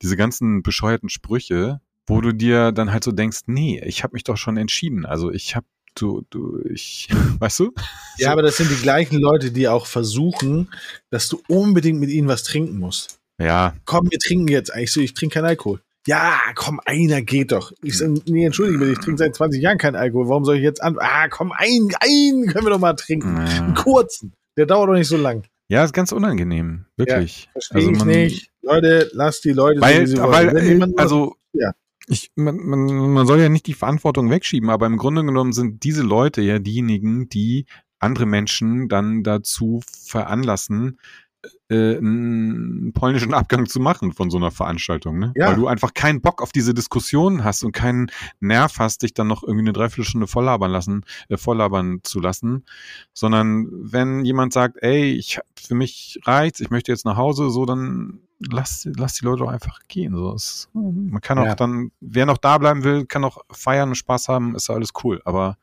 diese 0.03 0.17
ganzen 0.17 0.63
bescheuerten 0.63 1.09
Sprüche, 1.09 1.81
wo 2.07 2.21
du 2.21 2.33
dir 2.33 2.73
dann 2.73 2.93
halt 2.93 3.05
so 3.05 3.13
denkst, 3.13 3.43
nee, 3.47 3.81
ich 3.87 4.03
habe 4.03 4.15
mich 4.15 4.25
doch 4.25 4.37
schon 4.37 4.57
entschieden. 4.57 5.07
Also 5.07 5.31
ich 5.31 5.55
habe 5.55 5.67
du, 5.95 6.25
du, 6.31 6.61
ich, 6.69 7.09
weißt 7.39 7.61
du? 7.61 7.73
Ja, 8.19 8.33
aber 8.33 8.43
das 8.43 8.57
sind 8.57 8.69
die 8.69 8.83
gleichen 8.83 9.21
Leute, 9.21 9.53
die 9.53 9.69
auch 9.69 9.87
versuchen, 9.87 10.69
dass 11.11 11.29
du 11.29 11.41
unbedingt 11.47 12.01
mit 12.01 12.11
ihnen 12.11 12.27
was 12.27 12.43
trinken 12.43 12.79
musst. 12.79 13.21
Ja, 13.41 13.75
Komm, 13.85 14.11
wir 14.11 14.19
trinken 14.19 14.49
jetzt. 14.49 14.73
Ich 14.77 14.93
so, 14.93 15.01
ich 15.01 15.15
trinke 15.15 15.35
keinen 15.35 15.47
Alkohol. 15.47 15.81
Ja, 16.11 16.41
komm, 16.57 16.81
einer 16.87 17.23
geht 17.23 17.53
doch. 17.53 17.71
Ich 17.85 17.99
so, 17.99 18.07
nee, 18.27 18.45
entschuldige 18.45 18.79
bitte, 18.81 18.93
ich 18.93 18.99
trinke 18.99 19.19
seit 19.19 19.33
20 19.37 19.63
Jahren 19.63 19.79
keinen 19.79 19.95
Alkohol. 19.95 20.29
Warum 20.29 20.45
soll 20.45 20.57
ich 20.57 20.63
jetzt 20.63 20.83
an? 20.83 20.97
Ah, 20.99 21.29
komm, 21.29 21.53
einen, 21.53 21.91
einen 22.01 22.47
können 22.49 22.67
wir 22.67 22.71
doch 22.71 22.81
mal 22.81 22.95
trinken. 22.95 23.37
Einen 23.39 23.75
ja. 23.77 23.81
kurzen. 23.81 24.33
Der 24.57 24.67
dauert 24.67 24.89
doch 24.89 24.95
nicht 24.95 25.07
so 25.07 25.17
lang. 25.17 25.45
ja, 25.69 25.85
ist 25.85 25.93
ganz 25.93 26.11
unangenehm, 26.11 26.87
wirklich. 26.97 27.49
Verstehe 27.53 27.93
ich 27.93 28.05
nicht. 28.05 28.51
Leute, 28.63 29.09
lasst 29.13 29.45
die 29.45 29.53
Leute 29.53 29.79
so, 29.79 29.83
Weil, 29.83 30.11
wollen. 30.11 30.33
weil 30.33 30.55
Wenn 30.81 30.83
äh, 30.83 30.95
also 30.97 31.37
Ja. 31.53 31.73
ich, 32.09 32.33
man, 32.35 32.57
man, 32.57 32.87
man 33.13 33.27
soll 33.29 33.39
ja 33.39 33.49
nicht 33.49 33.69
die 33.69 33.75
Verantwortung 33.75 34.31
wegschieben, 34.31 34.69
aber 34.69 34.87
im 34.87 34.97
Grunde 34.97 35.25
genommen 35.25 35.53
sind 35.53 35.85
diese 35.85 36.03
Leute 36.03 36.43
ja 36.43 36.59
diejenigen, 36.59 37.29
die 37.29 37.67
andere 38.01 38.27
Menschen 38.27 38.89
dann 38.89 39.23
dazu 39.23 39.81
veranlassen, 40.05 40.99
äh, 41.69 41.97
einen 41.97 42.93
polnischen 42.93 43.33
Abgang 43.35 43.67
zu 43.67 43.81
machen 43.81 44.13
von 44.13 44.31
so 44.31 44.37
einer 44.37 44.51
Veranstaltung, 44.51 45.19
ne? 45.19 45.33
Ja. 45.37 45.49
Weil 45.49 45.57
du 45.57 45.67
einfach 45.69 45.95
keinen 45.95 46.21
Bock 46.21 46.43
auf 46.43 46.53
diese 46.53 46.75
Diskussion 46.75 47.45
hast 47.45 47.63
und 47.63 47.73
keinen 47.73 48.11
Nerv 48.41 48.79
hast, 48.79 49.03
dich 49.03 49.15
dann 49.15 49.29
noch 49.29 49.43
irgendwie 49.43 49.63
eine 49.63 49.73
Dreiviertelstunde 49.73 50.27
volllabern 50.27 50.71
lassen, 50.71 51.05
äh, 51.29 51.37
volllabern 51.37 52.01
zu 52.03 52.21
lassen, 52.21 52.65
sondern 53.13 53.69
wenn 53.71 54.25
jemand 54.25 54.53
sagt, 54.53 54.79
ey, 54.83 55.13
ich 55.13 55.39
für 55.55 55.75
mich 55.75 56.21
reicht's, 56.25 56.61
ich 56.61 56.71
möchte 56.71 56.93
jetzt 56.93 57.05
nach 57.05 57.17
Hause, 57.17 57.51
so 57.51 57.65
dann 57.65 58.21
lass, 58.39 58.89
lass 58.97 59.15
die 59.15 59.25
Leute 59.25 59.45
doch 59.45 59.51
einfach 59.51 59.79
gehen. 59.89 60.15
So, 60.15 60.35
es, 60.35 60.69
man 60.73 61.21
kann 61.21 61.39
auch 61.39 61.47
Ja. 61.47 61.55
dann, 61.55 61.91
wer 62.01 62.27
noch 62.27 62.39
da 62.39 62.59
bleiben 62.59 62.85
will, 62.85 63.07
kann 63.07 63.25
auch 63.25 63.39
feiern 63.51 63.91
und 63.91 63.95
Spaß 63.95 64.29
haben, 64.29 64.55
ist 64.57 64.71
alles 64.71 64.91
cool. 65.05 65.21
Aber 65.25 65.57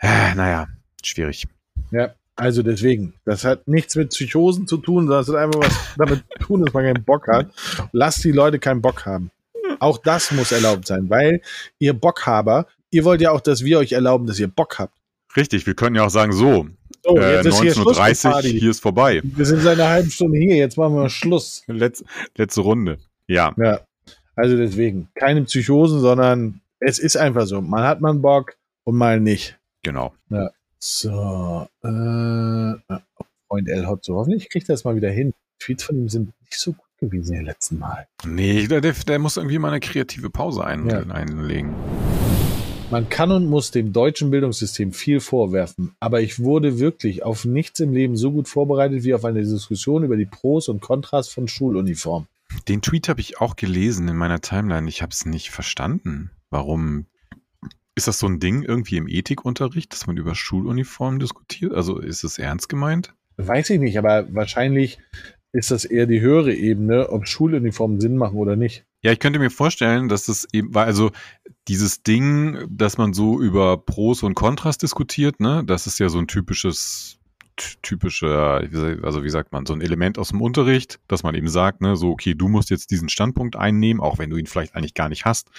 äh, 0.00 0.34
naja, 0.34 0.66
schwierig. 1.02 1.46
Ja, 1.90 2.14
also 2.36 2.62
deswegen. 2.62 3.14
Das 3.24 3.44
hat 3.44 3.68
nichts 3.68 3.94
mit 3.96 4.10
Psychosen 4.10 4.66
zu 4.66 4.78
tun, 4.78 5.06
sondern 5.06 5.20
es 5.22 5.28
hat 5.28 5.36
einfach 5.36 5.60
was 5.60 5.76
damit 5.98 6.24
zu 6.38 6.46
tun, 6.46 6.64
dass 6.64 6.74
man 6.74 6.84
keinen 6.84 7.04
Bock 7.04 7.26
hat. 7.28 7.50
Lasst 7.92 8.24
die 8.24 8.32
Leute 8.32 8.58
keinen 8.58 8.80
Bock 8.82 9.04
haben. 9.06 9.30
Auch 9.80 9.98
das 9.98 10.30
muss 10.32 10.52
erlaubt 10.52 10.86
sein, 10.86 11.10
weil 11.10 11.40
ihr 11.78 11.92
Bockhaber, 11.92 12.66
ihr 12.90 13.04
wollt 13.04 13.20
ja 13.20 13.32
auch, 13.32 13.40
dass 13.40 13.64
wir 13.64 13.78
euch 13.78 13.92
erlauben, 13.92 14.26
dass 14.26 14.38
ihr 14.38 14.48
Bock 14.48 14.78
habt. 14.78 14.94
Richtig, 15.36 15.66
wir 15.66 15.74
können 15.74 15.96
ja 15.96 16.04
auch 16.04 16.10
sagen, 16.10 16.32
so, 16.32 16.66
So, 17.04 17.16
äh, 17.16 17.36
jetzt 17.36 17.46
ist 17.46 17.60
hier 17.60 17.74
Schluss 17.74 17.96
mit 17.98 18.04
19.30 18.04 18.30
Party. 18.30 18.60
hier 18.60 18.70
ist 18.70 18.80
vorbei. 18.80 19.20
Wir 19.24 19.46
sind 19.46 19.60
seit 19.62 19.80
einer 19.80 19.88
halben 19.88 20.10
Stunde 20.10 20.38
hier, 20.38 20.56
jetzt 20.56 20.76
machen 20.76 20.94
wir 20.94 21.08
Schluss. 21.08 21.64
Letz, 21.66 22.04
letzte 22.36 22.60
Runde. 22.60 22.98
Ja, 23.26 23.54
Ja, 23.56 23.80
also 24.36 24.56
deswegen. 24.56 25.08
Keine 25.14 25.42
Psychosen, 25.42 26.00
sondern 26.00 26.60
es 26.80 26.98
ist 26.98 27.16
einfach 27.16 27.46
so. 27.46 27.60
Mal 27.60 27.84
hat 27.86 28.00
man 28.00 28.20
Bock 28.22 28.56
und 28.84 28.96
mal 28.96 29.20
nicht. 29.20 29.58
genau. 29.82 30.12
So, 30.84 31.68
äh, 31.84 31.88
äh, 31.88 32.98
Freund 33.46 33.68
L. 33.68 33.86
Hot, 33.86 34.04
so 34.04 34.16
hoffentlich 34.16 34.50
kriegt 34.50 34.68
er 34.68 34.72
das 34.72 34.82
mal 34.82 34.96
wieder 34.96 35.10
hin. 35.10 35.32
Tweets 35.60 35.84
von 35.84 35.96
ihm 35.96 36.08
sind 36.08 36.32
nicht 36.40 36.58
so 36.58 36.72
gut 36.72 36.84
gewesen 36.98 37.36
im 37.36 37.44
letzten 37.44 37.78
Mal. 37.78 38.08
Nee, 38.26 38.66
der, 38.66 38.80
der, 38.80 38.92
der 38.92 39.20
muss 39.20 39.36
irgendwie 39.36 39.60
mal 39.60 39.68
eine 39.68 39.78
kreative 39.78 40.28
Pause 40.28 40.64
ein, 40.64 40.90
Ja. 40.90 41.02
einlegen. 41.02 41.72
Man 42.90 43.08
kann 43.08 43.30
und 43.30 43.46
muss 43.46 43.70
dem 43.70 43.92
deutschen 43.92 44.32
Bildungssystem 44.32 44.90
viel 44.92 45.20
vorwerfen, 45.20 45.94
aber 46.00 46.20
ich 46.20 46.40
wurde 46.40 46.80
wirklich 46.80 47.22
auf 47.22 47.44
nichts 47.44 47.78
im 47.78 47.92
Leben 47.92 48.16
so 48.16 48.32
gut 48.32 48.48
vorbereitet 48.48 49.04
wie 49.04 49.14
auf 49.14 49.24
eine 49.24 49.40
Diskussion 49.40 50.02
über 50.02 50.16
die 50.16 50.26
Pros 50.26 50.68
und 50.68 50.80
Kontras 50.82 51.28
von 51.28 51.46
Schuluniform. 51.46 52.26
Den 52.66 52.82
Tweet 52.82 53.08
habe 53.08 53.20
ich 53.20 53.40
auch 53.40 53.54
gelesen 53.54 54.08
in 54.08 54.16
meiner 54.16 54.40
Timeline. 54.40 54.88
Ich 54.88 55.00
habe 55.00 55.12
es 55.12 55.26
nicht 55.26 55.50
verstanden. 55.52 56.32
Warum? 56.50 57.06
Ist 57.94 58.08
das 58.08 58.18
so 58.18 58.26
ein 58.26 58.40
Ding 58.40 58.62
irgendwie 58.62 58.96
im 58.96 59.08
Ethikunterricht, 59.08 59.92
dass 59.92 60.06
man 60.06 60.16
über 60.16 60.34
Schuluniformen 60.34 61.20
diskutiert? 61.20 61.74
Also 61.74 61.98
ist 61.98 62.24
es 62.24 62.38
ernst 62.38 62.68
gemeint? 62.68 63.14
Weiß 63.36 63.70
ich 63.70 63.80
nicht, 63.80 63.98
aber 63.98 64.32
wahrscheinlich 64.34 64.98
ist 65.52 65.70
das 65.70 65.84
eher 65.84 66.06
die 66.06 66.20
höhere 66.20 66.54
Ebene, 66.54 67.10
ob 67.10 67.28
Schuluniformen 67.28 68.00
Sinn 68.00 68.16
machen 68.16 68.38
oder 68.38 68.56
nicht. 68.56 68.86
Ja, 69.02 69.12
ich 69.12 69.18
könnte 69.18 69.38
mir 69.38 69.50
vorstellen, 69.50 70.08
dass 70.08 70.26
das 70.26 70.46
eben, 70.52 70.74
weil 70.74 70.86
also 70.86 71.10
dieses 71.68 72.02
Ding, 72.02 72.66
dass 72.70 72.96
man 72.96 73.12
so 73.12 73.40
über 73.40 73.76
Pros 73.76 74.22
und 74.22 74.34
Kontras 74.34 74.78
diskutiert, 74.78 75.40
ne, 75.40 75.62
das 75.66 75.86
ist 75.86 75.98
ja 75.98 76.08
so 76.08 76.18
ein 76.18 76.28
typisches, 76.28 77.18
ty- 77.56 77.76
typischer, 77.82 78.62
also 79.02 79.24
wie 79.24 79.30
sagt 79.30 79.52
man, 79.52 79.66
so 79.66 79.74
ein 79.74 79.82
Element 79.82 80.18
aus 80.18 80.28
dem 80.28 80.40
Unterricht, 80.40 81.00
dass 81.08 81.24
man 81.24 81.34
eben 81.34 81.48
sagt, 81.48 81.82
ne, 81.82 81.96
so, 81.96 82.10
okay, 82.10 82.34
du 82.34 82.48
musst 82.48 82.70
jetzt 82.70 82.90
diesen 82.90 83.10
Standpunkt 83.10 83.56
einnehmen, 83.56 84.00
auch 84.00 84.18
wenn 84.18 84.30
du 84.30 84.36
ihn 84.36 84.46
vielleicht 84.46 84.74
eigentlich 84.74 84.94
gar 84.94 85.10
nicht 85.10 85.26
hast, 85.26 85.50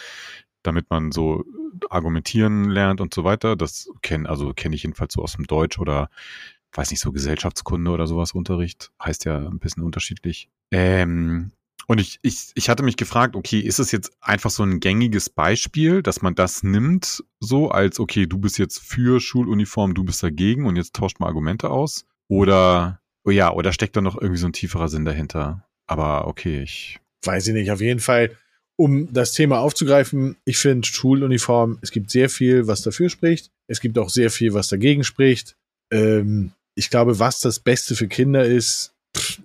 damit 0.64 0.90
man 0.90 1.12
so 1.12 1.44
argumentieren 1.90 2.70
lernt 2.70 3.02
und 3.02 3.14
so 3.14 3.24
weiter. 3.24 3.56
Das 3.56 3.90
kenne, 4.02 4.30
also 4.30 4.54
kenne 4.54 4.76
ich 4.76 4.84
jedenfalls 4.84 5.14
so 5.14 5.22
aus 5.22 5.34
dem 5.34 5.46
Deutsch 5.46 5.80
oder 5.80 6.10
weiß 6.74 6.92
nicht, 6.92 7.02
so 7.02 7.12
Gesellschaftskunde 7.12 7.92
oder 7.92 8.08
sowas 8.08 8.32
Unterricht. 8.32 8.92
Heißt 9.04 9.26
ja 9.26 9.38
ein 9.38 9.60
bisschen 9.60 9.84
unterschiedlich. 9.84 10.50
Ähm, 10.72 11.52
und 11.88 12.00
ich, 12.00 12.20
ich, 12.22 12.52
ich 12.56 12.70
hatte 12.70 12.84
mich 12.84 12.98
gefragt, 12.98 13.36
okay, 13.36 13.60
ist 13.60 13.80
es 13.80 13.92
jetzt 13.92 14.12
einfach 14.22 14.50
so 14.50 14.64
ein 14.64 14.80
gängiges 14.80 15.30
Beispiel, 15.30 16.02
dass 16.02 16.22
man 16.22 16.34
das 16.34 16.64
nimmt, 16.64 17.24
so 17.40 17.70
als, 17.70 18.00
okay, 18.00 18.26
du 18.26 18.38
bist 18.38 18.58
jetzt 18.58 18.80
für 18.80 19.20
Schuluniform, 19.20 19.94
du 19.94 20.04
bist 20.04 20.24
dagegen 20.24 20.66
und 20.66 20.78
jetzt 20.78 20.96
tauscht 20.96 21.20
mal 21.20 21.28
Argumente 21.28 21.70
aus? 21.70 22.06
Oder, 22.30 23.02
oh 23.26 23.32
ja, 23.32 23.52
oder 23.52 23.74
steckt 23.74 23.96
da 23.96 24.02
noch 24.02 24.20
irgendwie 24.20 24.40
so 24.40 24.48
ein 24.48 24.54
tieferer 24.54 24.88
Sinn 24.88 25.06
dahinter? 25.06 25.68
Aber 25.86 26.28
okay, 26.28 26.62
ich, 26.64 27.00
Weiß 27.26 27.48
ich 27.48 27.54
nicht, 27.54 27.72
auf 27.72 27.82
jeden 27.82 28.00
Fall. 28.00 28.32
Um 28.76 29.12
das 29.14 29.34
Thema 29.34 29.60
aufzugreifen, 29.60 30.36
ich 30.46 30.58
finde 30.58 30.88
Schuluniform, 30.88 31.78
es 31.82 31.92
gibt 31.92 32.10
sehr 32.10 32.30
viel, 32.30 32.68
was 32.68 32.82
dafür 32.82 33.10
spricht. 33.10 33.52
Es 33.68 33.80
gibt 33.80 33.98
auch 33.98 34.10
sehr 34.10 34.32
viel, 34.32 34.54
was 34.54 34.68
dagegen 34.68 35.04
spricht. 35.04 35.56
Ähm, 35.92 36.52
ich 36.76 36.90
glaube, 36.90 37.20
was 37.20 37.40
das 37.40 37.60
Beste 37.60 37.96
für 37.96 38.08
Kinder 38.08 38.46
ist, 38.46 38.94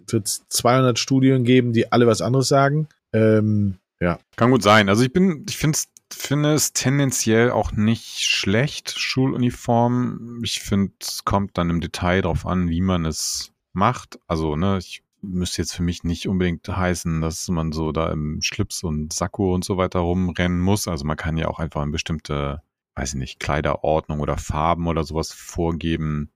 wird 0.08 0.26
es 0.26 0.48
200 0.48 0.98
Studien 0.98 1.44
geben, 1.44 1.72
die 1.72 1.92
alle 1.92 2.06
was 2.06 2.22
anderes 2.22 2.48
sagen. 2.48 2.88
Ähm, 3.12 3.76
ja, 4.00 4.18
Kann 4.36 4.50
gut 4.50 4.62
sein. 4.62 4.88
Also 4.88 5.02
ich 5.02 5.12
bin, 5.12 5.44
ich 5.48 5.58
finde 5.58 5.78
finde 6.10 6.54
es 6.54 6.72
tendenziell 6.72 7.50
auch 7.50 7.72
nicht 7.72 8.20
schlecht, 8.20 8.98
Schuluniform. 8.98 10.40
Ich 10.42 10.60
finde, 10.60 10.92
es 11.00 11.24
kommt 11.24 11.58
dann 11.58 11.70
im 11.70 11.80
Detail 11.80 12.22
drauf 12.22 12.46
an, 12.46 12.68
wie 12.68 12.80
man 12.80 13.04
es 13.04 13.52
macht. 13.72 14.18
Also, 14.26 14.56
ne, 14.56 14.78
ich 14.78 15.02
müsste 15.22 15.62
jetzt 15.62 15.74
für 15.74 15.82
mich 15.82 16.04
nicht 16.04 16.28
unbedingt 16.28 16.68
heißen, 16.68 17.20
dass 17.20 17.48
man 17.48 17.72
so 17.72 17.92
da 17.92 18.10
im 18.10 18.40
Schlips 18.42 18.82
und 18.84 19.12
Sakko 19.12 19.54
und 19.54 19.64
so 19.64 19.76
weiter 19.76 20.00
rumrennen 20.00 20.60
muss. 20.60 20.88
Also 20.88 21.04
man 21.04 21.16
kann 21.16 21.36
ja 21.36 21.48
auch 21.48 21.58
einfach 21.58 21.82
eine 21.82 21.90
bestimmte, 21.90 22.62
weiß 22.94 23.10
ich 23.14 23.18
nicht, 23.18 23.40
Kleiderordnung 23.40 24.20
oder 24.20 24.36
Farben 24.38 24.86
oder 24.86 25.04
sowas 25.04 25.32
vorgeben. 25.32 26.30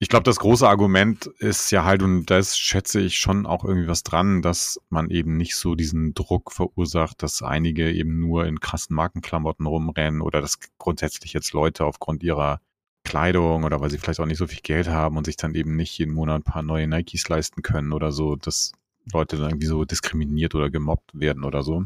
ich 0.00 0.08
glaube, 0.08 0.24
das 0.24 0.38
große 0.38 0.68
Argument 0.68 1.26
ist 1.38 1.70
ja 1.70 1.84
halt, 1.84 2.02
und 2.02 2.26
das 2.26 2.58
schätze 2.58 3.00
ich 3.00 3.18
schon 3.18 3.46
auch 3.46 3.64
irgendwie 3.64 3.88
was 3.88 4.02
dran, 4.02 4.42
dass 4.42 4.78
man 4.90 5.10
eben 5.10 5.36
nicht 5.36 5.56
so 5.56 5.74
diesen 5.74 6.14
Druck 6.14 6.52
verursacht, 6.52 7.22
dass 7.22 7.42
einige 7.42 7.90
eben 7.92 8.18
nur 8.20 8.46
in 8.46 8.60
krassen 8.60 8.96
Markenklamotten 8.96 9.66
rumrennen 9.66 10.20
oder 10.20 10.40
dass 10.40 10.58
grundsätzlich 10.78 11.32
jetzt 11.32 11.52
Leute 11.52 11.84
aufgrund 11.86 12.22
ihrer 12.22 12.60
Kleidung 13.04 13.64
oder 13.64 13.80
weil 13.80 13.90
sie 13.90 13.98
vielleicht 13.98 14.20
auch 14.20 14.26
nicht 14.26 14.38
so 14.38 14.46
viel 14.46 14.60
Geld 14.62 14.88
haben 14.88 15.16
und 15.16 15.26
sich 15.26 15.36
dann 15.36 15.54
eben 15.54 15.76
nicht 15.76 15.96
jeden 15.98 16.14
Monat 16.14 16.40
ein 16.40 16.42
paar 16.42 16.62
neue 16.62 16.88
Nikes 16.88 17.28
leisten 17.28 17.62
können 17.62 17.92
oder 17.92 18.12
so, 18.12 18.36
dass 18.36 18.72
Leute 19.12 19.36
dann 19.36 19.50
irgendwie 19.50 19.66
so 19.66 19.84
diskriminiert 19.84 20.54
oder 20.54 20.70
gemobbt 20.70 21.18
werden 21.18 21.44
oder 21.44 21.62
so. 21.62 21.84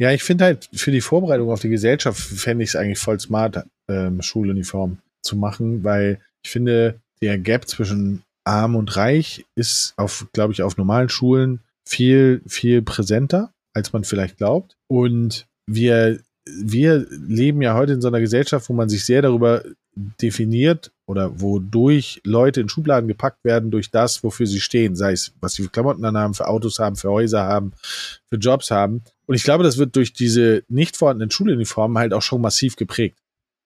Ja, 0.00 0.12
ich 0.12 0.22
finde 0.22 0.44
halt 0.44 0.68
für 0.72 0.90
die 0.90 1.00
Vorbereitung 1.00 1.50
auf 1.50 1.60
die 1.60 1.68
Gesellschaft 1.68 2.20
fände 2.20 2.62
ich 2.62 2.70
es 2.70 2.76
eigentlich 2.76 2.98
voll 2.98 3.18
smart, 3.18 3.64
ähm, 3.88 4.22
Schuluniform 4.22 4.98
zu 5.22 5.36
machen, 5.36 5.82
weil 5.82 6.20
ich 6.42 6.50
finde, 6.50 7.00
der 7.20 7.38
Gap 7.38 7.66
zwischen 7.68 8.22
arm 8.44 8.76
und 8.76 8.96
reich 8.96 9.44
ist 9.56 9.94
auf, 9.96 10.28
glaube 10.32 10.52
ich, 10.52 10.62
auf 10.62 10.76
normalen 10.76 11.08
Schulen 11.08 11.60
viel, 11.86 12.42
viel 12.46 12.82
präsenter, 12.82 13.52
als 13.74 13.92
man 13.92 14.04
vielleicht 14.04 14.38
glaubt. 14.38 14.76
Und 14.86 15.46
wir, 15.66 16.20
wir 16.46 17.06
leben 17.10 17.60
ja 17.60 17.74
heute 17.74 17.92
in 17.94 18.00
so 18.00 18.08
einer 18.08 18.20
Gesellschaft, 18.20 18.68
wo 18.68 18.72
man 18.72 18.88
sich 18.88 19.04
sehr 19.04 19.22
darüber 19.22 19.64
definiert 20.20 20.92
oder 21.06 21.40
wodurch 21.40 22.20
Leute 22.24 22.60
in 22.60 22.68
Schubladen 22.68 23.08
gepackt 23.08 23.44
werden 23.44 23.70
durch 23.70 23.90
das, 23.90 24.22
wofür 24.22 24.46
sie 24.46 24.60
stehen, 24.60 24.94
sei 24.96 25.12
es, 25.12 25.32
was 25.40 25.54
sie 25.54 25.62
für 25.62 25.70
Klamotten 25.70 26.02
dann 26.02 26.16
haben, 26.16 26.34
für 26.34 26.48
Autos 26.48 26.78
haben, 26.78 26.96
für 26.96 27.10
Häuser 27.10 27.42
haben, 27.42 27.72
für 28.28 28.36
Jobs 28.36 28.70
haben. 28.70 29.02
Und 29.26 29.34
ich 29.34 29.42
glaube, 29.42 29.64
das 29.64 29.78
wird 29.78 29.96
durch 29.96 30.12
diese 30.12 30.62
nicht 30.68 30.96
vorhandenen 30.96 31.30
Schuluniformen 31.30 31.98
halt 31.98 32.12
auch 32.12 32.22
schon 32.22 32.40
massiv 32.40 32.76
geprägt. 32.76 33.18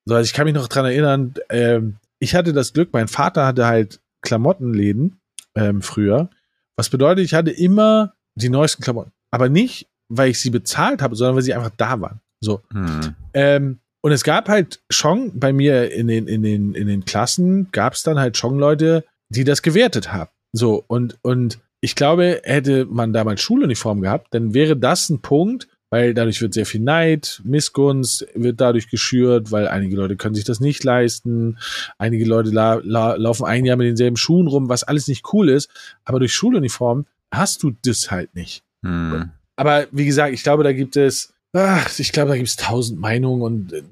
So, 0.05 0.15
also 0.15 0.25
ich 0.25 0.33
kann 0.33 0.47
mich 0.47 0.55
noch 0.55 0.69
dran 0.69 0.85
erinnern, 0.85 1.35
ähm, 1.49 1.97
ich 2.19 2.35
hatte 2.35 2.53
das 2.53 2.73
Glück, 2.73 2.91
mein 2.93 3.09
Vater 3.09 3.47
hatte 3.47 3.67
halt 3.67 4.01
Klamottenläden 4.23 5.21
ähm, 5.55 5.83
früher. 5.83 6.31
Was 6.77 6.89
bedeutet, 6.89 7.25
ich 7.25 7.35
hatte 7.35 7.51
immer 7.51 8.15
die 8.35 8.49
neuesten 8.49 8.83
Klamotten. 8.83 9.13
Aber 9.31 9.49
nicht, 9.49 9.89
weil 10.09 10.31
ich 10.31 10.41
sie 10.41 10.51
bezahlt 10.51 11.03
habe, 11.03 11.17
sondern 11.17 11.37
weil 11.37 11.43
sie 11.43 11.55
einfach 11.55 11.73
da 11.77 12.01
waren. 12.01 12.21
So. 12.41 12.63
Hm. 12.73 13.15
Ähm, 13.35 13.79
und 14.03 14.13
es 14.13 14.25
gab 14.25 14.49
halt 14.49 14.81
schon 14.91 15.39
bei 15.39 15.53
mir 15.53 15.91
in 15.93 16.09
den, 16.09 16.27
in 16.27 16.43
den, 16.43 16.75
in 16.75 16.89
den 16.89 17.05
Klassen 17.05 17.69
gab 17.73 17.95
es 17.95 18.03
dann 18.03 18.19
halt 18.19 18.37
schon 18.37 18.59
Leute, 18.59 19.05
die 19.29 19.45
das 19.45 19.63
gewertet 19.63 20.13
haben. 20.13 20.31
So, 20.53 20.85
und, 20.87 21.19
und 21.23 21.61
ich 21.81 21.95
glaube, 21.95 22.41
hätte 22.45 22.85
man 22.85 23.13
damals 23.13 23.41
Schuluniform 23.41 24.03
gehabt, 24.03 24.29
dann 24.35 24.55
wäre 24.55 24.77
das 24.77 25.09
ein 25.09 25.23
Punkt, 25.23 25.69
weil 25.91 26.15
dadurch 26.15 26.41
wird 26.41 26.55
sehr 26.55 26.67
viel 26.67 26.81
Neid, 26.81 27.41
Missgunst 27.45 28.27
wird 28.35 28.61
dadurch 28.61 28.89
geschürt, 28.89 29.53
weil 29.53 29.69
einige 29.69 29.97
Leute 29.97 30.17
können 30.17 30.35
sich 30.35 30.45
das 30.45 30.59
nicht 30.59 30.85
leisten, 30.85 31.59
einige 31.99 32.25
Leute 32.25 32.51
la 32.51 32.81
la 32.83 33.15
laufen 33.15 33.45
ein 33.45 33.65
Jahr 33.65 33.77
mit 33.77 33.87
denselben 33.87 34.17
Schuhen 34.17 34.49
rum, 34.49 34.69
was 34.69 34.85
alles 34.85 35.07
nicht 35.07 35.33
cool 35.33 35.49
ist, 35.49 35.71
aber 36.05 36.19
durch 36.19 36.33
Schuluniform 36.33 37.07
hast 37.31 37.63
du 37.63 37.73
das 37.85 38.11
halt 38.11 38.35
nicht. 38.35 38.63
Hm. 38.85 39.31
Aber 39.57 39.87
wie 39.93 40.07
gesagt, 40.07 40.33
ich 40.33 40.43
glaube, 40.43 40.65
da 40.65 40.73
gibt 40.73 40.97
es, 40.97 41.32
ach, 41.53 41.99
ich 41.99 42.13
glaube, 42.13 42.31
da 42.31 42.37
gibt 42.37 42.49
es 42.49 42.57
tausend 42.57 42.99
Meinungen 42.99 43.43
und 43.43 43.73
äh, 43.73 43.83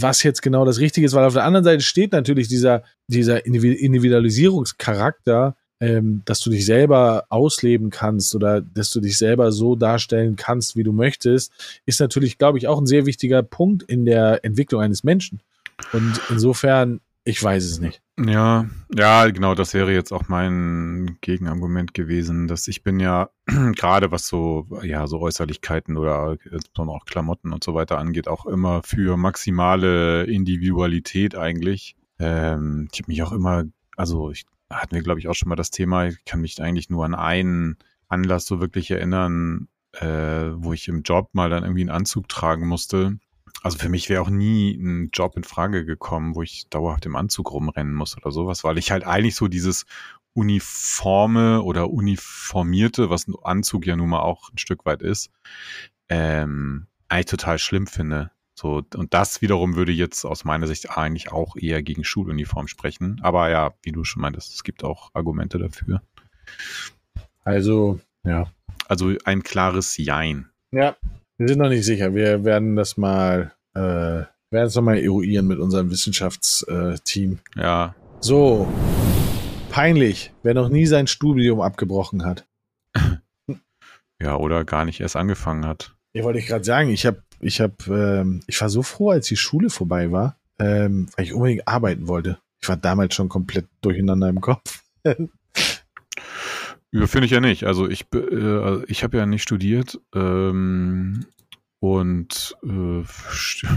was 0.00 0.22
jetzt 0.22 0.42
genau 0.42 0.64
das 0.64 0.78
Richtige 0.78 1.06
ist, 1.06 1.14
weil 1.14 1.26
auf 1.26 1.34
der 1.34 1.44
anderen 1.44 1.64
Seite 1.64 1.82
steht 1.82 2.12
natürlich 2.12 2.48
dieser, 2.48 2.82
dieser 3.06 3.44
Individualisierungscharakter, 3.44 5.56
ähm, 5.80 6.22
dass 6.24 6.40
du 6.40 6.50
dich 6.50 6.64
selber 6.64 7.24
ausleben 7.28 7.90
kannst 7.90 8.34
oder 8.34 8.60
dass 8.60 8.90
du 8.90 9.00
dich 9.00 9.18
selber 9.18 9.52
so 9.52 9.74
darstellen 9.74 10.36
kannst, 10.36 10.76
wie 10.76 10.84
du 10.84 10.92
möchtest, 10.92 11.52
ist 11.86 12.00
natürlich, 12.00 12.38
glaube 12.38 12.58
ich, 12.58 12.68
auch 12.68 12.80
ein 12.80 12.86
sehr 12.86 13.04
wichtiger 13.04 13.42
Punkt 13.42 13.82
in 13.82 14.04
der 14.04 14.44
Entwicklung 14.44 14.80
eines 14.80 15.04
Menschen. 15.04 15.40
Und 15.92 16.20
insofern, 16.30 17.00
ich 17.24 17.42
weiß 17.42 17.64
es 17.64 17.78
nicht. 17.78 18.02
Ja, 18.18 18.66
ja, 18.94 19.28
genau, 19.30 19.54
das 19.54 19.74
wäre 19.74 19.92
jetzt 19.92 20.12
auch 20.12 20.28
mein 20.28 21.18
Gegenargument 21.20 21.94
gewesen, 21.94 22.48
dass 22.48 22.66
ich 22.68 22.82
bin 22.82 23.00
ja 23.00 23.30
gerade 23.46 24.10
was 24.10 24.26
so, 24.26 24.66
ja, 24.82 25.06
so 25.06 25.20
Äußerlichkeiten 25.20 25.96
oder 25.96 26.36
auch 26.76 27.04
Klamotten 27.04 27.52
und 27.52 27.62
so 27.62 27.74
weiter 27.74 27.98
angeht, 27.98 28.28
auch 28.28 28.46
immer 28.46 28.82
für 28.82 29.16
maximale 29.16 30.24
Individualität 30.24 31.36
eigentlich. 31.36 31.96
Ähm, 32.18 32.88
ich 32.92 33.00
habe 33.00 33.10
mich 33.10 33.22
auch 33.22 33.32
immer, 33.32 33.64
also 33.96 34.30
ich 34.30 34.44
hatten 34.68 34.94
wir, 34.94 35.02
glaube 35.02 35.20
ich, 35.20 35.28
auch 35.28 35.34
schon 35.34 35.48
mal 35.48 35.56
das 35.56 35.70
Thema. 35.70 36.06
Ich 36.06 36.24
kann 36.24 36.40
mich 36.40 36.60
eigentlich 36.60 36.90
nur 36.90 37.04
an 37.04 37.14
einen 37.14 37.76
Anlass 38.08 38.46
so 38.46 38.60
wirklich 38.60 38.90
erinnern, 38.90 39.68
äh, 39.92 40.06
wo 40.54 40.72
ich 40.72 40.88
im 40.88 41.02
Job 41.02 41.30
mal 41.32 41.50
dann 41.50 41.62
irgendwie 41.62 41.82
einen 41.82 41.90
Anzug 41.90 42.28
tragen 42.28 42.66
musste. 42.66 43.18
Also 43.62 43.78
für 43.78 43.88
mich 43.88 44.08
wäre 44.08 44.22
auch 44.22 44.30
nie 44.30 44.72
ein 44.74 45.10
Job 45.12 45.36
in 45.36 45.44
Frage 45.44 45.84
gekommen, 45.84 46.34
wo 46.34 46.42
ich 46.42 46.68
dauerhaft 46.68 47.06
im 47.06 47.16
Anzug 47.16 47.52
rumrennen 47.52 47.94
muss 47.94 48.16
oder 48.16 48.32
sowas, 48.32 48.64
weil 48.64 48.76
ich 48.76 48.90
halt 48.90 49.04
eigentlich 49.04 49.36
so 49.36 49.48
dieses 49.48 49.86
uniforme 50.34 51.62
oder 51.62 51.90
uniformierte, 51.90 53.10
was 53.10 53.28
ein 53.28 53.34
Anzug 53.42 53.86
ja 53.86 53.94
nun 53.94 54.10
mal 54.10 54.20
auch 54.20 54.50
ein 54.52 54.58
Stück 54.58 54.84
weit 54.84 55.02
ist, 55.02 55.30
ähm, 56.08 56.86
eigentlich 57.08 57.26
total 57.26 57.58
schlimm 57.58 57.86
finde. 57.86 58.30
So, 58.54 58.82
und 58.94 59.14
das 59.14 59.42
wiederum 59.42 59.76
würde 59.76 59.92
jetzt 59.92 60.24
aus 60.24 60.44
meiner 60.44 60.66
Sicht 60.66 60.90
eigentlich 60.96 61.32
auch 61.32 61.56
eher 61.56 61.82
gegen 61.82 62.04
Schuluniform 62.04 62.68
sprechen. 62.68 63.20
Aber 63.22 63.48
ja, 63.50 63.74
wie 63.82 63.92
du 63.92 64.04
schon 64.04 64.22
meintest, 64.22 64.54
es 64.54 64.64
gibt 64.64 64.84
auch 64.84 65.10
Argumente 65.14 65.58
dafür. 65.58 66.02
Also, 67.44 68.00
ja. 68.24 68.50
Also 68.88 69.14
ein 69.24 69.42
klares 69.42 69.96
Jein. 69.96 70.50
Ja, 70.70 70.96
wir 71.38 71.48
sind 71.48 71.58
noch 71.58 71.68
nicht 71.68 71.84
sicher. 71.84 72.14
Wir 72.14 72.44
werden 72.44 72.76
das 72.76 72.96
mal, 72.96 73.52
äh, 73.74 73.80
werden 73.80 74.28
es 74.50 74.74
nochmal 74.74 74.98
eruieren 74.98 75.46
mit 75.46 75.58
unserem 75.58 75.90
Wissenschaftsteam. 75.90 77.38
Ja. 77.56 77.94
So. 78.20 78.68
Peinlich, 79.70 80.32
wer 80.42 80.54
noch 80.54 80.68
nie 80.68 80.86
sein 80.86 81.06
Studium 81.06 81.60
abgebrochen 81.60 82.24
hat. 82.24 82.46
ja, 84.20 84.36
oder 84.36 84.64
gar 84.64 84.84
nicht 84.84 85.00
erst 85.00 85.16
angefangen 85.16 85.66
hat. 85.66 85.94
Ja, 86.14 86.24
wollte 86.24 86.38
ich 86.38 86.46
gerade 86.46 86.64
sagen, 86.64 86.90
ich 86.90 87.06
habe 87.06 87.22
ich 87.42 87.60
habe, 87.60 87.74
ähm, 87.88 88.42
ich 88.46 88.60
war 88.60 88.68
so 88.68 88.82
froh, 88.82 89.10
als 89.10 89.26
die 89.26 89.36
Schule 89.36 89.68
vorbei 89.68 90.12
war, 90.12 90.36
ähm, 90.58 91.08
weil 91.16 91.24
ich 91.24 91.34
unbedingt 91.34 91.66
arbeiten 91.66 92.06
wollte. 92.06 92.38
Ich 92.60 92.68
war 92.68 92.76
damals 92.76 93.14
schon 93.14 93.28
komplett 93.28 93.66
durcheinander 93.80 94.28
im 94.28 94.40
Kopf. 94.40 94.82
ja, 96.92 97.06
finde 97.06 97.26
ich 97.26 97.32
ja 97.32 97.40
nicht. 97.40 97.64
Also 97.64 97.88
ich, 97.88 98.06
äh, 98.14 98.84
ich 98.84 99.02
habe 99.02 99.16
ja 99.16 99.26
nicht 99.26 99.42
studiert 99.42 99.98
ähm, 100.14 101.26
und 101.80 102.56
äh, 102.62 103.02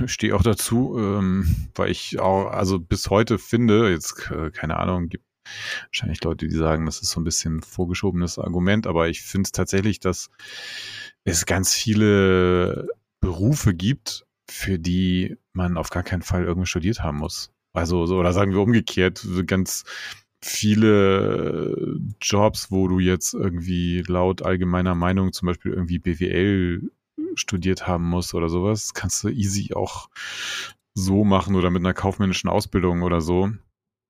stehe 0.06 0.36
auch 0.36 0.44
dazu, 0.44 0.98
ähm, 1.00 1.70
weil 1.76 1.92
ich 1.92 2.20
auch, 2.20 2.52
also 2.52 2.80
bis 2.80 3.10
heute 3.10 3.40
finde, 3.40 3.90
jetzt 3.90 4.30
äh, 4.32 4.52
keine 4.52 4.78
Ahnung, 4.78 5.10
gibt 5.10 5.26
wahrscheinlich 5.88 6.24
Leute, 6.24 6.48
die 6.48 6.56
sagen, 6.56 6.86
das 6.86 7.02
ist 7.02 7.12
so 7.12 7.22
ein 7.22 7.24
bisschen 7.24 7.62
vorgeschobenes 7.62 8.40
Argument, 8.40 8.88
aber 8.88 9.10
ich 9.10 9.22
finde 9.22 9.48
es 9.48 9.52
tatsächlich, 9.52 10.00
dass 10.00 10.30
es 11.24 11.46
ganz 11.46 11.74
viele 11.74 12.88
Berufe 13.22 13.74
gibt, 13.74 14.26
für 14.50 14.78
die 14.80 15.38
man 15.54 15.78
auf 15.78 15.90
gar 15.90 16.04
keinen 16.04 16.22
Fall 16.22 16.44
irgendwie 16.44 16.68
studiert 16.68 17.02
haben 17.02 17.18
muss. 17.18 17.52
Also, 17.74 18.06
so, 18.06 18.18
oder 18.18 18.34
sagen 18.34 18.54
wir 18.54 18.62
umgekehrt, 18.62 19.26
ganz 19.48 19.84
viele 20.46 21.98
Jobs, 22.22 22.72
wo 22.72 22.88
du 22.88 23.00
jetzt 23.00 23.34
irgendwie 23.34 24.04
laut 24.08 24.44
allgemeiner 24.44 24.94
Meinung 24.94 25.34
zum 25.34 25.48
Beispiel 25.48 25.74
irgendwie 25.74 25.98
BWL 25.98 26.92
studiert 27.34 27.88
haben 27.88 28.08
musst 28.08 28.34
oder 28.34 28.48
sowas, 28.48 28.94
kannst 28.94 29.24
du 29.24 29.30
easy 29.30 29.74
auch 29.74 30.10
so 30.94 31.24
machen 31.24 31.56
oder 31.56 31.72
mit 31.72 31.82
einer 31.82 31.94
kaufmännischen 31.94 32.50
Ausbildung 32.50 33.02
oder 33.02 33.22
so. 33.22 33.52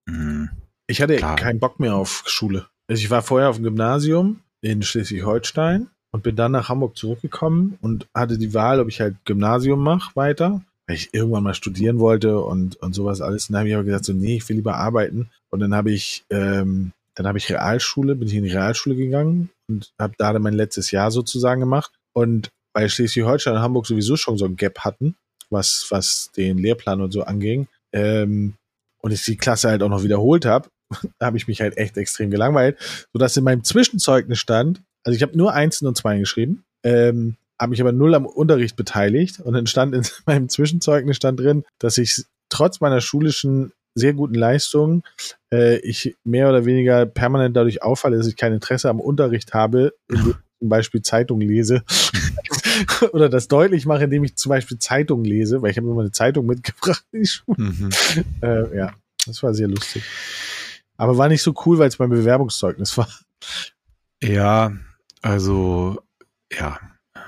Mhm. 0.07 0.49
Ich 0.87 1.01
hatte 1.01 1.15
Klar. 1.15 1.37
keinen 1.37 1.59
Bock 1.59 1.79
mehr 1.79 1.95
auf 1.95 2.23
Schule. 2.27 2.67
Also 2.87 3.01
ich 3.01 3.09
war 3.09 3.21
vorher 3.21 3.49
auf 3.49 3.55
dem 3.55 3.63
Gymnasium 3.63 4.41
in 4.61 4.83
Schleswig-Holstein 4.83 5.87
und 6.11 6.23
bin 6.23 6.35
dann 6.35 6.51
nach 6.51 6.69
Hamburg 6.69 6.97
zurückgekommen 6.97 7.77
und 7.81 8.07
hatte 8.13 8.37
die 8.37 8.53
Wahl, 8.53 8.79
ob 8.79 8.89
ich 8.89 8.99
halt 8.99 9.15
Gymnasium 9.25 9.81
mache 9.81 10.15
weiter, 10.15 10.61
weil 10.87 10.95
ich 10.95 11.13
irgendwann 11.13 11.43
mal 11.43 11.53
studieren 11.53 11.99
wollte 11.99 12.39
und, 12.39 12.75
und 12.77 12.93
sowas 12.93 13.21
alles. 13.21 13.49
Und 13.49 13.53
dann 13.53 13.61
habe 13.61 13.69
ich 13.69 13.75
aber 13.75 13.83
gesagt, 13.83 14.05
so, 14.05 14.13
nee, 14.13 14.37
ich 14.37 14.47
will 14.47 14.57
lieber 14.57 14.75
arbeiten. 14.75 15.29
Und 15.49 15.59
dann 15.59 15.73
habe 15.73 15.91
ich, 15.91 16.25
ähm, 16.29 16.91
dann 17.15 17.27
habe 17.27 17.37
ich 17.37 17.49
Realschule, 17.49 18.15
bin 18.15 18.27
ich 18.27 18.35
in 18.35 18.43
die 18.43 18.51
Realschule 18.51 18.95
gegangen 18.95 19.49
und 19.67 19.93
habe 19.99 20.13
da 20.17 20.33
dann 20.33 20.41
mein 20.41 20.53
letztes 20.53 20.91
Jahr 20.91 21.11
sozusagen 21.11 21.59
gemacht. 21.59 21.91
Und 22.13 22.49
weil 22.73 22.89
Schleswig-Holstein 22.89 23.55
und 23.55 23.61
Hamburg 23.61 23.87
sowieso 23.87 24.15
schon 24.15 24.37
so 24.37 24.45
ein 24.45 24.57
Gap 24.57 24.79
hatten, 24.79 25.15
was, 25.49 25.87
was 25.89 26.31
den 26.35 26.57
Lehrplan 26.57 27.01
und 27.01 27.11
so 27.11 27.23
anging, 27.23 27.67
ähm, 27.93 28.55
und 29.01 29.11
ich 29.11 29.23
die 29.23 29.37
Klasse 29.37 29.69
halt 29.69 29.83
auch 29.83 29.89
noch 29.89 30.03
wiederholt 30.03 30.45
habe, 30.45 30.69
habe 31.21 31.37
ich 31.37 31.47
mich 31.47 31.61
halt 31.61 31.77
echt 31.77 31.95
extrem 31.97 32.31
gelangweilt, 32.31 32.77
sodass 33.13 33.37
in 33.37 33.43
meinem 33.43 33.63
Zwischenzeugnis 33.63 34.39
stand, 34.39 34.81
also 35.03 35.15
ich 35.15 35.21
habe 35.21 35.37
nur 35.37 35.53
Einsen 35.53 35.87
und 35.87 35.95
Zweien 35.95 36.21
geschrieben, 36.21 36.63
ähm, 36.83 37.37
habe 37.59 37.71
mich 37.71 37.81
aber 37.81 37.91
null 37.91 38.15
am 38.15 38.25
Unterricht 38.25 38.75
beteiligt 38.75 39.39
und 39.39 39.53
dann 39.53 39.67
stand 39.67 39.95
in 39.95 40.03
meinem 40.25 40.49
Zwischenzeugnis 40.49 41.17
stand 41.17 41.39
drin, 41.39 41.63
dass 41.79 41.97
ich 41.97 42.25
trotz 42.49 42.79
meiner 42.79 43.01
schulischen 43.01 43.71
sehr 43.95 44.13
guten 44.13 44.35
Leistungen 44.35 45.03
äh, 45.53 45.77
ich 45.77 46.15
mehr 46.23 46.49
oder 46.49 46.65
weniger 46.65 47.05
permanent 47.05 47.55
dadurch 47.55 47.81
auffalle, 47.81 48.17
dass 48.17 48.27
ich 48.27 48.35
kein 48.35 48.53
Interesse 48.53 48.89
am 48.89 48.99
Unterricht 48.99 49.53
habe, 49.53 49.93
indem 50.09 50.31
ich 50.31 50.35
zum 50.59 50.69
Beispiel 50.69 51.01
Zeitung 51.01 51.39
lese 51.39 51.83
oder 53.13 53.29
das 53.29 53.47
deutlich 53.47 53.85
mache, 53.85 54.03
indem 54.03 54.25
ich 54.25 54.35
zum 54.35 54.49
Beispiel 54.49 54.77
Zeitung 54.79 55.23
lese, 55.23 55.61
weil 55.61 55.71
ich 55.71 55.77
habe 55.77 55.87
immer 55.87 56.01
eine 56.01 56.11
Zeitung 56.11 56.45
mitgebracht 56.45 57.05
in 57.11 57.21
die 57.21 57.27
Schule. 57.27 57.57
Mhm. 57.57 57.89
Äh, 58.41 58.77
ja, 58.77 58.93
das 59.25 59.41
war 59.43 59.53
sehr 59.53 59.67
lustig. 59.67 60.03
Aber 60.97 61.17
war 61.17 61.29
nicht 61.29 61.41
so 61.41 61.53
cool, 61.65 61.77
weil 61.77 61.87
es 61.87 61.99
mein 61.99 62.09
Bewerbungszeugnis 62.09 62.97
war. 62.97 63.09
Ja, 64.21 64.73
also, 65.21 66.01
ja. 66.51 66.79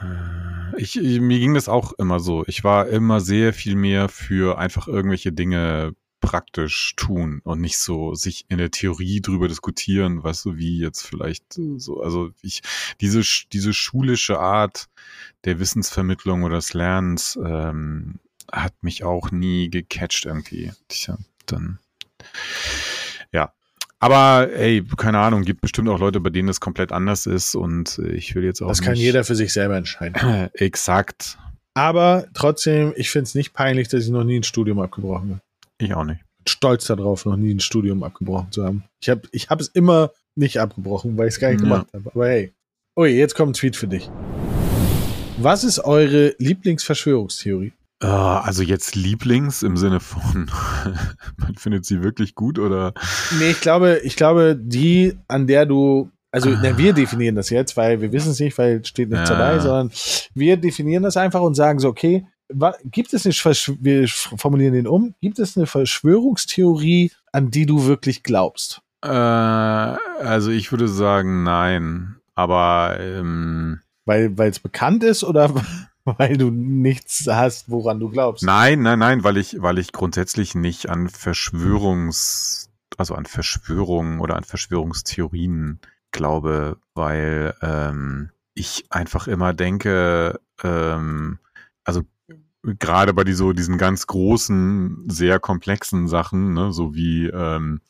Äh, 0.02 0.82
ich, 0.82 0.96
mir 0.96 1.40
ging 1.40 1.54
das 1.54 1.70
auch 1.70 1.94
immer 1.94 2.20
so. 2.20 2.44
Ich 2.48 2.64
war 2.64 2.88
immer 2.88 3.20
sehr 3.20 3.54
viel 3.54 3.76
mehr 3.76 4.10
für 4.10 4.58
einfach 4.58 4.88
irgendwelche 4.88 5.32
Dinge 5.32 5.96
praktisch 6.20 6.94
tun 6.96 7.42
und 7.44 7.62
nicht 7.62 7.78
so 7.78 8.16
sich 8.16 8.46
in 8.50 8.58
der 8.58 8.72
Theorie 8.72 9.22
drüber 9.22 9.48
diskutieren, 9.48 10.24
weißt 10.24 10.46
du, 10.46 10.58
wie 10.58 10.80
jetzt 10.80 11.06
vielleicht 11.06 11.60
so, 11.78 12.02
also 12.02 12.32
ich, 12.42 12.62
diese, 13.02 13.22
diese 13.54 13.74
schulische 13.74 14.40
Art 14.40 14.88
der 15.46 15.60
Wissensvermittlung 15.60 16.44
oder 16.44 16.56
des 16.56 16.74
Lernens 16.74 17.38
ähm, 17.44 18.20
hat 18.52 18.74
mich 18.82 19.04
auch 19.04 19.32
nie 19.32 19.70
gecatcht 19.70 20.26
irgendwie. 20.26 20.72
Hab 21.08 21.20
dann, 21.46 21.80
ja. 23.32 23.54
Aber 24.00 24.50
ey, 24.54 24.84
keine 24.96 25.20
Ahnung, 25.20 25.42
gibt 25.42 25.62
bestimmt 25.62 25.90
auch 25.90 26.00
Leute, 26.00 26.20
bei 26.20 26.30
denen 26.30 26.50
es 26.50 26.60
komplett 26.60 26.92
anders 26.92 27.26
ist 27.26 27.56
und 27.56 28.00
ich 28.00 28.36
will 28.36 28.44
jetzt 28.44 28.62
auch. 28.62 28.68
Das 28.68 28.82
kann 28.82 28.96
jeder 28.96 29.24
für 29.24 29.36
sich 29.36 29.52
selber 29.52 29.76
entscheiden. 29.76 30.50
Exakt. 30.54 31.38
Aber 31.74 32.28
trotzdem, 32.34 32.94
ich 32.96 33.10
finde 33.10 33.24
es 33.24 33.36
nicht 33.36 33.54
peinlich, 33.54 33.88
dass 33.88 34.04
ich 34.04 34.10
noch 34.10 34.24
nie 34.24 34.40
ein 34.40 34.44
Studium 34.44 34.80
abgebrochen 34.80 35.30
habe. 35.30 35.42
Ich 35.80 35.94
auch 35.94 36.04
nicht. 36.04 36.22
Stolz 36.48 36.86
darauf, 36.86 37.26
noch 37.26 37.38
nie 37.38 37.54
ein 37.54 37.60
Studium 37.60 38.04
abgebrochen 38.04 38.52
zu 38.52 38.64
haben. 38.64 38.84
Ich 39.00 39.10
habe 39.10 39.22
ich 39.32 39.48
es 39.50 39.68
immer 39.68 40.12
nicht 40.36 40.60
abgebrochen, 40.60 41.18
weil 41.18 41.28
ich 41.28 41.36
es 41.36 41.40
gar 41.40 41.50
nicht 41.50 41.62
ja. 41.62 41.66
gemacht 41.66 41.88
habe. 41.94 42.10
Aber 42.14 42.28
hey. 42.28 42.54
Ui, 42.98 43.10
jetzt 43.10 43.36
kommt 43.36 43.52
ein 43.52 43.54
Tweet 43.54 43.76
für 43.76 43.88
dich. 43.88 44.10
Was 45.38 45.64
ist 45.64 45.80
eure 45.80 46.34
Lieblingsverschwörungstheorie? 46.40 47.74
Uh, 48.04 48.08
also 48.08 48.62
jetzt 48.62 48.96
Lieblings 48.96 49.64
im 49.64 49.76
Sinne 49.76 50.00
von, 50.00 50.52
man 51.38 51.56
findet 51.56 51.86
sie 51.86 52.04
wirklich 52.04 52.36
gut 52.36 52.60
oder? 52.60 52.94
Nee, 53.40 53.52
ich 53.52 53.62
glaube, 53.62 54.00
ich 54.04 54.16
glaube, 54.16 54.56
die, 54.56 55.18
an 55.28 55.48
der 55.48 55.66
du, 55.66 56.12
also 56.32 56.52
ah. 56.52 56.60
na, 56.62 56.78
wir 56.78 56.94
definieren 56.94 57.36
das 57.36 57.50
jetzt, 57.50 57.76
weil 57.76 58.00
wir 58.00 58.12
wissen 58.12 58.32
es 58.32 58.40
nicht, 58.40 58.56
weil 58.60 58.82
es 58.82 58.90
steht 58.90 59.10
nichts 59.10 59.30
ja. 59.30 59.36
dabei, 59.36 59.60
sondern 59.60 59.92
wir 60.36 60.58
definieren 60.58 61.02
das 61.02 61.18
einfach 61.18 61.42
und 61.42 61.56
sagen 61.56 61.80
so, 61.80 61.88
okay, 61.88 62.28
gibt 62.86 63.14
es 63.14 63.26
eine, 63.26 63.34
wir 63.82 64.08
formulieren 64.08 64.74
den 64.74 64.88
um, 64.88 65.16
gibt 65.20 65.40
es 65.40 65.58
eine 65.58 65.66
Verschwörungstheorie, 65.66 67.12
an 67.32 67.50
die 67.50 67.66
du 67.66 67.86
wirklich 67.86 68.22
glaubst? 68.22 68.82
Äh, 69.04 69.10
also 69.10 70.52
ich 70.52 70.72
würde 70.72 70.88
sagen, 70.88 71.44
nein. 71.44 72.18
Aber 72.36 73.00
ähm, 73.00 73.80
weil 74.06 74.36
es 74.40 74.60
bekannt 74.60 75.04
ist 75.04 75.24
oder 75.24 75.52
weil 76.18 76.38
du 76.38 76.50
nichts 76.50 77.28
hast, 77.28 77.70
woran 77.70 78.00
du 78.00 78.10
glaubst? 78.10 78.44
Nein, 78.44 78.82
nein, 78.82 79.00
nein, 79.00 79.24
weil 79.24 79.38
ich, 79.38 79.62
weil 79.62 79.78
ich 79.78 79.92
grundsätzlich 79.92 80.56
nicht 80.56 80.90
an 80.90 81.10
Verschwörungs, 81.10 82.70
also 82.98 83.14
an 83.16 83.26
Verschwörungen 83.26 84.20
oder 84.20 84.38
an 84.38 84.46
Verschwörungstheorien 84.46 85.80
glaube, 86.12 86.78
weil 86.94 87.54
ähm, 87.62 88.30
ich 88.54 88.86
einfach 88.90 89.28
immer 89.28 89.54
denke, 89.54 90.40
ähm, 90.64 91.40
also 91.84 92.04
gerade 92.64 93.14
bei 93.14 93.26
die, 93.26 93.34
so 93.34 93.52
diesen 93.52 93.78
ganz 93.78 94.08
großen, 94.08 95.10
sehr 95.10 95.40
komplexen 95.40 96.08
Sachen, 96.08 96.54
ne, 96.54 96.72
so 96.72 96.96
wie 96.96 97.28
ähm, 97.28 97.82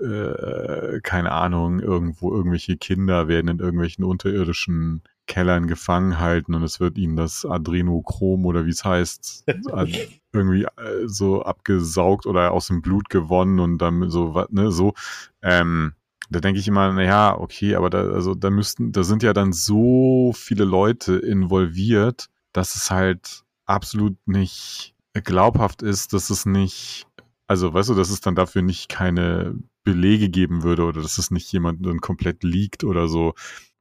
äh, 0.00 1.00
keine 1.02 1.32
Ahnung, 1.32 1.80
irgendwo 1.80 2.32
irgendwelche 2.32 2.76
Kinder 2.76 3.26
werden 3.26 3.48
in 3.48 3.58
irgendwelchen 3.58 4.04
unterirdischen 4.04 5.02
Kellern 5.28 5.68
gefangen 5.68 6.18
halten 6.18 6.54
und 6.54 6.64
es 6.64 6.80
wird 6.80 6.98
ihnen 6.98 7.14
das 7.14 7.44
Adrenochrom 7.44 8.44
oder 8.46 8.66
wie 8.66 8.70
es 8.70 8.84
heißt, 8.84 9.44
irgendwie 10.32 10.64
äh, 10.64 11.06
so 11.06 11.42
abgesaugt 11.42 12.26
oder 12.26 12.50
aus 12.50 12.66
dem 12.66 12.82
Blut 12.82 13.08
gewonnen 13.08 13.60
und 13.60 13.78
dann 13.78 14.10
so, 14.10 14.34
was, 14.34 14.48
ne, 14.50 14.72
so, 14.72 14.94
ähm, 15.42 15.92
da 16.30 16.40
denke 16.40 16.58
ich 16.58 16.68
immer, 16.68 16.92
na 16.92 17.02
ja, 17.02 17.38
okay, 17.38 17.76
aber 17.76 17.88
da, 17.90 18.00
also 18.00 18.34
da 18.34 18.50
müssten, 18.50 18.92
da 18.92 19.04
sind 19.04 19.22
ja 19.22 19.32
dann 19.32 19.52
so 19.52 20.32
viele 20.34 20.64
Leute 20.64 21.16
involviert, 21.16 22.28
dass 22.52 22.74
es 22.74 22.90
halt 22.90 23.44
absolut 23.66 24.16
nicht 24.26 24.94
glaubhaft 25.14 25.82
ist, 25.82 26.12
dass 26.12 26.30
es 26.30 26.46
nicht, 26.46 27.06
also 27.46 27.72
weißt 27.72 27.90
du, 27.90 27.94
dass 27.94 28.10
es 28.10 28.20
dann 28.20 28.34
dafür 28.34 28.62
nicht 28.62 28.88
keine 28.88 29.56
Belege 29.84 30.28
geben 30.28 30.62
würde 30.62 30.84
oder 30.84 31.00
dass 31.00 31.18
es 31.18 31.30
nicht 31.30 31.50
jemand 31.52 31.84
dann 31.84 32.00
komplett 32.00 32.44
liegt 32.44 32.84
oder 32.84 33.08
so. 33.08 33.34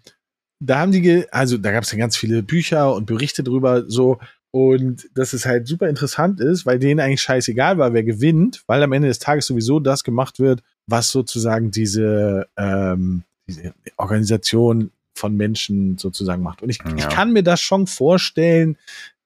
da 0.60 0.80
haben 0.80 0.92
die, 0.92 1.24
also 1.32 1.56
da 1.56 1.72
gab 1.72 1.84
es 1.84 1.92
ja 1.92 1.98
ganz 1.98 2.18
viele 2.18 2.42
Bücher 2.42 2.94
und 2.94 3.06
Berichte 3.06 3.42
drüber, 3.42 3.84
so. 3.88 4.18
Und 4.50 5.08
dass 5.14 5.32
es 5.32 5.46
halt 5.46 5.66
super 5.66 5.88
interessant 5.88 6.40
ist, 6.40 6.66
weil 6.66 6.78
denen 6.78 7.00
eigentlich 7.00 7.22
scheißegal 7.22 7.78
war, 7.78 7.94
wer 7.94 8.02
gewinnt, 8.02 8.64
weil 8.66 8.82
am 8.82 8.92
Ende 8.92 9.08
des 9.08 9.20
Tages 9.20 9.46
sowieso 9.46 9.80
das 9.80 10.04
gemacht 10.04 10.38
wird, 10.38 10.62
was 10.86 11.10
sozusagen 11.10 11.70
diese, 11.70 12.48
ähm, 12.58 13.22
diese 13.48 13.72
Organisation 13.96 14.90
von 15.14 15.34
Menschen 15.36 15.96
sozusagen 15.96 16.42
macht. 16.42 16.60
Und 16.62 16.68
ich, 16.68 16.80
ja. 16.84 16.94
ich 16.96 17.08
kann 17.08 17.32
mir 17.32 17.44
das 17.44 17.62
schon 17.62 17.86
vorstellen, 17.86 18.76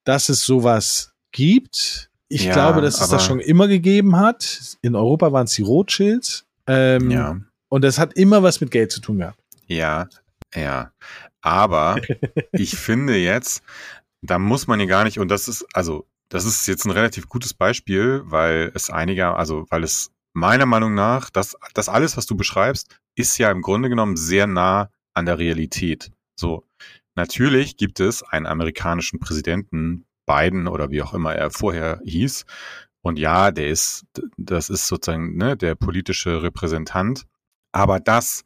dass 0.05 0.29
es 0.29 0.45
sowas 0.45 1.11
gibt. 1.33 2.09
Ich 2.27 2.45
ja, 2.45 2.53
glaube, 2.53 2.81
dass 2.81 2.99
es 3.01 3.09
das 3.09 3.25
schon 3.25 3.39
immer 3.39 3.67
gegeben 3.67 4.17
hat. 4.17 4.77
In 4.81 4.95
Europa 4.95 5.31
waren 5.31 5.45
es 5.45 5.53
die 5.53 5.61
Rothschilds. 5.61 6.45
Ähm, 6.67 7.11
ja. 7.11 7.37
Und 7.69 7.83
das 7.83 7.99
hat 7.99 8.13
immer 8.13 8.41
was 8.41 8.61
mit 8.61 8.71
Geld 8.71 8.91
zu 8.91 9.01
tun 9.01 9.19
gehabt. 9.19 9.39
Ja, 9.67 10.07
ja. 10.53 10.91
Aber 11.41 11.97
ich 12.51 12.75
finde 12.75 13.15
jetzt, 13.17 13.61
da 14.21 14.39
muss 14.39 14.67
man 14.67 14.79
ja 14.79 14.85
gar 14.85 15.03
nicht, 15.03 15.19
und 15.19 15.29
das 15.29 15.47
ist, 15.47 15.65
also, 15.73 16.05
das 16.29 16.45
ist 16.45 16.67
jetzt 16.67 16.85
ein 16.85 16.91
relativ 16.91 17.29
gutes 17.29 17.53
Beispiel, 17.53 18.21
weil 18.25 18.71
es 18.73 18.89
einiger, 18.89 19.37
also, 19.37 19.65
weil 19.69 19.83
es 19.83 20.11
meiner 20.33 20.65
Meinung 20.65 20.95
nach, 20.95 21.29
das, 21.29 21.55
das 21.73 21.89
alles, 21.89 22.17
was 22.17 22.25
du 22.25 22.35
beschreibst, 22.35 22.99
ist 23.15 23.37
ja 23.37 23.51
im 23.51 23.61
Grunde 23.61 23.89
genommen 23.89 24.17
sehr 24.17 24.47
nah 24.47 24.89
an 25.13 25.25
der 25.25 25.37
Realität. 25.37 26.11
So. 26.35 26.65
Natürlich 27.15 27.77
gibt 27.77 28.01
es 28.01 28.23
einen 28.23 28.45
amerikanischen 28.45 29.19
Präsidenten, 29.19 30.05
Biden 30.25 30.67
oder 30.67 30.91
wie 30.91 31.01
auch 31.01 31.13
immer 31.13 31.33
er 31.35 31.51
vorher 31.51 32.01
hieß. 32.03 32.45
Und 33.01 33.19
ja, 33.19 33.51
der 33.51 33.67
ist, 33.67 34.05
das 34.37 34.69
ist 34.69 34.87
sozusagen 34.87 35.37
ne, 35.37 35.55
der 35.55 35.75
politische 35.75 36.41
Repräsentant. 36.41 37.25
Aber 37.71 37.99
das 37.99 38.43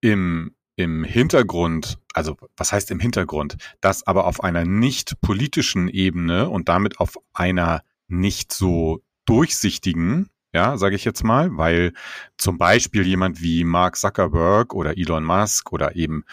im, 0.00 0.54
im 0.76 1.04
Hintergrund, 1.04 1.98
also 2.14 2.36
was 2.56 2.72
heißt 2.72 2.90
im 2.90 3.00
Hintergrund, 3.00 3.56
das 3.80 4.06
aber 4.06 4.26
auf 4.26 4.42
einer 4.42 4.64
nicht 4.64 5.20
politischen 5.20 5.88
Ebene 5.88 6.48
und 6.48 6.68
damit 6.68 7.00
auf 7.00 7.18
einer 7.34 7.82
nicht 8.08 8.52
so 8.52 9.02
durchsichtigen, 9.26 10.28
ja, 10.54 10.76
sage 10.76 10.96
ich 10.96 11.04
jetzt 11.04 11.24
mal, 11.24 11.56
weil 11.56 11.92
zum 12.36 12.58
Beispiel 12.58 13.06
jemand 13.06 13.40
wie 13.42 13.64
Mark 13.64 13.96
Zuckerberg 13.96 14.74
oder 14.74 14.96
Elon 14.98 15.24
Musk 15.24 15.72
oder 15.72 15.96
eben, 15.96 16.24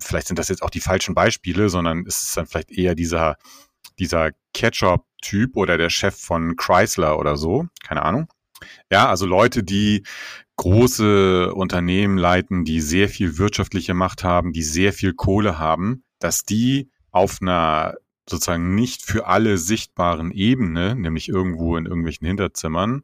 vielleicht 0.00 0.28
sind 0.28 0.38
das 0.38 0.48
jetzt 0.48 0.62
auch 0.62 0.70
die 0.70 0.80
falschen 0.80 1.14
Beispiele, 1.14 1.68
sondern 1.68 2.04
es 2.06 2.20
ist 2.20 2.36
dann 2.36 2.46
vielleicht 2.46 2.72
eher 2.72 2.94
dieser, 2.94 3.36
dieser 3.98 4.30
Ketchup-Typ 4.54 5.56
oder 5.56 5.78
der 5.78 5.90
Chef 5.90 6.16
von 6.16 6.56
Chrysler 6.56 7.18
oder 7.18 7.36
so, 7.36 7.66
keine 7.86 8.02
Ahnung. 8.02 8.28
Ja, 8.90 9.08
also 9.08 9.26
Leute, 9.26 9.62
die 9.62 10.02
große 10.56 11.54
Unternehmen 11.54 12.18
leiten, 12.18 12.64
die 12.64 12.80
sehr 12.80 13.08
viel 13.08 13.38
wirtschaftliche 13.38 13.94
Macht 13.94 14.24
haben, 14.24 14.52
die 14.52 14.62
sehr 14.62 14.92
viel 14.92 15.14
Kohle 15.14 15.58
haben, 15.58 16.02
dass 16.18 16.42
die 16.42 16.90
auf 17.10 17.38
einer 17.40 17.94
sozusagen 18.28 18.74
nicht 18.74 19.02
für 19.02 19.26
alle 19.26 19.56
sichtbaren 19.56 20.32
Ebene, 20.32 20.94
nämlich 20.94 21.28
irgendwo 21.28 21.76
in 21.76 21.86
irgendwelchen 21.86 22.26
Hinterzimmern, 22.26 23.02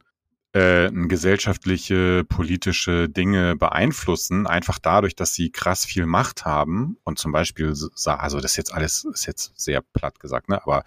äh, 0.54 0.88
gesellschaftliche, 0.92 2.24
politische 2.24 3.08
Dinge 3.08 3.56
beeinflussen, 3.56 4.46
einfach 4.46 4.78
dadurch, 4.78 5.16
dass 5.16 5.34
sie 5.34 5.50
krass 5.50 5.84
viel 5.84 6.06
Macht 6.06 6.44
haben 6.44 6.96
und 7.02 7.18
zum 7.18 7.32
Beispiel, 7.32 7.74
also 8.04 8.40
das 8.40 8.52
ist 8.52 8.56
jetzt 8.56 8.72
alles, 8.72 9.04
ist 9.04 9.26
jetzt 9.26 9.52
sehr 9.56 9.82
platt 9.82 10.20
gesagt, 10.20 10.48
ne, 10.48 10.62
aber 10.62 10.84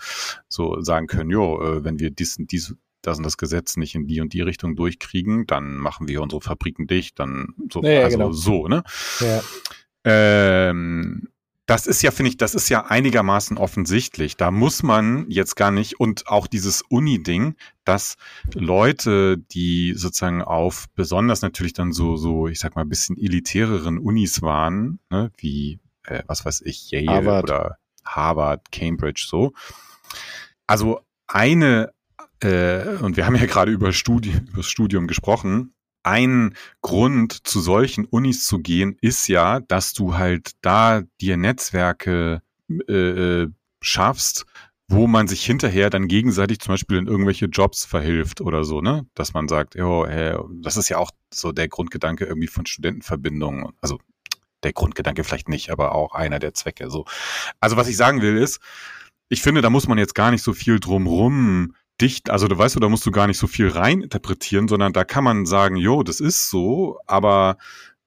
so 0.47 0.81
sagen 0.81 1.07
können, 1.07 1.29
jo, 1.29 1.61
äh, 1.61 1.83
wenn 1.83 1.99
wir 1.99 2.11
dies, 2.11 2.37
dies, 2.39 2.75
das 3.01 3.17
und 3.17 3.23
das 3.23 3.37
Gesetz 3.37 3.75
nicht 3.75 3.93
in 3.93 4.07
die 4.07 4.21
und 4.21 4.31
die 4.31 4.41
Richtung 4.41 4.77
durchkriegen, 4.77 5.45
dann 5.47 5.75
machen 5.75 6.07
wir 6.07 6.21
unsere 6.21 6.41
Fabriken 6.41 6.87
dicht, 6.87 7.19
dann 7.19 7.53
so, 7.69 7.83
Ja, 7.83 7.89
ja, 7.89 8.03
also 8.05 8.17
genau. 8.17 8.31
so, 8.31 8.67
ne? 8.69 8.83
Ja. 9.19 9.41
Ähm, 10.05 11.27
das 11.67 11.85
ist 11.85 12.01
ja, 12.01 12.11
finde 12.11 12.29
ich, 12.29 12.37
das 12.37 12.55
ist 12.55 12.69
ja 12.69 12.85
einigermaßen 12.85 13.57
offensichtlich. 13.57 14.37
Da 14.37 14.51
muss 14.51 14.83
man 14.83 15.29
jetzt 15.29 15.55
gar 15.57 15.69
nicht 15.69 15.99
und 15.99 16.27
auch 16.27 16.47
dieses 16.47 16.81
Uni-Ding, 16.81 17.55
dass 17.83 18.15
Leute, 18.53 19.37
die 19.37 19.93
sozusagen 19.93 20.41
auf 20.41 20.85
besonders 20.95 21.41
natürlich 21.41 21.73
dann 21.73 21.91
so, 21.91 22.15
so, 22.15 22.47
ich 22.47 22.59
sag 22.59 22.75
mal, 22.75 22.83
ein 22.83 22.89
bisschen 22.89 23.17
elitäreren 23.17 23.99
Unis 23.99 24.41
waren, 24.41 24.99
ne, 25.09 25.29
wie, 25.37 25.79
äh, 26.03 26.23
was 26.25 26.45
weiß 26.45 26.61
ich, 26.61 26.89
Yale 26.89 27.07
Harvard. 27.07 27.43
oder 27.43 27.77
Harvard, 28.05 28.71
Cambridge, 28.71 29.27
so. 29.29 29.51
Also 30.67 31.01
eine, 31.27 31.91
äh, 32.41 32.95
und 33.01 33.17
wir 33.17 33.25
haben 33.25 33.35
ja 33.35 33.45
gerade 33.45 33.73
über, 33.73 33.91
Studi 33.91 34.29
über 34.31 34.57
das 34.57 34.67
Studium 34.67 35.05
gesprochen, 35.05 35.73
ein 36.07 36.55
Grund, 36.81 37.45
zu 37.45 37.59
solchen 37.59 38.05
Unis 38.05 38.45
zu 38.45 38.59
gehen, 38.59 38.97
ist 39.01 39.27
ja, 39.27 39.59
dass 39.59 39.91
du 39.91 40.17
halt 40.17 40.51
da 40.61 41.01
dir 41.19 41.35
Netzwerke 41.35 42.41
äh, 42.87 42.93
äh, 42.93 43.47
schaffst, 43.81 44.45
wo 44.87 45.07
man 45.07 45.27
sich 45.27 45.45
hinterher 45.45 45.89
dann 45.89 46.07
gegenseitig 46.07 46.59
zum 46.59 46.73
Beispiel 46.73 46.97
in 46.97 47.07
irgendwelche 47.07 47.47
Jobs 47.47 47.83
verhilft 47.83 48.39
oder 48.39 48.63
so, 48.63 48.79
ne? 48.79 49.05
Dass 49.15 49.33
man 49.33 49.49
sagt, 49.49 49.75
jo, 49.75 50.05
äh, 50.05 50.37
das 50.61 50.77
ist 50.77 50.87
ja 50.87 50.97
auch 50.97 51.11
so 51.33 51.51
der 51.51 51.67
Grundgedanke 51.67 52.23
irgendwie 52.23 52.47
von 52.47 52.65
Studentenverbindungen. 52.65 53.73
Also 53.81 53.99
der 54.63 54.71
Grundgedanke 54.71 55.25
vielleicht 55.25 55.49
nicht, 55.49 55.71
aber 55.71 55.93
auch 55.93 56.13
einer 56.15 56.39
der 56.39 56.53
Zwecke. 56.53 56.89
So. 56.89 57.05
Also 57.59 57.75
was 57.75 57.89
ich 57.89 57.97
sagen 57.97 58.21
will 58.21 58.37
ist, 58.37 58.61
ich 59.27 59.41
finde, 59.41 59.61
da 59.61 59.69
muss 59.69 59.89
man 59.89 59.97
jetzt 59.97 60.15
gar 60.15 60.31
nicht 60.31 60.41
so 60.41 60.53
viel 60.53 60.79
drumrum 60.79 61.75
dicht, 62.01 62.29
also 62.29 62.47
du 62.47 62.57
weißt 62.57 62.75
du, 62.75 62.79
da 62.79 62.89
musst 62.89 63.05
du 63.05 63.11
gar 63.11 63.27
nicht 63.27 63.37
so 63.37 63.47
viel 63.47 63.69
rein 63.69 64.01
interpretieren, 64.01 64.67
sondern 64.67 64.93
da 64.93 65.03
kann 65.03 65.23
man 65.23 65.45
sagen, 65.45 65.75
jo, 65.75 66.03
das 66.03 66.19
ist 66.19 66.49
so, 66.49 66.99
aber 67.05 67.57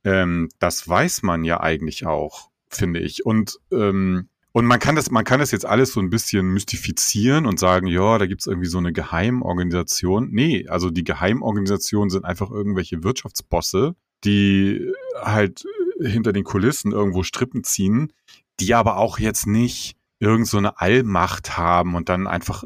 ähm, 0.05 0.49
das 0.59 0.89
weiß 0.89 1.23
man 1.23 1.45
ja 1.45 1.61
eigentlich 1.61 2.07
auch, 2.07 2.51
finde 2.69 3.01
ich. 3.01 3.27
Und 3.27 3.59
ähm, 3.73 4.29
und 4.53 4.67
man 4.67 4.81
kann 4.81 4.97
das, 4.97 5.11
man 5.11 5.25
kann 5.25 5.39
das 5.39 5.53
jetzt 5.53 5.65
alles 5.65 5.93
so 5.93 6.01
ein 6.01 6.11
bisschen 6.11 6.47
mystifizieren 6.53 7.47
und 7.47 7.61
sagen, 7.61 7.87
ja, 7.87 8.19
da 8.19 8.27
gibt's 8.27 8.49
irgendwie 8.49 8.67
so 8.67 8.79
eine 8.79 8.93
Geheimorganisation. 8.93 10.31
Nee, 10.33 10.67
also 10.69 10.91
die 10.91 11.05
Geheimorganisationen 11.05 12.11
sind 12.11 12.25
einfach 12.25 12.51
irgendwelche 12.51 13.05
Wirtschaftsbosse, 13.05 13.95
die 14.25 14.93
halt 15.21 15.65
hinter 16.01 16.33
den 16.33 16.45
Kulissen 16.45 16.91
irgendwo 16.91 17.23
Strippen 17.23 17.63
ziehen, 17.63 18.13
die 18.59 18.75
aber 18.75 18.97
auch 18.97 19.21
jetzt 19.21 19.47
nicht 19.47 19.97
irgend 20.21 20.47
so 20.47 20.59
eine 20.59 20.81
Allmacht 20.81 21.57
haben 21.57 21.95
und 21.95 22.09
dann 22.09 22.27
einfach, 22.27 22.65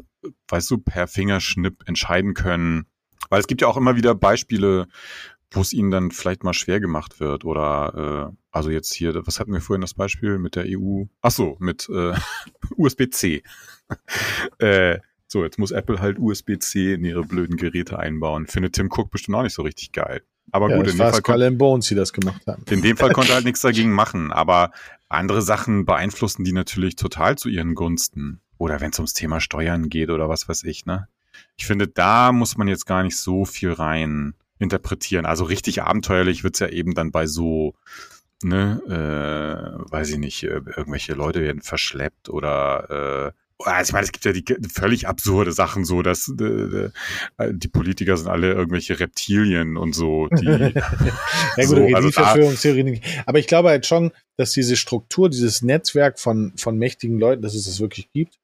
weißt 0.49 0.69
du, 0.69 0.77
per 0.77 1.07
Fingerschnipp 1.07 1.83
entscheiden 1.87 2.33
können. 2.33 2.85
Weil 3.29 3.39
es 3.39 3.47
gibt 3.47 3.61
ja 3.61 3.67
auch 3.67 3.77
immer 3.77 3.95
wieder 3.95 4.13
Beispiele, 4.13 4.87
wo 5.51 5.61
es 5.61 5.73
ihnen 5.73 5.89
dann 5.89 6.11
vielleicht 6.11 6.43
mal 6.43 6.53
schwer 6.53 6.79
gemacht 6.79 7.19
wird 7.19 7.45
oder 7.45 8.31
äh, 8.31 8.37
also 8.51 8.69
jetzt 8.69 8.93
hier, 8.93 9.15
was 9.25 9.39
hatten 9.39 9.53
wir 9.53 9.61
vorhin 9.61 9.81
das 9.81 9.93
Beispiel 9.93 10.37
mit 10.37 10.55
der 10.55 10.65
EU? 10.67 11.05
Ach 11.21 11.31
so, 11.31 11.55
mit 11.59 11.89
äh, 11.89 12.13
USB-C. 12.77 13.41
äh, 14.59 14.99
so, 15.27 15.43
jetzt 15.43 15.57
muss 15.57 15.71
Apple 15.71 15.99
halt 15.99 16.19
USB-C 16.19 16.93
in 16.93 17.05
ihre 17.05 17.23
blöden 17.23 17.57
Geräte 17.57 17.97
einbauen. 17.97 18.47
Findet 18.47 18.73
Tim 18.73 18.89
Cook 18.91 19.11
bestimmt 19.11 19.37
auch 19.37 19.43
nicht 19.43 19.53
so 19.53 19.63
richtig 19.63 19.91
geil. 19.91 20.21
Aber 20.51 20.69
ja, 20.69 20.77
gut, 20.77 20.87
in 20.87 20.93
dem, 20.93 20.97
Fall 20.97 21.13
Skull 21.13 21.43
and 21.43 21.57
Bones, 21.57 21.87
die 21.87 21.95
das 21.95 22.13
gemacht 22.13 22.41
haben. 22.47 22.63
in 22.69 22.81
dem 22.81 22.97
Fall 22.97 23.11
konnte 23.11 23.31
er 23.31 23.35
halt 23.35 23.45
nichts 23.45 23.61
dagegen 23.61 23.91
machen. 23.91 24.31
Aber 24.31 24.71
andere 25.09 25.41
Sachen 25.41 25.85
beeinflussen 25.85 26.43
die 26.43 26.53
natürlich 26.53 26.95
total 26.95 27.37
zu 27.37 27.49
ihren 27.49 27.75
Gunsten. 27.75 28.41
Oder 28.57 28.79
wenn 28.79 28.91
es 28.91 28.99
ums 28.99 29.13
Thema 29.13 29.41
Steuern 29.41 29.89
geht 29.89 30.09
oder 30.09 30.29
was 30.29 30.47
weiß 30.47 30.63
ich, 30.63 30.85
ne? 30.85 31.07
Ich 31.57 31.65
finde, 31.65 31.87
da 31.87 32.31
muss 32.31 32.57
man 32.57 32.67
jetzt 32.67 32.85
gar 32.85 33.03
nicht 33.03 33.17
so 33.17 33.43
viel 33.43 33.71
rein 33.71 34.35
interpretieren. 34.57 35.25
Also 35.25 35.43
richtig 35.43 35.83
abenteuerlich 35.83 36.43
wird's 36.43 36.59
ja 36.59 36.67
eben 36.67 36.93
dann 36.93 37.11
bei 37.11 37.27
so, 37.27 37.75
ne, 38.41 38.81
äh, 38.87 39.91
weiß 39.91 40.11
ich 40.11 40.17
nicht, 40.17 40.43
äh, 40.43 40.61
irgendwelche 40.77 41.13
Leute 41.13 41.41
werden 41.41 41.61
verschleppt 41.61 42.29
oder 42.29 43.33
äh, 43.33 43.44
also 43.63 43.89
ich 43.89 43.93
meine, 43.93 44.05
es 44.05 44.11
gibt 44.11 44.25
ja 44.25 44.33
die 44.33 44.43
völlig 44.69 45.07
absurde 45.07 45.51
Sachen, 45.51 45.85
so 45.85 46.01
dass 46.01 46.27
äh, 46.39 46.89
die 47.51 47.67
Politiker 47.67 48.17
sind 48.17 48.27
alle 48.27 48.53
irgendwelche 48.53 48.99
Reptilien 48.99 49.77
und 49.77 49.93
so. 49.93 50.27
Die, 50.27 50.45
ja 50.45 50.69
gut, 50.69 50.73
So, 51.65 51.77
okay, 51.77 51.95
also 51.95 52.07
die 52.09 52.13
Verschwörungstheorien. 52.13 52.85
nicht. 52.87 53.03
Aber 53.25 53.39
ich 53.39 53.47
glaube 53.47 53.69
halt 53.69 53.85
schon, 53.85 54.11
dass 54.37 54.51
diese 54.51 54.75
Struktur, 54.75 55.29
dieses 55.29 55.61
Netzwerk 55.61 56.19
von, 56.19 56.53
von 56.57 56.77
mächtigen 56.77 57.17
Leuten, 57.17 57.41
dass 57.41 57.55
es 57.55 57.65
das 57.65 57.79
wirklich 57.79 58.11
gibt. 58.11 58.37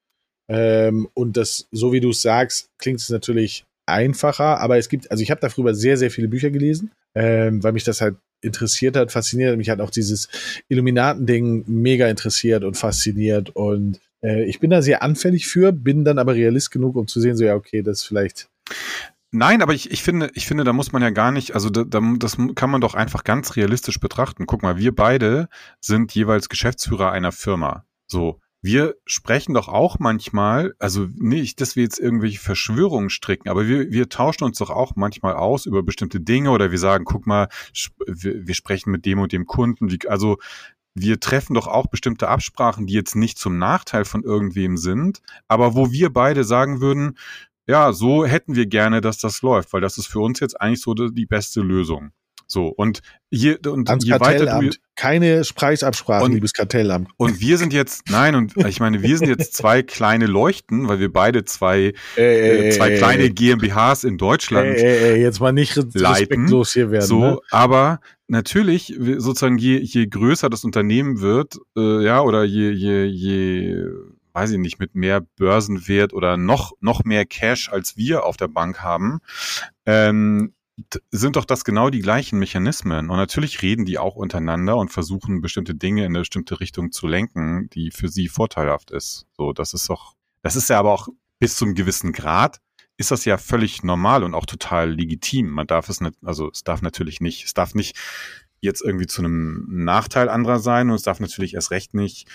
Ähm, 0.49 1.09
und 1.13 1.37
das, 1.37 1.67
so 1.71 1.91
wie 1.91 1.99
du 1.99 2.11
es 2.11 2.21
sagst, 2.21 2.69
klingt 2.77 2.99
es 2.99 3.09
natürlich 3.09 3.65
einfacher, 3.85 4.59
aber 4.59 4.77
es 4.77 4.89
gibt, 4.89 5.11
also 5.11 5.21
ich 5.23 5.31
habe 5.31 5.41
darüber 5.41 5.73
sehr, 5.73 5.97
sehr 5.97 6.11
viele 6.11 6.27
Bücher 6.27 6.49
gelesen, 6.51 6.91
ähm, 7.15 7.61
weil 7.63 7.73
mich 7.73 7.83
das 7.83 8.01
halt 8.01 8.15
interessiert 8.41 8.95
hat, 8.95 9.11
fasziniert 9.11 9.51
hat. 9.51 9.57
Mich 9.57 9.69
hat 9.69 9.81
auch 9.81 9.91
dieses 9.91 10.29
Illuminaten-Ding 10.69 11.65
mega 11.67 12.07
interessiert 12.07 12.63
und 12.63 12.75
fasziniert. 12.75 13.51
Und 13.51 13.99
äh, 14.21 14.43
ich 14.45 14.59
bin 14.59 14.69
da 14.69 14.81
sehr 14.81 15.03
anfällig 15.03 15.47
für, 15.47 15.71
bin 15.71 16.05
dann 16.05 16.19
aber 16.19 16.33
realist 16.35 16.71
genug, 16.71 16.95
um 16.95 17.07
zu 17.07 17.19
sehen, 17.19 17.37
so 17.37 17.43
ja, 17.43 17.55
okay, 17.55 17.81
das 17.81 17.99
ist 17.99 18.05
vielleicht 18.05 18.49
Nein, 19.33 19.61
aber 19.61 19.73
ich, 19.73 19.89
ich 19.91 20.03
finde, 20.03 20.29
ich 20.33 20.45
finde, 20.45 20.65
da 20.65 20.73
muss 20.73 20.91
man 20.91 21.01
ja 21.01 21.09
gar 21.09 21.31
nicht, 21.31 21.55
also 21.55 21.69
da, 21.69 21.85
da, 21.85 22.01
das 22.17 22.35
kann 22.55 22.69
man 22.69 22.81
doch 22.81 22.95
einfach 22.95 23.23
ganz 23.23 23.55
realistisch 23.55 23.99
betrachten. 23.99 24.45
Guck 24.45 24.61
mal, 24.61 24.77
wir 24.77 24.93
beide 24.93 25.47
sind 25.79 26.13
jeweils 26.13 26.49
Geschäftsführer 26.49 27.11
einer 27.11 27.31
Firma. 27.31 27.85
So. 28.07 28.41
Wir 28.63 28.95
sprechen 29.05 29.55
doch 29.55 29.69
auch 29.69 29.97
manchmal, 29.97 30.75
also 30.77 31.07
nicht, 31.15 31.61
dass 31.61 31.75
wir 31.75 31.81
jetzt 31.81 31.97
irgendwelche 31.97 32.39
Verschwörungen 32.39 33.09
stricken, 33.09 33.49
aber 33.49 33.67
wir, 33.67 33.89
wir 33.89 34.07
tauschen 34.07 34.43
uns 34.43 34.59
doch 34.59 34.69
auch 34.69 34.95
manchmal 34.95 35.33
aus 35.33 35.65
über 35.65 35.81
bestimmte 35.81 36.19
Dinge 36.19 36.51
oder 36.51 36.69
wir 36.69 36.77
sagen, 36.77 37.05
guck 37.05 37.25
mal, 37.25 37.47
wir, 38.05 38.45
wir 38.45 38.53
sprechen 38.53 38.91
mit 38.91 39.05
dem 39.07 39.17
und 39.17 39.31
dem 39.31 39.47
Kunden. 39.47 39.89
Wie, 39.89 40.07
also 40.07 40.37
wir 40.93 41.19
treffen 41.19 41.53
doch 41.53 41.67
auch 41.67 41.87
bestimmte 41.87 42.27
Absprachen, 42.27 42.87
die 42.87 42.93
jetzt 42.93 43.15
nicht 43.15 43.37
zum 43.37 43.57
Nachteil 43.57 44.05
von 44.05 44.23
irgendwem 44.23 44.77
sind, 44.77 45.21
aber 45.47 45.75
wo 45.75 45.91
wir 45.91 46.11
beide 46.11 46.43
sagen 46.43 46.81
würden, 46.81 47.17
ja, 47.67 47.93
so 47.93 48.25
hätten 48.25 48.55
wir 48.55 48.65
gerne, 48.65 49.01
dass 49.01 49.17
das 49.17 49.41
läuft, 49.41 49.71
weil 49.73 49.81
das 49.81 49.97
ist 49.97 50.07
für 50.07 50.19
uns 50.19 50.39
jetzt 50.39 50.59
eigentlich 50.59 50.81
so 50.81 50.93
die, 50.93 51.25
beste 51.25 51.61
Lösung. 51.61 52.11
So, 52.51 52.67
und 52.67 52.99
je, 53.29 53.55
und 53.65 53.89
ans 53.89 54.03
je 54.05 54.19
weiter 54.19 54.59
du. 54.59 54.69
Keine 54.97 55.41
Preisabsprachen, 55.55 56.25
Und- 56.25 56.33
liebes 56.33 56.51
Kartellamt. 56.51 57.09
und 57.15 57.39
wir 57.39 57.57
sind 57.57 57.71
jetzt, 57.71 58.09
nein, 58.09 58.35
und 58.35 58.57
ich 58.67 58.81
meine, 58.81 59.01
wir 59.01 59.17
sind 59.17 59.29
jetzt 59.29 59.53
zwei 59.53 59.83
kleine 59.83 60.25
Leuchten, 60.25 60.89
weil 60.89 60.99
wir 60.99 61.11
beide 61.13 61.45
zwei, 61.45 61.93
äh, 62.17 62.69
zwei 62.71 62.97
kleine 62.97 63.29
GmbHs 63.29 64.03
in 64.03 64.17
Deutschland 64.17 64.67
Ey, 64.67 64.83
ey, 64.83 65.13
ey, 65.13 65.21
jetzt 65.21 65.39
mal 65.39 65.53
nicht 65.53 65.77
respektlos 65.77 66.73
hier 66.73 66.91
werden. 66.91 67.05
so, 67.07 67.19
ne? 67.21 67.39
aber 67.51 68.01
natürlich, 68.27 68.93
sozusagen, 69.17 69.57
je, 69.57 69.77
je 69.77 70.07
größer 70.07 70.49
das 70.49 70.65
Unternehmen 70.65 71.21
wird, 71.21 71.55
äh, 71.77 72.03
ja, 72.03 72.21
oder 72.21 72.43
je, 72.43 72.71
je, 72.71 73.05
je, 73.05 73.85
weiß 74.33 74.51
ich 74.51 74.57
nicht, 74.57 74.77
mit 74.77 74.93
mehr 74.93 75.21
Börsenwert 75.37 76.11
oder 76.11 76.35
noch, 76.35 76.73
noch 76.81 77.05
mehr 77.05 77.25
Cash 77.25 77.69
als 77.71 77.95
wir 77.95 78.25
auf 78.25 78.35
der 78.35 78.49
Bank 78.49 78.81
haben, 78.81 79.19
ähm, 79.85 80.53
sind 81.11 81.35
doch 81.35 81.45
das 81.45 81.63
genau 81.63 81.89
die 81.89 82.01
gleichen 82.01 82.39
Mechanismen. 82.39 83.09
Und 83.09 83.17
natürlich 83.17 83.61
reden 83.61 83.85
die 83.85 83.97
auch 83.97 84.15
untereinander 84.15 84.77
und 84.77 84.89
versuchen 84.89 85.41
bestimmte 85.41 85.75
Dinge 85.75 86.01
in 86.01 86.11
eine 86.11 86.19
bestimmte 86.19 86.59
Richtung 86.59 86.91
zu 86.91 87.07
lenken, 87.07 87.69
die 87.69 87.91
für 87.91 88.09
sie 88.09 88.27
vorteilhaft 88.27 88.91
ist. 88.91 89.25
So, 89.37 89.53
das 89.53 89.73
ist 89.73 89.89
doch, 89.89 90.15
das 90.41 90.55
ist 90.55 90.69
ja 90.69 90.79
aber 90.79 90.93
auch 90.93 91.07
bis 91.39 91.55
zum 91.55 91.73
gewissen 91.75 92.13
Grad 92.13 92.59
ist 92.97 93.11
das 93.11 93.25
ja 93.25 93.37
völlig 93.37 93.83
normal 93.83 94.23
und 94.23 94.35
auch 94.35 94.45
total 94.45 94.91
legitim. 94.91 95.49
Man 95.49 95.65
darf 95.65 95.89
es 95.89 96.01
nicht, 96.01 96.13
also 96.23 96.49
es 96.51 96.63
darf 96.63 96.81
natürlich 96.83 97.19
nicht, 97.19 97.45
es 97.45 97.53
darf 97.53 97.73
nicht 97.73 97.97
jetzt 98.59 98.81
irgendwie 98.81 99.07
zu 99.07 99.21
einem 99.21 99.65
Nachteil 99.83 100.29
anderer 100.29 100.59
sein 100.59 100.89
und 100.89 100.95
es 100.95 101.01
darf 101.01 101.19
natürlich 101.19 101.55
erst 101.55 101.71
recht 101.71 101.95
nicht 101.95 102.29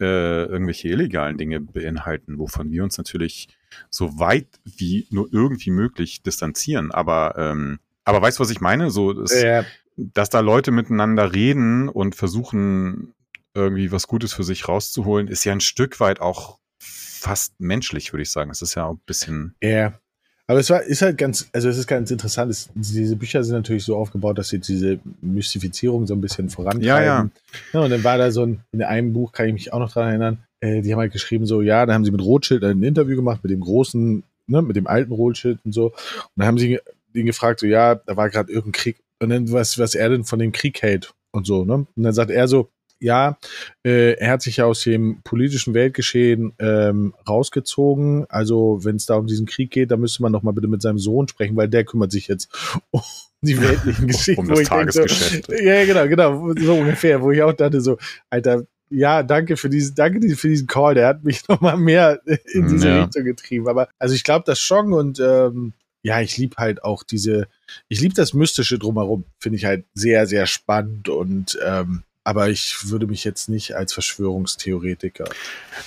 äh, 0.00 0.44
irgendwelche 0.44 0.88
illegalen 0.88 1.38
Dinge 1.38 1.60
beinhalten, 1.60 2.38
wovon 2.38 2.70
wir 2.70 2.82
uns 2.82 2.98
natürlich 2.98 3.48
so 3.90 4.18
weit 4.18 4.60
wie 4.64 5.06
nur 5.10 5.28
irgendwie 5.32 5.70
möglich 5.70 6.22
distanzieren. 6.22 6.90
Aber, 6.90 7.34
ähm, 7.38 7.78
aber 8.08 8.22
weißt 8.22 8.38
du, 8.38 8.42
was 8.42 8.50
ich 8.50 8.60
meine? 8.60 8.90
So, 8.90 9.12
das, 9.12 9.32
Äh, 9.32 9.64
dass 9.96 10.30
da 10.30 10.40
Leute 10.40 10.70
miteinander 10.70 11.34
reden 11.34 11.88
und 11.88 12.14
versuchen, 12.14 13.12
irgendwie 13.54 13.92
was 13.92 14.06
Gutes 14.06 14.32
für 14.32 14.44
sich 14.44 14.68
rauszuholen, 14.68 15.28
ist 15.28 15.44
ja 15.44 15.52
ein 15.52 15.60
Stück 15.60 16.00
weit 16.00 16.20
auch 16.20 16.58
fast 16.78 17.52
menschlich, 17.58 18.12
würde 18.12 18.22
ich 18.22 18.30
sagen. 18.30 18.50
Es 18.50 18.62
ist 18.62 18.76
ja 18.76 18.86
auch 18.86 18.94
ein 18.94 19.00
bisschen. 19.04 19.54
Ja. 19.62 19.92
Aber 20.46 20.60
es 20.60 20.70
war, 20.70 20.82
ist 20.82 21.02
halt 21.02 21.18
ganz, 21.18 21.50
also 21.52 21.68
es 21.68 21.76
ist 21.76 21.86
ganz 21.86 22.10
interessant. 22.10 22.50
Es, 22.50 22.70
diese 22.74 23.16
Bücher 23.16 23.44
sind 23.44 23.56
natürlich 23.56 23.84
so 23.84 23.96
aufgebaut, 23.96 24.38
dass 24.38 24.48
sie 24.48 24.58
diese 24.58 24.98
Mystifizierung 25.20 26.06
so 26.06 26.14
ein 26.14 26.22
bisschen 26.22 26.48
vorantreiben. 26.48 26.86
Ja, 26.86 27.02
ja. 27.02 27.28
ja. 27.74 27.80
Und 27.80 27.90
dann 27.90 28.04
war 28.04 28.16
da 28.16 28.30
so 28.30 28.46
ein, 28.46 28.60
in 28.72 28.82
einem 28.82 29.12
Buch 29.12 29.32
kann 29.32 29.48
ich 29.48 29.52
mich 29.52 29.72
auch 29.74 29.80
noch 29.80 29.92
dran 29.92 30.08
erinnern, 30.08 30.38
äh, 30.60 30.80
die 30.80 30.92
haben 30.92 31.00
halt 31.00 31.12
geschrieben 31.12 31.44
so, 31.44 31.60
ja, 31.60 31.84
da 31.84 31.92
haben 31.92 32.04
sie 32.04 32.10
mit 32.10 32.22
Rothschild 32.22 32.64
ein 32.64 32.82
Interview 32.82 33.16
gemacht, 33.16 33.40
mit 33.42 33.50
dem 33.50 33.60
großen, 33.60 34.22
ne, 34.46 34.62
mit 34.62 34.76
dem 34.76 34.86
alten 34.86 35.12
Rothschild 35.12 35.58
und 35.64 35.72
so. 35.72 35.86
Und 35.88 35.92
dann 36.36 36.46
haben 36.46 36.58
sie 36.58 36.80
ihn 37.14 37.26
gefragt, 37.26 37.60
so, 37.60 37.66
ja, 37.66 37.94
da 37.96 38.16
war 38.16 38.30
gerade 38.30 38.52
irgendein 38.52 38.80
Krieg. 38.80 39.00
Und 39.20 39.30
dann, 39.30 39.50
was, 39.52 39.78
was 39.78 39.94
er 39.94 40.08
denn 40.10 40.24
von 40.24 40.38
dem 40.38 40.52
Krieg 40.52 40.82
hält 40.82 41.12
und 41.32 41.46
so, 41.46 41.64
ne? 41.64 41.74
Und 41.74 42.02
dann 42.02 42.12
sagt 42.12 42.30
er 42.30 42.46
so, 42.48 42.70
ja, 43.00 43.38
äh, 43.84 44.14
er 44.14 44.32
hat 44.32 44.42
sich 44.42 44.56
ja 44.56 44.64
aus 44.64 44.82
dem 44.82 45.20
politischen 45.22 45.74
Weltgeschehen 45.74 46.52
ähm, 46.58 47.14
rausgezogen. 47.28 48.26
Also 48.28 48.80
wenn 48.82 48.96
es 48.96 49.06
da 49.06 49.16
um 49.16 49.26
diesen 49.26 49.46
Krieg 49.46 49.70
geht, 49.70 49.90
dann 49.90 50.00
müsste 50.00 50.22
man 50.22 50.32
doch 50.32 50.42
mal 50.42 50.52
bitte 50.52 50.68
mit 50.68 50.82
seinem 50.82 50.98
Sohn 50.98 51.28
sprechen, 51.28 51.56
weil 51.56 51.68
der 51.68 51.84
kümmert 51.84 52.10
sich 52.12 52.26
jetzt 52.28 52.48
um 52.90 53.02
die 53.42 53.60
weltlichen 53.60 54.06
Geschichten. 54.08 54.40
Um 54.40 54.48
das 54.48 54.64
Tagesgeschäft. 54.64 55.46
So, 55.46 55.52
ja, 55.52 55.84
genau, 55.84 56.08
genau, 56.08 56.54
so 56.60 56.74
ungefähr, 56.74 57.22
wo 57.22 57.30
ich 57.30 57.42
auch 57.42 57.52
dachte 57.52 57.80
so, 57.80 57.98
Alter, 58.30 58.64
ja, 58.90 59.22
danke 59.22 59.56
für 59.56 59.68
diesen, 59.68 59.94
danke 59.94 60.34
für 60.34 60.48
diesen 60.48 60.66
Call, 60.66 60.94
der 60.94 61.08
hat 61.08 61.22
mich 61.22 61.46
noch 61.46 61.60
mal 61.60 61.76
mehr 61.76 62.20
in 62.52 62.68
diese 62.68 62.88
Ja. 62.88 63.04
Richtung 63.04 63.24
getrieben. 63.24 63.68
Aber 63.68 63.88
also 63.98 64.14
ich 64.14 64.24
glaube, 64.24 64.44
das 64.46 64.58
schon 64.58 64.92
und 64.92 65.20
ähm, 65.20 65.72
ja, 66.02 66.20
ich 66.20 66.36
liebe 66.36 66.56
halt 66.56 66.84
auch 66.84 67.02
diese, 67.02 67.48
ich 67.88 68.00
liebe 68.00 68.14
das 68.14 68.34
Mystische 68.34 68.78
drumherum, 68.78 69.24
finde 69.38 69.56
ich 69.56 69.64
halt 69.64 69.84
sehr, 69.94 70.26
sehr 70.26 70.46
spannend 70.46 71.08
und 71.08 71.58
ähm, 71.64 72.02
aber 72.24 72.50
ich 72.50 72.76
würde 72.90 73.06
mich 73.06 73.24
jetzt 73.24 73.48
nicht 73.48 73.74
als 73.74 73.94
Verschwörungstheoretiker. 73.94 75.24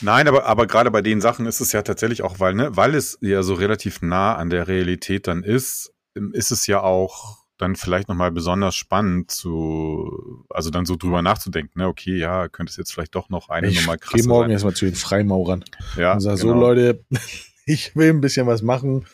Nein, 0.01 0.27
aber, 0.27 0.45
aber 0.47 0.65
gerade 0.65 0.89
bei 0.89 1.03
den 1.03 1.21
Sachen 1.21 1.45
ist 1.45 1.61
es 1.61 1.71
ja 1.71 1.83
tatsächlich 1.83 2.23
auch, 2.23 2.39
weil, 2.39 2.55
ne, 2.55 2.75
weil 2.75 2.95
es 2.95 3.19
ja 3.21 3.43
so 3.43 3.53
relativ 3.53 4.01
nah 4.01 4.35
an 4.35 4.49
der 4.49 4.67
Realität 4.67 5.27
dann 5.27 5.43
ist, 5.43 5.93
ist 6.33 6.51
es 6.51 6.65
ja 6.65 6.81
auch 6.81 7.41
dann 7.59 7.75
vielleicht 7.75 8.09
nochmal 8.09 8.31
besonders 8.31 8.75
spannend 8.75 9.29
zu, 9.29 10.43
also 10.49 10.71
dann 10.71 10.87
so 10.87 10.95
drüber 10.95 11.21
nachzudenken, 11.21 11.79
ne, 11.79 11.87
okay, 11.87 12.17
ja, 12.17 12.49
könnte 12.49 12.71
es 12.71 12.77
jetzt 12.77 12.91
vielleicht 12.91 13.13
doch 13.13 13.29
noch 13.29 13.49
eine 13.49 13.67
Ich 13.67 13.79
Nummer 13.81 13.97
gehe 13.97 13.99
krasser 13.99 14.27
morgen 14.27 14.45
sein. 14.45 14.51
erstmal 14.51 14.73
zu 14.73 14.85
den 14.85 14.95
Freimaurern 14.95 15.63
Ja, 15.95 16.13
und 16.13 16.21
sage, 16.21 16.41
genau. 16.41 16.53
so 16.55 16.59
Leute, 16.59 17.05
ich 17.67 17.95
will 17.95 18.09
ein 18.09 18.21
bisschen 18.21 18.47
was 18.47 18.63
machen. 18.63 19.05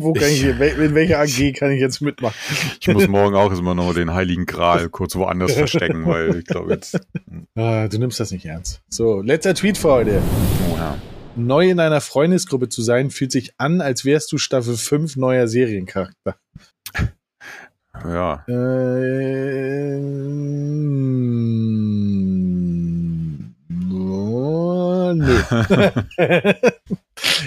Wo 0.00 0.12
kann 0.12 0.28
ich, 0.28 0.44
Ich- 0.44 0.48
in 0.60 0.94
welcher 0.94 1.18
AG 1.18 1.52
kann 1.54 1.72
ich 1.72 1.80
jetzt 1.80 2.00
mitmachen? 2.00 2.36
Ich 2.80 2.86
muss 2.88 3.08
morgen 3.08 3.34
auch 3.34 3.52
immer 3.52 3.74
noch 3.74 3.92
den 3.94 4.14
Heiligen 4.14 4.46
Gral 4.46 4.88
kurz 4.90 5.16
woanders 5.16 5.52
verstecken, 5.54 6.06
weil 6.06 6.36
ich 6.36 6.44
glaube 6.46 6.72
jetzt, 6.74 7.00
Ah, 7.56 7.88
du 7.88 7.98
nimmst 7.98 8.20
das 8.20 8.30
nicht 8.30 8.44
ernst. 8.46 8.80
So, 8.88 9.20
letzter 9.20 9.54
Tweet 9.54 9.76
für 9.76 9.90
heute. 9.90 10.22
oh 10.72 10.76
ja. 10.76 10.96
Neu 11.34 11.68
in 11.70 11.80
einer 11.80 12.00
Freundesgruppe 12.00 12.68
zu 12.68 12.80
sein, 12.82 13.10
fühlt 13.10 13.32
sich 13.32 13.54
an, 13.58 13.80
als 13.80 14.04
wärst 14.04 14.30
du 14.32 14.38
Staffel 14.38 14.76
5 14.76 15.16
neuer 15.16 15.48
Seriencharakter. 15.48 16.36
Ja, 18.04 18.44
Ähm, 22.58 23.54
oh, 23.92 25.12
nö. 25.14 25.40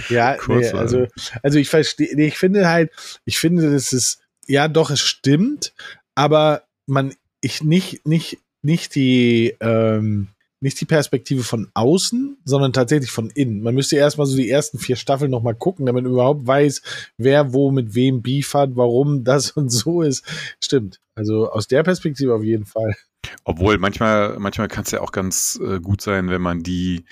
Ja, 0.09 0.37
nee, 0.47 0.69
also, 0.69 1.07
also 1.43 1.59
ich 1.59 1.69
verstehe, 1.69 2.15
nee, 2.15 2.27
ich 2.27 2.37
finde 2.37 2.69
halt, 2.69 2.91
ich 3.25 3.37
finde, 3.37 3.71
das 3.71 3.93
ist, 3.93 4.21
ja 4.47 4.67
doch, 4.67 4.91
es 4.91 4.99
stimmt, 4.99 5.73
aber 6.15 6.63
man, 6.85 7.13
ich 7.41 7.63
nicht, 7.63 8.05
nicht, 8.05 8.39
nicht 8.61 8.95
die, 8.95 9.55
ähm, 9.59 10.27
nicht 10.61 10.79
die 10.79 10.85
Perspektive 10.85 11.43
von 11.43 11.69
außen, 11.73 12.37
sondern 12.45 12.71
tatsächlich 12.71 13.09
von 13.09 13.31
innen. 13.31 13.63
Man 13.63 13.73
müsste 13.73 13.95
erstmal 13.95 14.27
so 14.27 14.37
die 14.37 14.49
ersten 14.49 14.77
vier 14.77 14.95
Staffeln 14.95 15.31
nochmal 15.31 15.55
gucken, 15.55 15.87
damit 15.87 16.03
man 16.03 16.13
überhaupt 16.13 16.45
weiß, 16.45 16.83
wer 17.17 17.51
wo 17.51 17.71
mit 17.71 17.95
wem 17.95 18.21
Beef 18.21 18.53
hat, 18.53 18.75
warum 18.75 19.23
das 19.23 19.51
und 19.51 19.69
so 19.69 20.03
ist. 20.03 20.23
Stimmt. 20.63 20.99
Also 21.15 21.51
aus 21.51 21.67
der 21.67 21.83
Perspektive 21.83 22.33
auf 22.35 22.43
jeden 22.43 22.65
Fall. 22.65 22.95
Obwohl 23.43 23.77
manchmal, 23.79 24.37
manchmal 24.39 24.67
kann 24.67 24.83
es 24.83 24.91
ja 24.91 25.01
auch 25.01 25.11
ganz 25.11 25.59
äh, 25.63 25.79
gut 25.79 26.01
sein, 26.01 26.29
wenn 26.29 26.41
man 26.41 26.61
die 26.61 27.05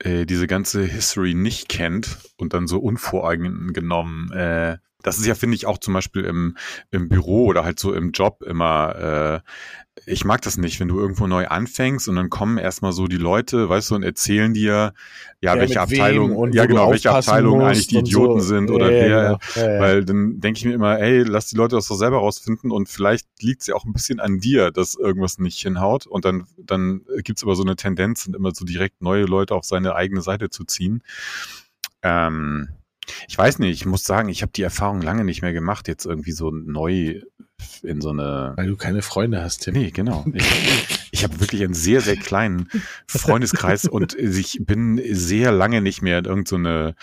äh, 0.00 0.26
diese 0.26 0.46
ganze 0.46 0.84
History 0.84 1.34
nicht 1.34 1.68
kennt 1.68 2.18
und 2.36 2.54
dann 2.54 2.66
so 2.66 2.78
unvoreingenommen. 2.78 4.32
Äh, 4.32 4.78
das 5.08 5.18
ist 5.18 5.26
ja, 5.26 5.34
finde 5.34 5.56
ich, 5.56 5.66
auch 5.66 5.78
zum 5.78 5.94
Beispiel 5.94 6.24
im, 6.24 6.56
im 6.90 7.08
Büro 7.08 7.46
oder 7.46 7.64
halt 7.64 7.78
so 7.78 7.92
im 7.92 8.12
Job 8.12 8.42
immer. 8.46 9.42
Äh, 9.44 9.50
ich 10.06 10.24
mag 10.24 10.42
das 10.42 10.56
nicht, 10.56 10.78
wenn 10.80 10.88
du 10.88 10.98
irgendwo 10.98 11.26
neu 11.26 11.46
anfängst 11.48 12.08
und 12.08 12.16
dann 12.16 12.30
kommen 12.30 12.58
erstmal 12.58 12.92
so 12.92 13.08
die 13.08 13.16
Leute, 13.16 13.68
weißt 13.68 13.90
du, 13.90 13.94
und 13.96 14.02
erzählen 14.02 14.54
dir, 14.54 14.92
ja, 15.40 15.54
Ja, 15.54 15.60
welche 15.60 15.80
Abteilung, 15.80 16.36
und 16.36 16.54
ja 16.54 16.66
genau, 16.66 16.90
welche 16.90 17.10
Abteilung 17.10 17.62
eigentlich 17.62 17.88
die 17.88 17.98
Idioten 17.98 18.40
so. 18.40 18.46
sind 18.48 18.70
oder 18.70 18.90
Ja, 18.92 19.00
wer. 19.00 19.38
Ja, 19.56 19.80
weil 19.80 20.04
dann 20.04 20.40
denke 20.40 20.58
ich 20.58 20.64
mir 20.64 20.74
immer, 20.74 20.98
ey, 20.98 21.22
lass 21.22 21.48
die 21.48 21.56
Leute 21.56 21.76
das 21.76 21.88
doch 21.88 21.96
selber 21.96 22.18
rausfinden 22.18 22.70
und 22.70 22.88
vielleicht 22.88 23.26
liegt 23.40 23.62
es 23.62 23.66
ja 23.66 23.74
auch 23.74 23.84
ein 23.84 23.92
bisschen 23.92 24.20
an 24.20 24.38
dir, 24.38 24.70
dass 24.70 24.94
irgendwas 24.94 25.38
nicht 25.38 25.58
hinhaut. 25.58 26.06
Und 26.06 26.24
dann, 26.24 26.46
dann 26.58 27.02
gibt's 27.24 27.42
aber 27.42 27.56
so 27.56 27.62
eine 27.62 27.76
Tendenz, 27.76 28.26
immer 28.26 28.52
so 28.54 28.64
direkt 28.64 29.02
neue 29.02 29.24
Leute 29.24 29.54
auf 29.54 29.64
seine 29.64 29.94
eigene 29.94 30.22
Seite 30.22 30.50
zu 30.50 30.64
ziehen. 30.64 31.02
Ähm, 32.02 32.68
ich 33.28 33.36
weiß 33.36 33.58
nicht, 33.58 33.72
ich 33.72 33.86
muss 33.86 34.04
sagen, 34.04 34.28
ich 34.28 34.42
habe 34.42 34.52
die 34.52 34.62
Erfahrung 34.62 35.02
lange 35.02 35.24
nicht 35.24 35.42
mehr 35.42 35.52
gemacht, 35.52 35.88
jetzt 35.88 36.06
irgendwie 36.06 36.32
so 36.32 36.50
neu 36.50 37.20
in 37.82 38.00
so 38.00 38.10
eine 38.10 38.52
Weil 38.56 38.68
du 38.68 38.76
keine 38.76 39.02
Freunde 39.02 39.42
hast, 39.42 39.64
Tim. 39.64 39.74
Nee, 39.74 39.90
genau. 39.90 40.24
Ich, 40.32 40.44
ich 41.10 41.24
habe 41.24 41.40
wirklich 41.40 41.62
einen 41.62 41.74
sehr, 41.74 42.00
sehr 42.00 42.16
kleinen 42.16 42.68
Freundeskreis 43.06 43.84
und 43.86 44.14
ich 44.14 44.58
bin 44.60 45.00
sehr 45.10 45.52
lange 45.52 45.80
nicht 45.80 46.02
mehr 46.02 46.18
in 46.18 46.24
irgendeine, 46.26 46.94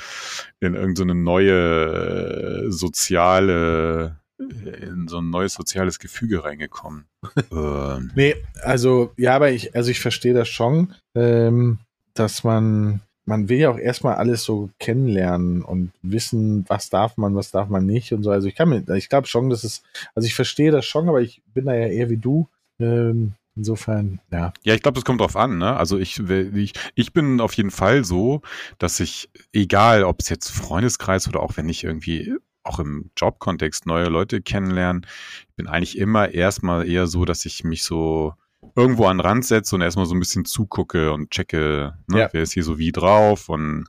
in 0.60 0.76
irgendeine 0.76 1.16
neue 1.16 2.72
soziale, 2.72 4.20
in 4.38 5.08
so 5.08 5.20
ein 5.20 5.30
neues 5.30 5.54
soziales 5.54 6.00
Gefüge 6.00 6.44
reingekommen. 6.44 7.06
ähm, 7.52 8.12
Nee, 8.16 8.36
also, 8.62 9.14
ja, 9.18 9.36
aber 9.36 9.52
ich, 9.52 9.76
also 9.76 9.92
ich 9.92 10.00
verstehe 10.00 10.34
das 10.34 10.48
schon, 10.48 10.94
ähm, 11.16 11.80
dass 12.14 12.44
man, 12.44 13.02
man 13.26 13.50
will 13.50 13.58
ja 13.58 13.72
auch 13.72 13.78
erstmal 13.78 14.16
alles 14.16 14.44
so 14.44 14.70
kennenlernen 14.80 15.64
und 15.64 15.92
wissen, 16.02 16.66
was 16.68 16.90
darf 16.90 17.18
man, 17.18 17.36
was 17.36 17.52
darf 17.52 17.70
man 17.70 17.86
nicht 17.86 18.14
und 18.14 18.24
so. 18.24 18.30
Also 18.30 18.48
ich 18.48 18.56
kann 18.56 18.70
mir, 18.70 18.84
ich 18.96 19.10
glaube 19.10 19.28
schon, 19.28 19.50
dass 19.50 19.64
es, 19.64 19.84
also 20.14 20.28
ich 20.28 20.36
verstehe 20.36 20.72
das 20.72 20.86
schon, 20.86 21.10
aber 21.10 21.22
ich 21.22 21.42
bin 21.54 21.66
da 21.66 21.74
ja 21.74 21.88
eher 21.88 22.10
wie 22.10 22.18
du. 22.18 22.48
Ähm, 22.80 23.34
insofern, 23.56 24.20
ja. 24.32 24.54
Ja, 24.64 24.76
ich 24.76 24.82
glaube, 24.82 24.96
das 24.96 25.06
kommt 25.06 25.22
drauf 25.22 25.36
an. 25.36 25.58
Ne? 25.58 25.76
Also 25.76 25.98
ich, 25.98 26.20
ich, 26.20 26.74
ich 26.94 27.14
bin 27.14 27.42
auf 27.42 27.54
jeden 27.54 27.72
Fall 27.72 28.04
so, 28.04 28.42
dass 28.78 29.00
ich, 29.00 29.30
egal 29.54 30.04
ob 30.04 30.22
es 30.22 30.30
jetzt 30.30 30.50
Freundeskreis 30.50 31.28
oder 31.28 31.42
auch 31.42 31.58
wenn 31.58 31.70
ich 31.70 31.84
irgendwie 31.84 32.36
auch 32.64 32.80
im 32.80 33.12
Jobkontext 33.18 33.86
neue 33.86 34.08
Leute 34.08 34.42
kennenlerne, 34.42 35.02
ich 35.50 35.56
bin 35.56 35.68
eigentlich 35.68 35.98
immer 35.98 36.30
erstmal 36.30 36.88
eher 36.88 37.08
so, 37.08 37.26
dass 37.26 37.46
ich 37.46 37.64
mich 37.64 37.84
so 37.84 38.34
irgendwo 38.76 39.06
an 39.06 39.18
den 39.18 39.26
Rand 39.26 39.46
setze 39.46 39.76
und 39.76 39.82
erstmal 39.82 40.06
so 40.06 40.16
ein 40.16 40.20
bisschen 40.20 40.46
zugucke 40.46 41.12
und 41.14 41.32
checke, 41.32 41.94
ne, 42.08 42.20
Ja. 42.20 42.30
wer 42.32 42.44
ist 42.44 42.54
hier 42.54 42.64
so 42.64 42.78
wie 42.78 42.92
drauf 42.92 43.50
und 43.50 43.86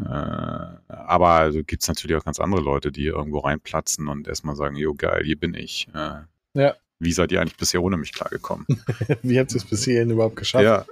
äh, 0.00 0.04
aber 0.08 1.28
also 1.30 1.62
gibt's 1.64 1.86
natürlich 1.88 2.16
auch 2.16 2.24
ganz 2.24 2.40
andere 2.40 2.62
Leute, 2.62 2.90
die 2.90 3.04
irgendwo 3.06 3.38
reinplatzen 3.40 4.08
und 4.08 4.26
erstmal 4.26 4.56
sagen, 4.56 4.76
jo 4.76 4.94
geil, 4.94 5.22
hier 5.24 5.38
bin 5.38 5.54
ich. 5.54 5.88
Äh, 5.94 6.20
Ja. 6.54 6.74
Wie 6.98 7.12
seid 7.12 7.32
ihr 7.32 7.40
eigentlich 7.40 7.56
bisher 7.56 7.82
ohne 7.82 7.96
mich 7.96 8.12
klargekommen? 8.12 8.64
Wie 9.22 9.38
habt 9.38 9.52
ihr 9.52 9.56
es 9.56 9.64
bis 9.64 9.84
hierhin 9.84 10.10
überhaupt 10.10 10.36
geschafft? 10.36 10.64
ja. 10.64 10.84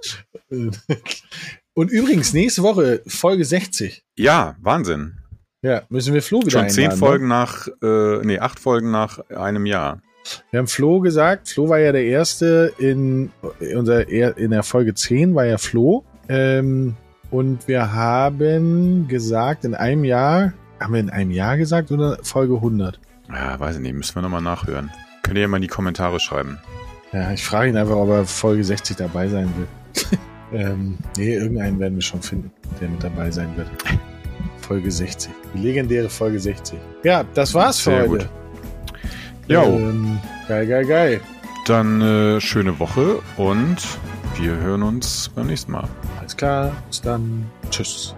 Und 1.75 1.91
übrigens, 1.91 2.33
nächste 2.33 2.63
Woche 2.63 3.01
Folge 3.07 3.45
60. 3.45 4.03
ja, 4.19 4.57
Wahnsinn. 4.61 5.19
Ja, 5.63 5.83
müssen 5.89 6.15
wir 6.15 6.23
Flo 6.23 6.41
wieder 6.41 6.51
Schon 6.51 6.69
zehn 6.71 6.89
ne? 6.91 6.97
Folgen 6.97 7.29
nach, 7.29 7.69
äh, 7.83 8.19
nee, 8.25 8.39
acht 8.39 8.59
Folgen 8.59 8.91
nach 8.91 9.19
einem 9.31 9.67
Jahr. 9.67 10.01
Wir 10.51 10.59
haben 10.59 10.67
Flo 10.67 11.01
gesagt, 11.01 11.49
Flo 11.49 11.69
war 11.69 11.79
ja 11.79 11.93
der 11.93 12.05
Erste 12.05 12.73
in 12.79 13.31
unser 13.75 14.09
in 14.09 14.51
der 14.51 14.63
Folge 14.63 14.95
10 14.95 15.35
war 15.35 15.47
ja 15.47 15.59
Flo. 15.59 16.05
Ähm, 16.29 16.97
und 17.31 17.69
wir 17.69 17.93
haben 17.93 19.07
gesagt, 19.09 19.65
in 19.65 19.75
einem 19.75 20.05
Jahr, 20.05 20.53
haben 20.81 20.95
wir 20.95 21.01
in 21.01 21.11
einem 21.11 21.31
Jahr 21.31 21.57
gesagt 21.57 21.91
oder 21.93 22.19
Folge 22.23 22.55
100? 22.55 22.99
Ja, 23.29 23.59
weiß 23.59 23.77
ich 23.77 23.83
nicht, 23.83 23.95
müssen 23.95 24.17
wir 24.17 24.23
nochmal 24.23 24.43
nachhören. 24.43 24.91
Könnt 25.23 25.37
ihr 25.37 25.43
ja 25.43 25.49
mal 25.49 25.59
in 25.59 25.63
die 25.63 25.69
Kommentare 25.69 26.19
schreiben. 26.19 26.59
Ja, 27.13 27.33
ich 27.33 27.45
frage 27.45 27.71
ihn 27.71 27.77
einfach, 27.77 27.97
ob 27.97 28.09
er 28.09 28.25
Folge 28.25 28.65
60 28.65 28.97
dabei 28.97 29.29
sein 29.29 29.53
will. 29.57 30.19
ähm, 30.53 30.99
nee, 31.17 31.35
irgendeinen 31.35 31.79
werden 31.79 31.95
wir 31.97 32.03
schon 32.03 32.23
finden, 32.23 32.51
der 32.81 32.89
mit 32.89 33.03
dabei 33.03 33.31
sein 33.31 33.57
wird. 33.57 33.69
Folge 34.61 34.91
60. 34.91 35.31
Die 35.55 35.59
legendäre 35.59 36.09
Folge 36.09 36.39
60. 36.39 36.79
Ja, 37.03 37.25
das 37.35 37.55
war's 37.55 37.81
für 37.81 37.91
Sehr 37.91 38.01
heute. 38.03 38.11
gut. 38.11 38.29
Jo, 39.51 39.65
Ähm, 39.65 40.19
geil, 40.49 40.67
geil, 40.67 40.87
geil. 40.87 41.21
dann 41.67 42.01
äh, 42.01 42.41
schöne 42.41 42.79
Woche 42.79 43.19
und 43.37 43.77
wir 44.37 44.53
hören 44.57 44.83
uns 44.83 45.29
beim 45.35 45.49
nächsten 45.49 45.73
Mal. 45.73 45.89
Alles 46.21 46.37
klar, 46.37 46.73
bis 46.89 47.01
dann. 47.01 47.45
Tschüss. 47.71 48.15